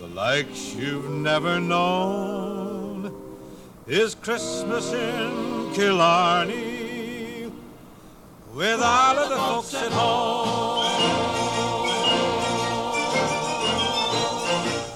the 0.00 0.08
likes 0.08 0.74
you've 0.74 1.08
never 1.08 1.60
known 1.60 2.75
is 3.86 4.16
Christmas 4.16 4.92
in 4.92 5.72
Killarney 5.72 7.52
with 8.52 8.80
all 8.82 9.16
of 9.16 9.28
the 9.28 9.36
folks 9.36 9.74
at 9.74 9.92
home. 9.92 10.66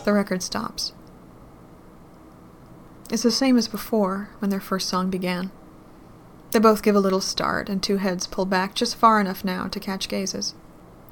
The 0.05 0.13
record 0.13 0.43
stops. 0.43 0.93
It's 3.13 3.23
the 3.23 3.31
same 3.31 3.57
as 3.57 3.69
before 3.69 4.31
when 4.41 4.51
their 4.51 4.59
first 4.59 4.89
song 4.89 5.09
began. 5.09 5.53
They 6.51 6.59
both 6.59 6.83
give 6.83 6.97
a 6.97 7.01
little 7.01 7.21
start, 7.21 7.69
and 7.69 7.81
two 7.81 7.99
heads 7.99 8.27
pull 8.27 8.45
back 8.45 8.75
just 8.75 8.97
far 8.97 9.21
enough 9.21 9.45
now 9.45 9.69
to 9.69 9.79
catch 9.79 10.09
gazes. 10.09 10.55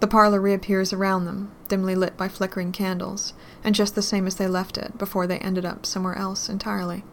The 0.00 0.08
parlor 0.08 0.40
reappears 0.40 0.92
around 0.92 1.26
them, 1.26 1.52
dimly 1.68 1.94
lit 1.94 2.16
by 2.16 2.26
flickering 2.26 2.72
candles, 2.72 3.34
and 3.62 3.72
just 3.72 3.94
the 3.94 4.02
same 4.02 4.26
as 4.26 4.34
they 4.34 4.48
left 4.48 4.76
it 4.78 4.98
before 4.98 5.28
they 5.28 5.38
ended 5.38 5.64
up 5.64 5.86
somewhere 5.86 6.16
else 6.16 6.48
entirely. 6.48 7.04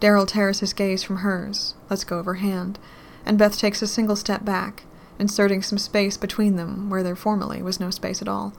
Daryl 0.00 0.26
tears 0.26 0.60
his 0.60 0.72
gaze 0.72 1.02
from 1.02 1.18
hers, 1.18 1.74
lets 1.90 2.04
go 2.04 2.18
of 2.18 2.26
her 2.26 2.34
hand, 2.34 2.78
and 3.26 3.38
Beth 3.38 3.58
takes 3.58 3.82
a 3.82 3.86
single 3.86 4.16
step 4.16 4.44
back, 4.44 4.84
inserting 5.18 5.62
some 5.62 5.78
space 5.78 6.16
between 6.16 6.56
them 6.56 6.88
where 6.88 7.02
there 7.02 7.16
formerly 7.16 7.62
was 7.62 7.80
no 7.80 7.90
space 7.90 8.22
at 8.22 8.28
all. 8.28 8.52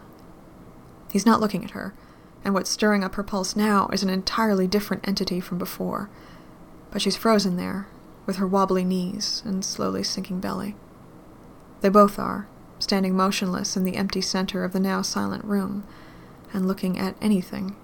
He's 1.11 1.25
not 1.25 1.39
looking 1.39 1.63
at 1.63 1.71
her, 1.71 1.93
and 2.43 2.53
what's 2.53 2.69
stirring 2.69 3.03
up 3.03 3.15
her 3.15 3.23
pulse 3.23 3.55
now 3.55 3.87
is 3.93 4.03
an 4.03 4.09
entirely 4.09 4.67
different 4.67 5.07
entity 5.07 5.39
from 5.39 5.57
before. 5.57 6.09
But 6.91 7.01
she's 7.01 7.15
frozen 7.15 7.55
there, 7.55 7.87
with 8.25 8.35
her 8.35 8.47
wobbly 8.47 8.83
knees 8.83 9.41
and 9.45 9.63
slowly 9.63 10.03
sinking 10.03 10.39
belly. 10.39 10.75
They 11.81 11.89
both 11.89 12.19
are, 12.19 12.47
standing 12.79 13.15
motionless 13.15 13.77
in 13.77 13.85
the 13.85 13.95
empty 13.95 14.21
center 14.21 14.63
of 14.63 14.73
the 14.73 14.79
now 14.79 15.01
silent 15.01 15.45
room, 15.45 15.83
and 16.53 16.67
looking 16.67 16.99
at 16.99 17.15
anything 17.21 17.75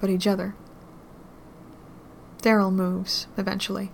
but 0.00 0.10
each 0.10 0.26
other. 0.26 0.54
Daryl 2.42 2.72
moves, 2.72 3.26
eventually. 3.36 3.90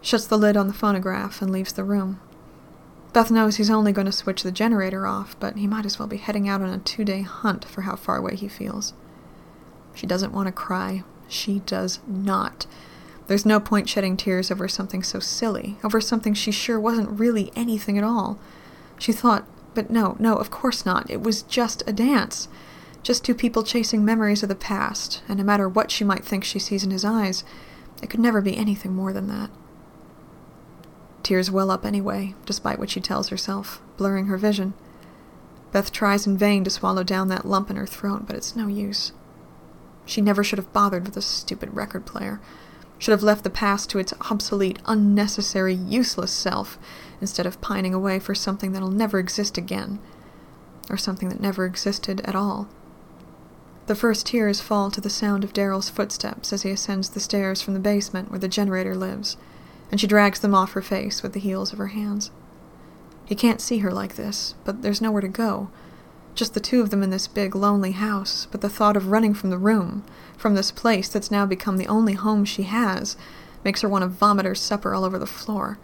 Shuts 0.00 0.26
the 0.26 0.38
lid 0.38 0.56
on 0.56 0.66
the 0.66 0.72
phonograph 0.72 1.42
and 1.42 1.50
leaves 1.50 1.72
the 1.72 1.84
room. 1.84 2.20
Beth 3.12 3.30
knows 3.30 3.56
he's 3.56 3.70
only 3.70 3.92
going 3.92 4.06
to 4.06 4.12
switch 4.12 4.42
the 4.42 4.50
generator 4.50 5.06
off, 5.06 5.38
but 5.38 5.56
he 5.56 5.66
might 5.66 5.84
as 5.84 5.98
well 5.98 6.08
be 6.08 6.16
heading 6.16 6.48
out 6.48 6.62
on 6.62 6.70
a 6.70 6.78
two 6.78 7.04
day 7.04 7.22
hunt 7.22 7.64
for 7.64 7.82
how 7.82 7.94
far 7.94 8.16
away 8.16 8.36
he 8.36 8.48
feels. 8.48 8.94
She 9.94 10.06
doesn't 10.06 10.32
want 10.32 10.46
to 10.46 10.52
cry. 10.52 11.04
She 11.28 11.60
does 11.60 12.00
not. 12.06 12.66
There's 13.26 13.46
no 13.46 13.60
point 13.60 13.88
shedding 13.88 14.16
tears 14.16 14.50
over 14.50 14.66
something 14.66 15.02
so 15.02 15.20
silly, 15.20 15.76
over 15.84 16.00
something 16.00 16.34
she 16.34 16.50
sure 16.50 16.80
wasn't 16.80 17.20
really 17.20 17.52
anything 17.54 17.98
at 17.98 18.04
all. 18.04 18.38
She 18.98 19.12
thought, 19.12 19.46
but 19.74 19.90
no, 19.90 20.16
no, 20.18 20.34
of 20.34 20.50
course 20.50 20.84
not. 20.84 21.10
It 21.10 21.22
was 21.22 21.42
just 21.42 21.82
a 21.86 21.92
dance. 21.92 22.48
Just 23.02 23.24
two 23.24 23.34
people 23.34 23.64
chasing 23.64 24.04
memories 24.04 24.42
of 24.44 24.48
the 24.48 24.54
past, 24.54 25.22
and 25.28 25.38
no 25.38 25.44
matter 25.44 25.68
what 25.68 25.90
she 25.90 26.04
might 26.04 26.24
think 26.24 26.44
she 26.44 26.60
sees 26.60 26.84
in 26.84 26.92
his 26.92 27.04
eyes, 27.04 27.42
it 28.00 28.08
could 28.08 28.20
never 28.20 28.40
be 28.40 28.56
anything 28.56 28.94
more 28.94 29.12
than 29.12 29.26
that. 29.28 29.50
Tears 31.22 31.50
well 31.50 31.70
up 31.70 31.84
anyway, 31.84 32.34
despite 32.46 32.78
what 32.78 32.90
she 32.90 33.00
tells 33.00 33.28
herself, 33.28 33.80
blurring 33.96 34.26
her 34.26 34.36
vision. 34.36 34.74
Beth 35.72 35.90
tries 35.90 36.26
in 36.26 36.36
vain 36.36 36.62
to 36.64 36.70
swallow 36.70 37.02
down 37.02 37.28
that 37.28 37.46
lump 37.46 37.70
in 37.70 37.76
her 37.76 37.86
throat, 37.86 38.26
but 38.26 38.36
it's 38.36 38.54
no 38.54 38.68
use. 38.68 39.12
She 40.04 40.20
never 40.20 40.44
should 40.44 40.58
have 40.58 40.72
bothered 40.72 41.06
with 41.06 41.16
a 41.16 41.22
stupid 41.22 41.74
record 41.74 42.06
player. 42.06 42.40
Should 42.98 43.12
have 43.12 43.22
left 43.22 43.42
the 43.42 43.50
past 43.50 43.90
to 43.90 43.98
its 43.98 44.14
obsolete, 44.30 44.78
unnecessary, 44.84 45.74
useless 45.74 46.30
self, 46.30 46.78
instead 47.20 47.46
of 47.46 47.60
pining 47.60 47.94
away 47.94 48.18
for 48.18 48.34
something 48.34 48.72
that'll 48.72 48.90
never 48.90 49.18
exist 49.18 49.58
again. 49.58 49.98
Or 50.90 50.96
something 50.96 51.28
that 51.30 51.40
never 51.40 51.64
existed 51.64 52.20
at 52.24 52.36
all. 52.36 52.68
The 53.86 53.94
first 53.94 54.26
tears 54.26 54.60
fall 54.60 54.90
to 54.90 55.00
the 55.00 55.10
sound 55.10 55.44
of 55.44 55.52
Daryl's 55.52 55.90
footsteps 55.90 56.52
as 56.52 56.62
he 56.62 56.70
ascends 56.70 57.10
the 57.10 57.20
stairs 57.20 57.60
from 57.62 57.74
the 57.74 57.80
basement 57.80 58.30
where 58.30 58.38
the 58.38 58.48
generator 58.48 58.94
lives 58.94 59.36
and 59.92 60.00
she 60.00 60.06
drags 60.06 60.40
them 60.40 60.54
off 60.54 60.72
her 60.72 60.82
face 60.82 61.22
with 61.22 61.34
the 61.34 61.40
heels 61.40 61.72
of 61.72 61.78
her 61.78 61.88
hands. 61.88 62.30
He 63.26 63.34
can't 63.34 63.60
see 63.60 63.78
her 63.78 63.92
like 63.92 64.16
this, 64.16 64.54
but 64.64 64.80
there's 64.80 65.02
nowhere 65.02 65.20
to 65.20 65.28
go. 65.28 65.68
Just 66.34 66.54
the 66.54 66.60
two 66.60 66.80
of 66.80 66.88
them 66.88 67.02
in 67.02 67.10
this 67.10 67.28
big, 67.28 67.54
lonely 67.54 67.92
house, 67.92 68.48
but 68.50 68.62
the 68.62 68.70
thought 68.70 68.96
of 68.96 69.08
running 69.08 69.34
from 69.34 69.50
the 69.50 69.58
room, 69.58 70.02
from 70.36 70.54
this 70.54 70.72
place 70.72 71.10
that's 71.10 71.30
now 71.30 71.44
become 71.44 71.76
the 71.76 71.86
only 71.86 72.14
home 72.14 72.46
she 72.46 72.62
has, 72.62 73.18
makes 73.64 73.82
her 73.82 73.88
want 73.88 74.02
to 74.02 74.08
vomit 74.08 74.46
her 74.46 74.54
supper 74.54 74.94
all 74.94 75.04
over 75.04 75.18
the 75.18 75.26
floor. 75.26 75.78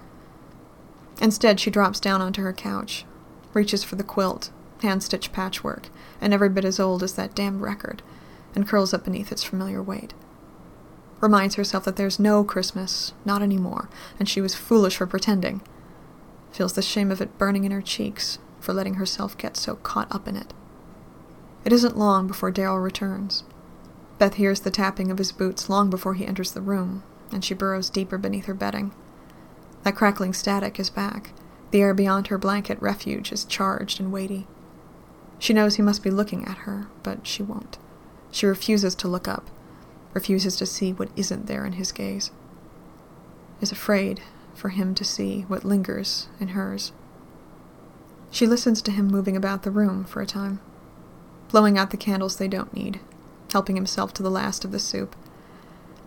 Instead, 1.21 1.61
she 1.61 1.71
drops 1.71 2.01
down 2.01 2.23
onto 2.23 2.43
her 2.43 2.55
couch, 2.55 3.05
reaches 3.53 3.85
for 3.85 3.97
the 3.97 4.03
quilt, 4.03 4.51
hand 4.83 5.03
stitched 5.03 5.33
patchwork, 5.33 5.89
and 6.21 6.33
every 6.33 6.49
bit 6.49 6.65
as 6.65 6.81
old 6.81 7.03
as 7.03 7.15
that 7.15 7.35
damned 7.35 7.63
record, 7.63 8.03
and 8.55 8.67
curls 8.67 8.95
up 8.95 9.05
beneath 9.05 9.33
its 9.33 9.45
familiar 9.45 9.83
weight 9.83 10.15
reminds 11.21 11.57
herself 11.57 11.85
that 11.85 11.97
there's 11.97 12.19
no 12.19 12.45
Christmas, 12.45 13.13
not 13.25 13.43
anymore, 13.43 13.89
and 14.19 14.29
she 14.29 14.41
was 14.41 14.55
foolish 14.55 14.97
for 14.97 15.07
pretending. 15.07 15.61
Feels 16.53 16.73
the 16.73 16.83
shame 16.83 17.11
of 17.11 17.21
it 17.21 17.39
burning 17.39 17.65
in 17.65 17.73
her 17.73 17.83
cheeks 17.83 18.39
for 18.61 18.73
letting 18.73 18.95
herself 18.95 19.37
get 19.37 19.57
so 19.57 19.77
caught 19.77 20.13
up 20.15 20.29
in 20.29 20.37
it. 20.37 20.53
It 21.65 21.73
isn't 21.73 21.99
long 21.99 22.27
before 22.27 22.53
Daryl 22.53 22.83
returns. 22.83 23.45
Beth 24.19 24.35
hears 24.35 24.61
the 24.61 24.71
tapping 24.71 25.11
of 25.11 25.19
his 25.19 25.33
boots 25.33 25.69
long 25.69 25.91
before 25.91 26.15
he 26.15 26.27
enters 26.27 26.53
the 26.53 26.61
room, 26.61 27.03
and 27.33 27.45
she 27.45 27.55
burrows 27.55 27.91
deeper 27.91 28.19
beneath 28.19 28.47
her 28.47 28.55
bedding. 28.55 28.93
That 29.83 29.97
crackling 29.97 30.33
static 30.33 30.81
is 30.81 30.91
back. 30.91 31.33
The 31.71 31.81
air 31.81 31.95
beyond 31.95 32.29
her 32.29 32.39
blanket 32.39 32.81
refuge 32.81 33.33
is 33.33 33.45
charged 33.45 34.01
and 34.01 34.13
weighty. 34.13 34.47
She 35.39 35.53
knows 35.53 35.77
he 35.77 35.83
must 35.83 36.03
be 36.03 36.11
looking 36.11 36.45
at 36.47 36.59
her, 36.59 36.89
but 37.03 37.27
she 37.27 37.43
won't. 37.43 37.79
She 38.31 38.47
refuses 38.47 38.95
to 38.97 39.09
look 39.09 39.29
up, 39.29 39.49
refuses 40.13 40.57
to 40.57 40.67
see 40.67 40.93
what 40.93 41.11
isn't 41.17 41.47
there 41.47 41.65
in 41.65 41.75
his 41.75 41.93
gaze, 41.93 42.31
is 43.61 43.73
afraid 43.73 44.21
for 44.55 44.71
him 44.71 44.95
to 44.95 45.05
see 45.05 45.43
what 45.43 45.65
lingers 45.65 46.29
in 46.41 46.49
hers. 46.49 46.93
She 48.31 48.47
listens 48.47 48.83
to 48.83 48.91
him 48.91 49.07
moving 49.07 49.37
about 49.37 49.63
the 49.63 49.71
room 49.71 50.05
for 50.05 50.21
a 50.21 50.27
time, 50.27 50.61
blowing 51.49 51.79
out 51.79 51.91
the 51.91 51.97
candles 51.97 52.37
they 52.37 52.49
don't 52.49 52.75
need, 52.75 53.01
helping 53.53 53.77
himself 53.77 54.13
to 54.15 54.23
the 54.23 54.31
last 54.31 54.65
of 54.65 54.73
the 54.73 54.79
soup. 54.79 55.17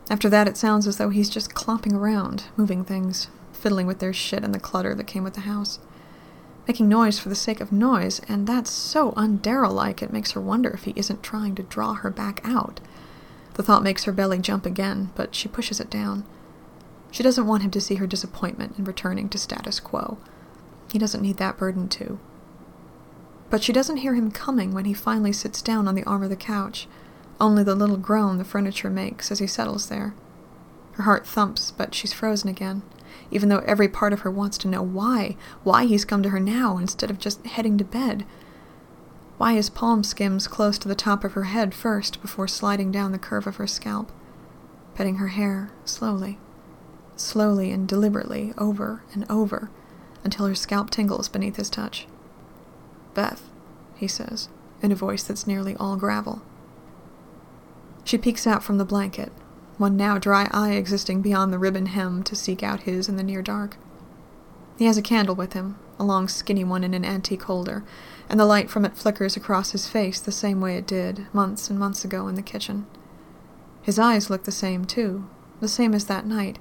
After 0.09 0.29
that, 0.29 0.47
it 0.47 0.57
sounds 0.57 0.86
as 0.88 0.97
though 0.97 1.09
he's 1.09 1.29
just 1.29 1.53
clomping 1.53 1.95
around, 1.95 2.43
moving 2.57 2.84
things, 2.84 3.29
fiddling 3.53 3.88
with 3.88 3.99
their 3.99 4.13
shit 4.13 4.43
and 4.43 4.53
the 4.53 4.59
clutter 4.59 4.93
that 4.93 5.07
came 5.07 5.23
with 5.23 5.34
the 5.34 5.41
house. 5.41 5.79
Making 6.68 6.89
noise 6.89 7.20
for 7.20 7.30
the 7.30 7.36
sake 7.36 7.59
of 7.59 7.72
noise, 7.72 8.22
and 8.28 8.45
that's 8.47 8.70
so 8.70 9.14
un-Daryl 9.16 9.74
like 9.74 10.01
it 10.01 10.14
makes 10.14 10.32
her 10.32 10.41
wonder 10.41 10.70
if 10.70 10.84
he 10.84 10.93
isn't 10.95 11.24
trying 11.24 11.55
to 11.55 11.64
draw 11.64 11.95
her 11.95 12.09
back 12.09 12.39
out. 12.43 12.80
The 13.55 13.64
thought 13.64 13.84
makes 13.84 14.03
her 14.05 14.12
belly 14.12 14.39
jump 14.39 14.66
again, 14.66 15.09
but 15.16 15.36
she 15.36 15.47
pushes 15.47 15.80
it 15.80 15.89
down. 15.89 16.24
She 17.09 17.24
doesn't 17.24 17.47
want 17.47 17.64
him 17.64 17.72
to 17.72 17.82
see 17.82 17.95
her 17.95 18.07
disappointment 18.07 18.78
in 18.78 18.86
returning 18.86 19.28
to 19.30 19.38
status 19.38 19.80
quo. 19.80 20.18
He 20.91 20.99
doesn't 20.99 21.22
need 21.22 21.38
that 21.38 21.57
burden, 21.57 21.89
too. 21.89 22.20
But 23.49 23.64
she 23.64 23.74
doesn't 23.74 23.97
hear 23.97 24.14
him 24.14 24.32
coming 24.32 24.74
when 24.74 24.86
he 24.86 24.93
finally 24.93 25.34
sits 25.34 25.62
down 25.62 25.88
on 25.88 25.95
the 25.95 26.05
arm 26.05 26.24
of 26.24 26.30
the 26.30 26.38
couch, 26.38 26.88
only 27.39 27.64
the 27.64 27.76
little 27.76 27.97
groan 27.97 28.38
the 28.38 28.45
furniture 28.45 28.89
makes 28.89 29.32
as 29.32 29.39
he 29.39 29.47
settles 29.47 29.89
there. 29.89 30.14
Her 30.93 31.03
heart 31.03 31.26
thumps, 31.26 31.72
but 31.72 31.93
she's 31.93 32.14
frozen 32.14 32.49
again, 32.49 32.84
even 33.32 33.49
though 33.49 33.59
every 33.59 33.88
part 33.88 34.13
of 34.13 34.21
her 34.21 34.32
wants 34.32 34.57
to 34.59 34.67
know 34.67 34.82
why, 34.82 35.36
why 35.63 35.86
he's 35.86 36.05
come 36.05 36.21
to 36.21 36.29
her 36.29 36.39
now 36.39 36.77
instead 36.77 37.09
of 37.09 37.17
just 37.17 37.45
heading 37.47 37.77
to 37.77 37.84
bed. 37.84 38.25
Why 39.38 39.53
his 39.53 39.69
palm 39.69 40.03
skims 40.03 40.47
close 40.47 40.77
to 40.79 40.88
the 40.88 40.95
top 40.95 41.23
of 41.23 41.34
her 41.34 41.45
head 41.45 41.73
first 41.73 42.21
before 42.21 42.47
sliding 42.47 42.91
down 42.91 43.11
the 43.11 43.17
curve 43.17 43.47
of 43.47 43.55
her 43.55 43.65
scalp, 43.65 44.11
petting 44.93 45.15
her 45.15 45.29
hair 45.29 45.71
slowly, 45.86 46.38
slowly 47.15 47.71
and 47.71 47.88
deliberately 47.88 48.53
over 48.57 49.03
and 49.13 49.25
over 49.29 49.71
until 50.23 50.45
her 50.45 50.55
scalp 50.55 50.89
tingles 50.89 51.29
beneath 51.29 51.55
his 51.55 51.69
touch. 51.69 52.05
Beth, 53.13 53.49
he 53.95 54.07
says, 54.07 54.49
in 54.82 54.91
a 54.91 54.95
voice 54.95 55.23
that's 55.23 55.47
nearly 55.47 55.75
all 55.77 55.95
gravel. 55.95 56.41
She 58.03 58.17
peeks 58.17 58.45
out 58.45 58.63
from 58.63 58.77
the 58.77 58.86
blanket, 58.86 59.32
one 59.82 59.97
now 59.97 60.17
dry 60.17 60.47
eye 60.51 60.73
existing 60.73 61.21
beyond 61.21 61.51
the 61.51 61.59
ribbon 61.59 61.88
hem 61.88 62.23
to 62.23 62.36
seek 62.36 62.61
out 62.63 62.82
his 62.82 63.09
in 63.09 63.17
the 63.17 63.23
near 63.23 63.41
dark. 63.41 63.77
He 64.77 64.86
has 64.86 64.97
a 64.97 65.01
candle 65.01 65.36
with 65.36 65.53
him, 65.53 65.77
a 65.99 66.03
long 66.03 66.27
skinny 66.27 66.63
one 66.63 66.84
in 66.84 66.93
an 66.93 67.03
antique 67.03 67.43
holder, 67.43 67.84
and 68.29 68.39
the 68.39 68.45
light 68.45 68.69
from 68.69 68.86
it 68.86 68.95
flickers 68.95 69.36
across 69.36 69.71
his 69.71 69.88
face 69.88 70.19
the 70.19 70.32
same 70.32 70.61
way 70.61 70.77
it 70.77 70.88
did 70.88 71.25
months 71.34 71.69
and 71.69 71.77
months 71.77 72.05
ago 72.05 72.27
in 72.27 72.36
the 72.36 72.41
kitchen. 72.41 72.86
His 73.82 73.99
eyes 73.99 74.29
look 74.29 74.43
the 74.43 74.51
same, 74.51 74.86
too, 74.86 75.27
the 75.59 75.67
same 75.67 75.93
as 75.93 76.05
that 76.05 76.25
night, 76.25 76.59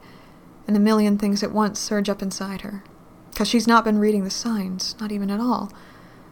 and 0.67 0.77
a 0.77 0.81
million 0.81 1.19
things 1.19 1.43
at 1.43 1.53
once 1.53 1.79
surge 1.79 2.09
up 2.09 2.23
inside 2.23 2.63
her. 2.63 2.83
Because 3.31 3.49
she's 3.49 3.67
not 3.67 3.85
been 3.85 3.99
reading 3.99 4.25
the 4.25 4.31
signs, 4.31 4.97
not 4.99 5.13
even 5.13 5.31
at 5.31 5.41
all, 5.41 5.71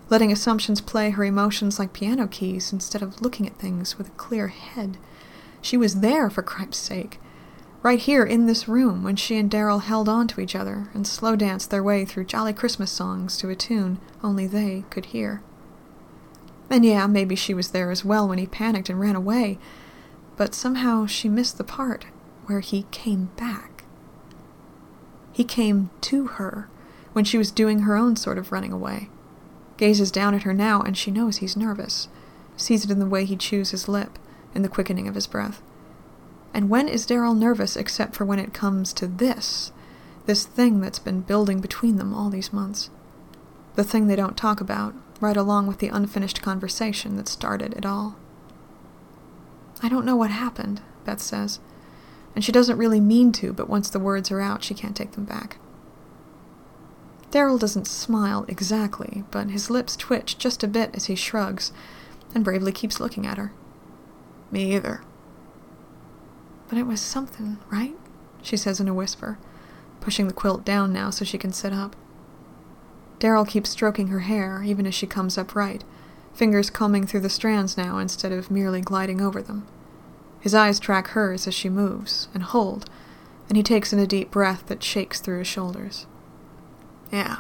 letting 0.08 0.32
assumptions 0.32 0.80
play 0.80 1.10
her 1.10 1.24
emotions 1.24 1.78
like 1.78 1.92
piano 1.92 2.26
keys 2.26 2.72
instead 2.72 3.02
of 3.02 3.20
looking 3.20 3.46
at 3.46 3.58
things 3.58 3.98
with 3.98 4.08
a 4.08 4.12
clear 4.12 4.48
head. 4.48 4.96
She 5.60 5.76
was 5.76 6.00
there, 6.00 6.30
for 6.30 6.42
Cripe's 6.42 6.78
sake 6.78 7.18
right 7.82 8.00
here 8.00 8.24
in 8.24 8.46
this 8.46 8.68
room 8.68 9.02
when 9.02 9.16
she 9.16 9.36
and 9.36 9.50
Daryl 9.50 9.82
held 9.82 10.08
on 10.08 10.26
to 10.28 10.40
each 10.40 10.56
other 10.56 10.90
and 10.94 11.06
slow 11.06 11.36
danced 11.36 11.70
their 11.70 11.82
way 11.82 12.04
through 12.04 12.24
jolly 12.24 12.52
Christmas 12.52 12.90
songs 12.90 13.36
to 13.38 13.48
a 13.48 13.54
tune 13.54 13.98
only 14.22 14.46
they 14.46 14.84
could 14.90 15.06
hear. 15.06 15.42
And 16.70 16.84
yeah, 16.84 17.06
maybe 17.06 17.34
she 17.34 17.54
was 17.54 17.70
there 17.70 17.90
as 17.90 18.04
well 18.04 18.28
when 18.28 18.38
he 18.38 18.46
panicked 18.46 18.90
and 18.90 19.00
ran 19.00 19.16
away, 19.16 19.58
but 20.36 20.54
somehow 20.54 21.06
she 21.06 21.28
missed 21.28 21.56
the 21.56 21.64
part 21.64 22.06
where 22.46 22.60
he 22.60 22.84
came 22.90 23.30
back. 23.36 23.84
He 25.32 25.44
came 25.44 25.90
to 26.02 26.26
her 26.26 26.68
when 27.12 27.24
she 27.24 27.38
was 27.38 27.50
doing 27.50 27.80
her 27.80 27.96
own 27.96 28.16
sort 28.16 28.38
of 28.38 28.52
running 28.52 28.72
away. 28.72 29.08
Gazes 29.76 30.10
down 30.10 30.34
at 30.34 30.42
her 30.42 30.52
now, 30.52 30.82
and 30.82 30.98
she 30.98 31.10
knows 31.10 31.36
he's 31.38 31.56
nervous. 31.56 32.08
Sees 32.56 32.84
it 32.84 32.90
in 32.90 32.98
the 32.98 33.06
way 33.06 33.24
he 33.24 33.36
chews 33.36 33.70
his 33.70 33.88
lip, 33.88 34.18
in 34.58 34.62
the 34.62 34.68
quickening 34.68 35.06
of 35.06 35.14
his 35.14 35.28
breath. 35.28 35.62
And 36.52 36.68
when 36.68 36.88
is 36.88 37.06
Daryl 37.06 37.38
nervous 37.38 37.76
except 37.76 38.16
for 38.16 38.24
when 38.24 38.40
it 38.40 38.52
comes 38.52 38.92
to 38.94 39.06
this? 39.06 39.70
This 40.26 40.44
thing 40.44 40.80
that's 40.80 40.98
been 40.98 41.20
building 41.20 41.60
between 41.60 41.96
them 41.96 42.12
all 42.12 42.28
these 42.28 42.52
months. 42.52 42.90
The 43.76 43.84
thing 43.84 44.08
they 44.08 44.16
don't 44.16 44.36
talk 44.36 44.60
about, 44.60 44.94
right 45.20 45.36
along 45.36 45.68
with 45.68 45.78
the 45.78 45.86
unfinished 45.86 46.42
conversation 46.42 47.16
that 47.16 47.28
started 47.28 47.72
it 47.74 47.86
all. 47.86 48.16
I 49.80 49.88
don't 49.88 50.04
know 50.04 50.16
what 50.16 50.32
happened, 50.32 50.82
Beth 51.04 51.20
says, 51.20 51.60
and 52.34 52.44
she 52.44 52.50
doesn't 52.50 52.78
really 52.78 52.98
mean 52.98 53.30
to, 53.34 53.52
but 53.52 53.68
once 53.68 53.88
the 53.88 54.00
words 54.00 54.32
are 54.32 54.40
out, 54.40 54.64
she 54.64 54.74
can't 54.74 54.96
take 54.96 55.12
them 55.12 55.24
back. 55.24 55.58
Daryl 57.30 57.60
doesn't 57.60 57.86
smile 57.86 58.44
exactly, 58.48 59.22
but 59.30 59.50
his 59.50 59.70
lips 59.70 59.94
twitch 59.94 60.36
just 60.36 60.64
a 60.64 60.68
bit 60.68 60.90
as 60.94 61.04
he 61.04 61.14
shrugs 61.14 61.70
and 62.34 62.42
bravely 62.42 62.72
keeps 62.72 62.98
looking 62.98 63.24
at 63.24 63.38
her. 63.38 63.52
Me 64.50 64.74
either, 64.74 65.02
but 66.68 66.78
it 66.78 66.86
was 66.86 67.00
something, 67.00 67.58
right? 67.70 67.94
She 68.42 68.56
says 68.56 68.80
in 68.80 68.88
a 68.88 68.94
whisper, 68.94 69.38
pushing 70.00 70.26
the 70.26 70.34
quilt 70.34 70.64
down 70.64 70.92
now 70.92 71.10
so 71.10 71.24
she 71.24 71.38
can 71.38 71.52
sit 71.52 71.72
up. 71.72 71.96
Daryl 73.18 73.48
keeps 73.48 73.70
stroking 73.70 74.08
her 74.08 74.20
hair, 74.20 74.62
even 74.62 74.86
as 74.86 74.94
she 74.94 75.06
comes 75.06 75.36
upright, 75.36 75.84
fingers 76.32 76.70
combing 76.70 77.06
through 77.06 77.20
the 77.20 77.28
strands 77.30 77.76
now 77.76 77.98
instead 77.98 78.32
of 78.32 78.50
merely 78.50 78.80
gliding 78.80 79.20
over 79.20 79.42
them. 79.42 79.66
His 80.40 80.54
eyes 80.54 80.78
track 80.78 81.08
hers 81.08 81.46
as 81.46 81.54
she 81.54 81.68
moves, 81.68 82.28
and 82.32 82.44
hold, 82.44 82.88
and 83.48 83.56
he 83.56 83.62
takes 83.62 83.92
in 83.92 83.98
a 83.98 84.06
deep 84.06 84.30
breath 84.30 84.66
that 84.66 84.84
shakes 84.84 85.20
through 85.20 85.38
his 85.38 85.48
shoulders. 85.48 86.06
Yeah. 87.10 87.38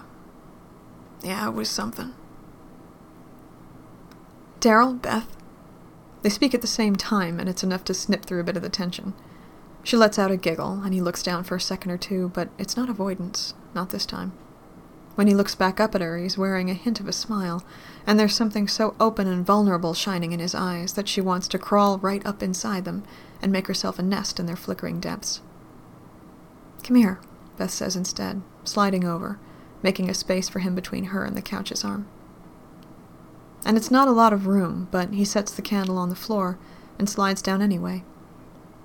Yeah, 1.22 1.48
it 1.48 1.54
was 1.54 1.68
something. 1.68 2.12
Daryl, 4.60 5.00
Beth. 5.00 5.37
They 6.22 6.30
speak 6.30 6.54
at 6.54 6.60
the 6.60 6.66
same 6.66 6.96
time, 6.96 7.38
and 7.38 7.48
it's 7.48 7.62
enough 7.62 7.84
to 7.84 7.94
snip 7.94 8.24
through 8.24 8.40
a 8.40 8.44
bit 8.44 8.56
of 8.56 8.62
the 8.62 8.68
tension. 8.68 9.14
She 9.84 9.96
lets 9.96 10.18
out 10.18 10.30
a 10.30 10.36
giggle, 10.36 10.82
and 10.82 10.92
he 10.92 11.00
looks 11.00 11.22
down 11.22 11.44
for 11.44 11.56
a 11.56 11.60
second 11.60 11.90
or 11.90 11.98
two, 11.98 12.30
but 12.34 12.48
it's 12.58 12.76
not 12.76 12.88
avoidance, 12.88 13.54
not 13.74 13.90
this 13.90 14.04
time. 14.04 14.32
When 15.14 15.26
he 15.26 15.34
looks 15.34 15.54
back 15.54 15.80
up 15.80 15.94
at 15.94 16.00
her, 16.00 16.18
he's 16.18 16.38
wearing 16.38 16.70
a 16.70 16.74
hint 16.74 17.00
of 17.00 17.08
a 17.08 17.12
smile, 17.12 17.64
and 18.06 18.18
there's 18.18 18.36
something 18.36 18.68
so 18.68 18.94
open 19.00 19.26
and 19.26 19.44
vulnerable 19.44 19.94
shining 19.94 20.32
in 20.32 20.40
his 20.40 20.54
eyes 20.54 20.92
that 20.92 21.08
she 21.08 21.20
wants 21.20 21.48
to 21.48 21.58
crawl 21.58 21.98
right 21.98 22.24
up 22.24 22.42
inside 22.42 22.84
them 22.84 23.02
and 23.42 23.50
make 23.50 23.66
herself 23.66 23.98
a 23.98 24.02
nest 24.02 24.38
in 24.38 24.46
their 24.46 24.56
flickering 24.56 25.00
depths. 25.00 25.40
Come 26.84 26.96
here, 26.96 27.20
Beth 27.56 27.70
says 27.70 27.96
instead, 27.96 28.42
sliding 28.62 29.04
over, 29.04 29.38
making 29.82 30.08
a 30.08 30.14
space 30.14 30.48
for 30.48 30.60
him 30.60 30.74
between 30.74 31.06
her 31.06 31.24
and 31.24 31.36
the 31.36 31.42
couch's 31.42 31.84
arm. 31.84 32.06
And 33.68 33.76
it's 33.76 33.90
not 33.90 34.08
a 34.08 34.12
lot 34.12 34.32
of 34.32 34.48
room, 34.48 34.88
but 34.90 35.12
he 35.12 35.24
sets 35.24 35.52
the 35.52 35.62
candle 35.62 35.98
on 35.98 36.08
the 36.08 36.16
floor 36.16 36.58
and 36.98 37.08
slides 37.08 37.40
down 37.40 37.62
anyway, 37.62 38.02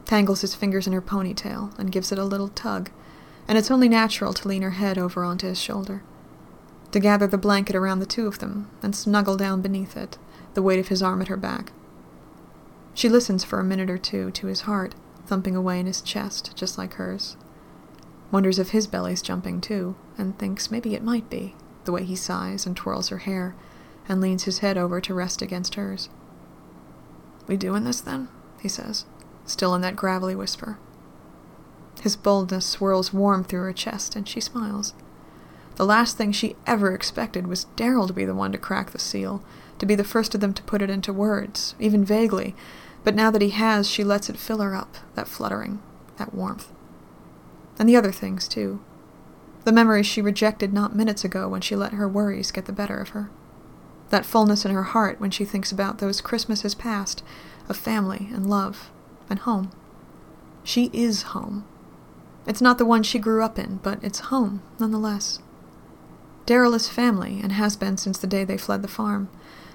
tangles 0.06 0.42
his 0.42 0.54
fingers 0.54 0.86
in 0.86 0.94
her 0.94 1.02
ponytail 1.02 1.76
and 1.80 1.92
gives 1.92 2.12
it 2.12 2.20
a 2.20 2.24
little 2.24 2.50
tug, 2.50 2.92
and 3.48 3.58
it's 3.58 3.72
only 3.72 3.90
natural 3.90 4.34
to 4.34 4.48
lean 4.48 4.62
her 4.62 4.72
head 4.72 5.00
over 5.00 5.24
onto 5.24 5.48
his 5.48 5.60
shoulder 5.60 6.04
to 6.94 7.00
gather 7.00 7.26
the 7.26 7.40
blanket 7.40 7.76
around 7.76 8.00
the 8.00 8.06
two 8.06 8.28
of 8.28 8.38
them 8.38 8.70
and 8.84 8.96
snuggle 8.96 9.36
down 9.36 9.62
beneath 9.62 9.98
it, 9.98 10.20
the 10.54 10.62
weight 10.62 10.80
of 10.80 10.90
his 10.90 11.02
arm 11.02 11.22
at 11.22 11.28
her 11.28 11.36
back. 11.36 11.72
She 12.94 13.10
listens 13.10 13.44
for 13.44 13.60
a 13.60 13.64
minute 13.64 13.90
or 13.90 13.98
two 13.98 14.30
to 14.32 14.48
his 14.48 14.62
heart 14.62 14.94
thumping 15.26 15.56
away 15.56 15.80
in 15.80 15.88
his 15.88 16.02
chest, 16.02 16.56
just 16.56 16.78
like 16.78 16.94
hers. 16.94 17.36
Wonders 18.32 18.60
if 18.60 18.70
his 18.70 18.86
belly's 18.86 19.22
jumping 19.22 19.60
too, 19.60 19.96
and 20.18 20.38
thinks 20.38 20.70
maybe 20.70 20.94
it 20.94 21.04
might 21.04 21.30
be, 21.30 21.56
the 21.86 21.92
way 21.92 22.04
he 22.04 22.16
sighs 22.16 22.66
and 22.68 22.78
twirls 22.78 23.10
her 23.10 23.20
hair 23.20 23.56
and 24.08 24.22
leans 24.22 24.44
his 24.44 24.60
head 24.60 24.78
over 24.78 25.00
to 25.02 25.14
rest 25.14 25.42
against 25.42 25.76
hers. 25.76 26.10
We 27.48 27.58
doing 27.58 27.84
this 27.84 28.02
then? 28.02 28.30
he 28.62 28.70
says, 28.70 29.06
still 29.46 29.76
in 29.76 29.82
that 29.82 29.98
gravelly 29.98 30.36
whisper. 30.36 30.78
His 32.02 32.16
boldness 32.16 32.66
swirls 32.66 33.14
warm 33.14 33.44
through 33.44 33.64
her 33.64 33.74
chest, 33.74 34.16
and 34.16 34.28
she 34.28 34.40
smiles. 34.40 34.94
The 35.76 35.86
last 35.86 36.18
thing 36.18 36.32
she 36.32 36.56
ever 36.66 36.94
expected 36.94 37.48
was 37.48 37.66
Daryl 37.76 38.08
to 38.08 38.14
be 38.14 38.26
the 38.26 38.36
one 38.36 38.52
to 38.52 38.58
crack 38.58 38.92
the 38.92 39.00
seal, 39.00 39.44
to 39.80 39.86
be 39.86 39.96
the 39.96 40.04
first 40.04 40.34
of 40.34 40.42
them 40.42 40.54
to 40.54 40.64
put 40.64 40.82
it 40.82 40.90
into 40.90 41.12
words, 41.12 41.76
even 41.80 42.06
vaguely, 42.06 42.56
but 43.04 43.16
now 43.16 43.32
that 43.32 43.42
he 43.42 43.50
has, 43.50 43.90
she 43.90 44.04
lets 44.04 44.30
it 44.30 44.38
fill 44.38 44.60
her 44.60 44.76
up, 44.76 44.98
that 45.16 45.28
fluttering, 45.28 45.82
that 46.18 46.34
warmth. 46.34 46.72
And 47.78 47.90
the 47.90 47.96
other 47.96 48.12
things, 48.12 48.48
too. 48.48 48.82
The 49.66 49.72
memories 49.72 50.06
she 50.06 50.22
rejected 50.22 50.74
not 50.74 50.96
minutes 50.96 51.24
ago 51.24 51.50
when 51.50 51.62
she 51.62 51.76
let 51.76 51.94
her 51.94 52.08
worries 52.08 52.52
get 52.52 52.66
the 52.66 52.72
better 52.72 52.98
of 52.98 53.10
her. 53.10 53.30
That 54.10 54.26
fullness 54.26 54.66
in 54.66 54.72
her 54.72 54.84
heart 54.84 55.20
when 55.20 55.32
she 55.32 55.46
thinks 55.46 55.72
about 55.72 55.98
those 55.98 56.22
Christmases 56.22 56.76
past, 56.76 57.24
of 57.70 57.78
family 57.78 58.30
and 58.32 58.50
love 58.50 58.92
and 59.30 59.40
home. 59.40 59.72
She 60.64 60.90
is 60.94 61.24
home. 61.24 61.66
It's 62.46 62.62
not 62.62 62.78
the 62.78 62.86
one 62.86 63.04
she 63.04 63.20
grew 63.20 63.44
up 63.44 63.58
in, 63.58 63.80
but 63.84 64.04
it's 64.04 64.20
home, 64.20 64.62
nonetheless. 64.80 65.40
Daryl 66.46 66.76
is 66.76 66.90
family 66.90 67.40
and 67.42 67.54
has 67.54 67.78
been 67.78 67.98
since 67.98 68.18
the 68.18 68.28
day 68.28 68.44
they 68.44 68.58
fled 68.58 68.82
the 68.82 68.88
farm. 68.88 69.30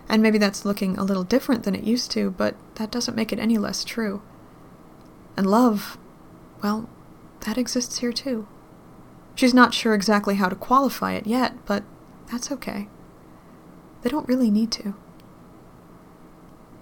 And 0.09 0.23
maybe 0.23 0.39
that's 0.39 0.65
looking 0.65 0.97
a 0.97 1.05
little 1.05 1.25
different 1.25 1.65
than 1.65 1.75
it 1.75 1.85
used 1.85 2.11
to, 2.13 2.31
but 2.31 2.55
that 2.77 2.91
doesn't 2.91 3.17
make 3.17 3.33
it 3.33 3.39
any 3.39 3.59
less 3.59 3.85
true. 3.85 4.23
And 5.37 5.47
love, 5.47 5.99
well, 6.63 6.89
that 7.41 7.59
exists 7.59 7.99
here 7.99 8.13
too. 8.13 8.47
She's 9.35 9.55
not 9.55 9.75
sure 9.75 9.95
exactly 9.95 10.35
how 10.37 10.49
to 10.49 10.57
qualify 10.57 11.13
it 11.13 11.27
yet, 11.27 11.55
but 11.65 11.85
that's 12.31 12.51
okay. 12.51 12.89
They 14.03 14.11
don't 14.11 14.29
really 14.29 14.51
need 14.51 14.71
to. 14.73 14.95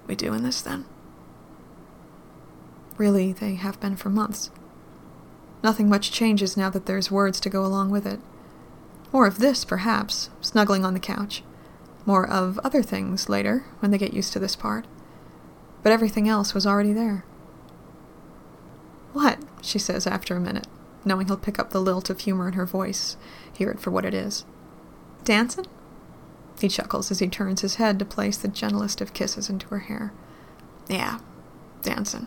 We 0.07 0.15
doing 0.15 0.43
this 0.43 0.61
then? 0.61 0.85
Really, 2.97 3.33
they 3.33 3.55
have 3.55 3.81
been 3.81 3.97
for 3.97 4.09
months. 4.09 4.51
Nothing 5.63 5.89
much 5.89 6.13
changes 6.13 6.57
now 6.57 6.71
that 6.71 6.87
there's 6.87 7.11
words 7.11 7.41
to 7.41 7.51
go 7.51 7.65
along 7.65 7.91
with 7.91 8.07
it. 8.07 8.21
More 9.13 9.27
of 9.27 9.39
this, 9.39 9.65
perhaps, 9.65 10.31
snuggling 10.41 10.85
on 10.85 10.95
the 10.95 11.01
couch. 11.01 11.43
More 12.05 12.29
of 12.29 12.59
other 12.59 12.83
things 12.83 13.29
later, 13.29 13.65
when 13.81 13.91
they 13.91 13.99
get 13.99 14.15
used 14.15 14.33
to 14.35 14.39
this 14.39 14.57
part. 14.57 14.87
But 15.83 15.93
everything 15.93 16.29
else 16.29 16.55
was 16.55 16.67
already 16.67 16.93
there. 16.93 17.25
What? 19.13 19.39
she 19.63 19.79
says 19.79 20.07
after 20.07 20.37
a 20.37 20.41
minute, 20.41 20.67
knowing 21.05 21.27
he'll 21.27 21.37
pick 21.37 21.59
up 21.59 21.71
the 21.71 21.81
lilt 21.81 22.11
of 22.11 22.21
humor 22.21 22.47
in 22.47 22.55
her 22.55 22.67
voice, 22.67 23.17
hear 23.53 23.71
it 23.71 23.81
for 23.81 23.91
what 23.91 24.05
it 24.05 24.15
is. 24.15 24.45
Dancin'? 25.25 25.67
He 26.61 26.69
chuckles 26.69 27.11
as 27.11 27.19
he 27.19 27.29
turns 27.29 27.61
his 27.61 27.75
head 27.77 27.99
to 27.99 28.05
place 28.05 28.37
the 28.37 28.49
gentlest 28.49 29.01
of 29.01 29.13
kisses 29.13 29.51
into 29.51 29.69
her 29.69 29.81
hair. 29.81 30.13
Yeah, 30.89 31.19
dancin'. 31.83 32.27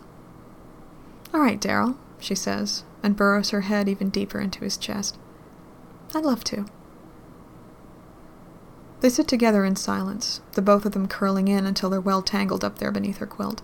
All 1.33 1.39
right, 1.39 1.59
Daryl, 1.59 1.95
she 2.19 2.35
says, 2.35 2.83
and 3.01 3.15
burrows 3.15 3.49
her 3.51 3.61
head 3.61 3.87
even 3.87 4.09
deeper 4.09 4.39
into 4.39 4.63
his 4.63 4.77
chest. 4.77 5.17
I'd 6.13 6.25
love 6.25 6.43
to. 6.45 6.65
They 9.01 9.09
sit 9.09 9.27
together 9.27 9.63
in 9.63 9.75
silence, 9.75 10.41
the 10.53 10.61
both 10.61 10.85
of 10.85 10.91
them 10.91 11.07
curling 11.07 11.47
in 11.47 11.65
until 11.65 11.89
they're 11.89 12.01
well 12.01 12.21
tangled 12.21 12.63
up 12.63 12.79
there 12.79 12.91
beneath 12.91 13.17
her 13.17 13.25
quilt. 13.25 13.61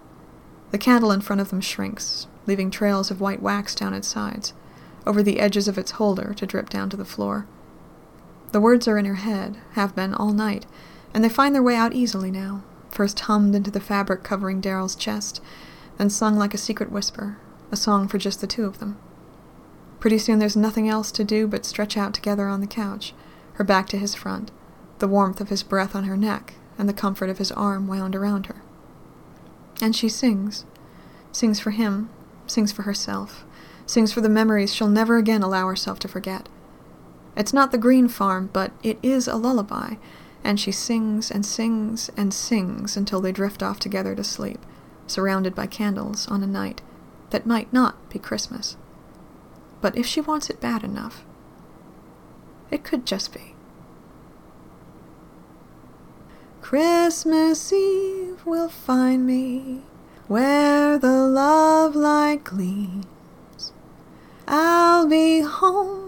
The 0.72 0.78
candle 0.78 1.12
in 1.12 1.22
front 1.22 1.42
of 1.42 1.50
them 1.50 1.62
shrinks, 1.62 2.28
leaving 2.48 2.72
trails 2.72 3.12
of 3.12 3.20
white 3.20 3.42
wax 3.42 3.76
down 3.76 3.94
its 3.94 4.08
sides, 4.08 4.54
over 5.06 5.22
the 5.22 5.40
edges 5.40 5.68
of 5.68 5.78
its 5.78 5.92
holder 5.92 6.34
to 6.36 6.46
drip 6.46 6.70
down 6.70 6.90
to 6.90 6.98
the 6.98 7.06
floor. 7.06 7.46
The 8.56 8.62
words 8.62 8.88
are 8.88 8.98
in 8.98 9.04
her 9.04 9.16
head, 9.16 9.58
have 9.74 9.98
been 9.98 10.14
all 10.14 10.32
night, 10.32 10.66
and 11.14 11.22
they 11.22 11.28
find 11.28 11.54
their 11.54 11.62
way 11.62 11.76
out 11.76 11.92
easily 11.92 12.32
now, 12.32 12.64
first 12.90 13.20
hummed 13.20 13.54
into 13.54 13.70
the 13.70 13.82
fabric 13.82 14.24
covering 14.24 14.62
Daryl's 14.62 14.96
chest, 14.96 15.42
then 15.98 16.10
sung 16.10 16.38
like 16.38 16.54
a 16.54 16.58
secret 16.58 16.90
whisper, 16.90 17.36
a 17.70 17.76
song 17.76 18.08
for 18.08 18.18
just 18.18 18.40
the 18.40 18.48
two 18.48 18.64
of 18.64 18.80
them. 18.80 18.98
Pretty 20.00 20.18
soon 20.18 20.40
there's 20.40 20.56
nothing 20.56 20.88
else 20.88 21.12
to 21.12 21.26
do 21.26 21.48
but 21.48 21.66
stretch 21.66 21.98
out 21.98 22.14
together 22.14 22.48
on 22.48 22.62
the 22.62 22.66
couch, 22.66 23.14
her 23.56 23.66
back 23.66 23.88
to 23.88 23.98
his 23.98 24.16
front, 24.16 24.52
the 25.00 25.08
warmth 25.10 25.42
of 25.42 25.50
his 25.50 25.62
breath 25.62 25.94
on 25.94 26.06
her 26.06 26.16
neck, 26.16 26.54
and 26.78 26.88
the 26.88 26.94
comfort 26.94 27.30
of 27.30 27.40
his 27.40 27.52
arm 27.52 27.90
wound 27.90 28.16
around 28.16 28.46
her. 28.46 28.62
And 29.82 29.94
she 29.94 30.08
sings. 30.08 30.64
Sings 31.34 31.60
for 31.60 31.72
him, 31.72 32.10
sings 32.48 32.72
for 32.72 32.84
herself, 32.84 33.44
sings 33.86 34.14
for 34.14 34.22
the 34.22 34.30
memories 34.30 34.74
she'll 34.74 34.88
never 34.88 35.18
again 35.18 35.44
allow 35.44 35.68
herself 35.68 36.00
to 36.00 36.08
forget. 36.08 36.48
It's 37.36 37.54
not 37.54 37.72
the 37.72 37.78
Greene 37.78 38.08
farm, 38.08 38.50
but 38.54 38.72
it 38.84 38.98
is 39.04 39.28
a 39.28 39.36
lullaby, 39.36 39.96
and 40.44 40.60
she 40.60 40.72
sings 40.72 41.30
and 41.32 41.46
sings 41.46 42.10
and 42.16 42.34
sings 42.34 42.96
until 42.96 43.22
they 43.22 43.32
drift 43.32 43.62
off 43.62 43.80
together 43.80 44.16
to 44.16 44.24
sleep, 44.24 44.60
surrounded 45.08 45.56
by 45.56 45.68
candles 45.68 46.28
on 46.28 46.44
a 46.44 46.48
night 46.48 46.82
that 47.32 47.46
might 47.46 47.72
not 47.74 48.10
be 48.10 48.20
Christmas 48.20 48.78
but 49.86 49.96
if 49.96 50.06
she 50.08 50.20
wants 50.20 50.50
it 50.50 50.60
bad 50.60 50.84
enough, 50.84 51.24
it 52.72 52.84
could 52.84 53.06
just 53.06 53.32
be. 53.32 53.54
Christmas 56.60 57.72
Eve 57.72 58.44
will 58.48 58.68
find 58.68 59.28
me 59.28 59.84
where 60.28 60.98
the 60.98 61.28
love 61.28 61.96
light 61.96 62.44
gleams. 62.44 63.74
I'll 64.48 65.06
be 65.08 65.42
home 65.42 66.05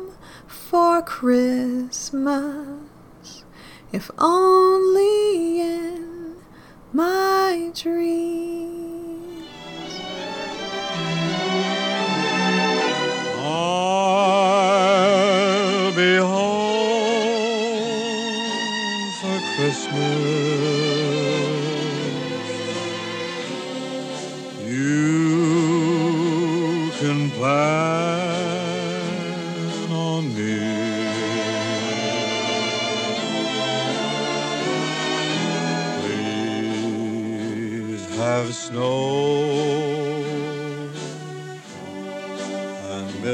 for 0.70 1.02
Christmas, 1.02 2.36
if 3.94 4.12
only 4.18 5.62
in 5.62 6.36
my 6.92 7.72
dreams. 7.74 8.68
have 19.68 20.77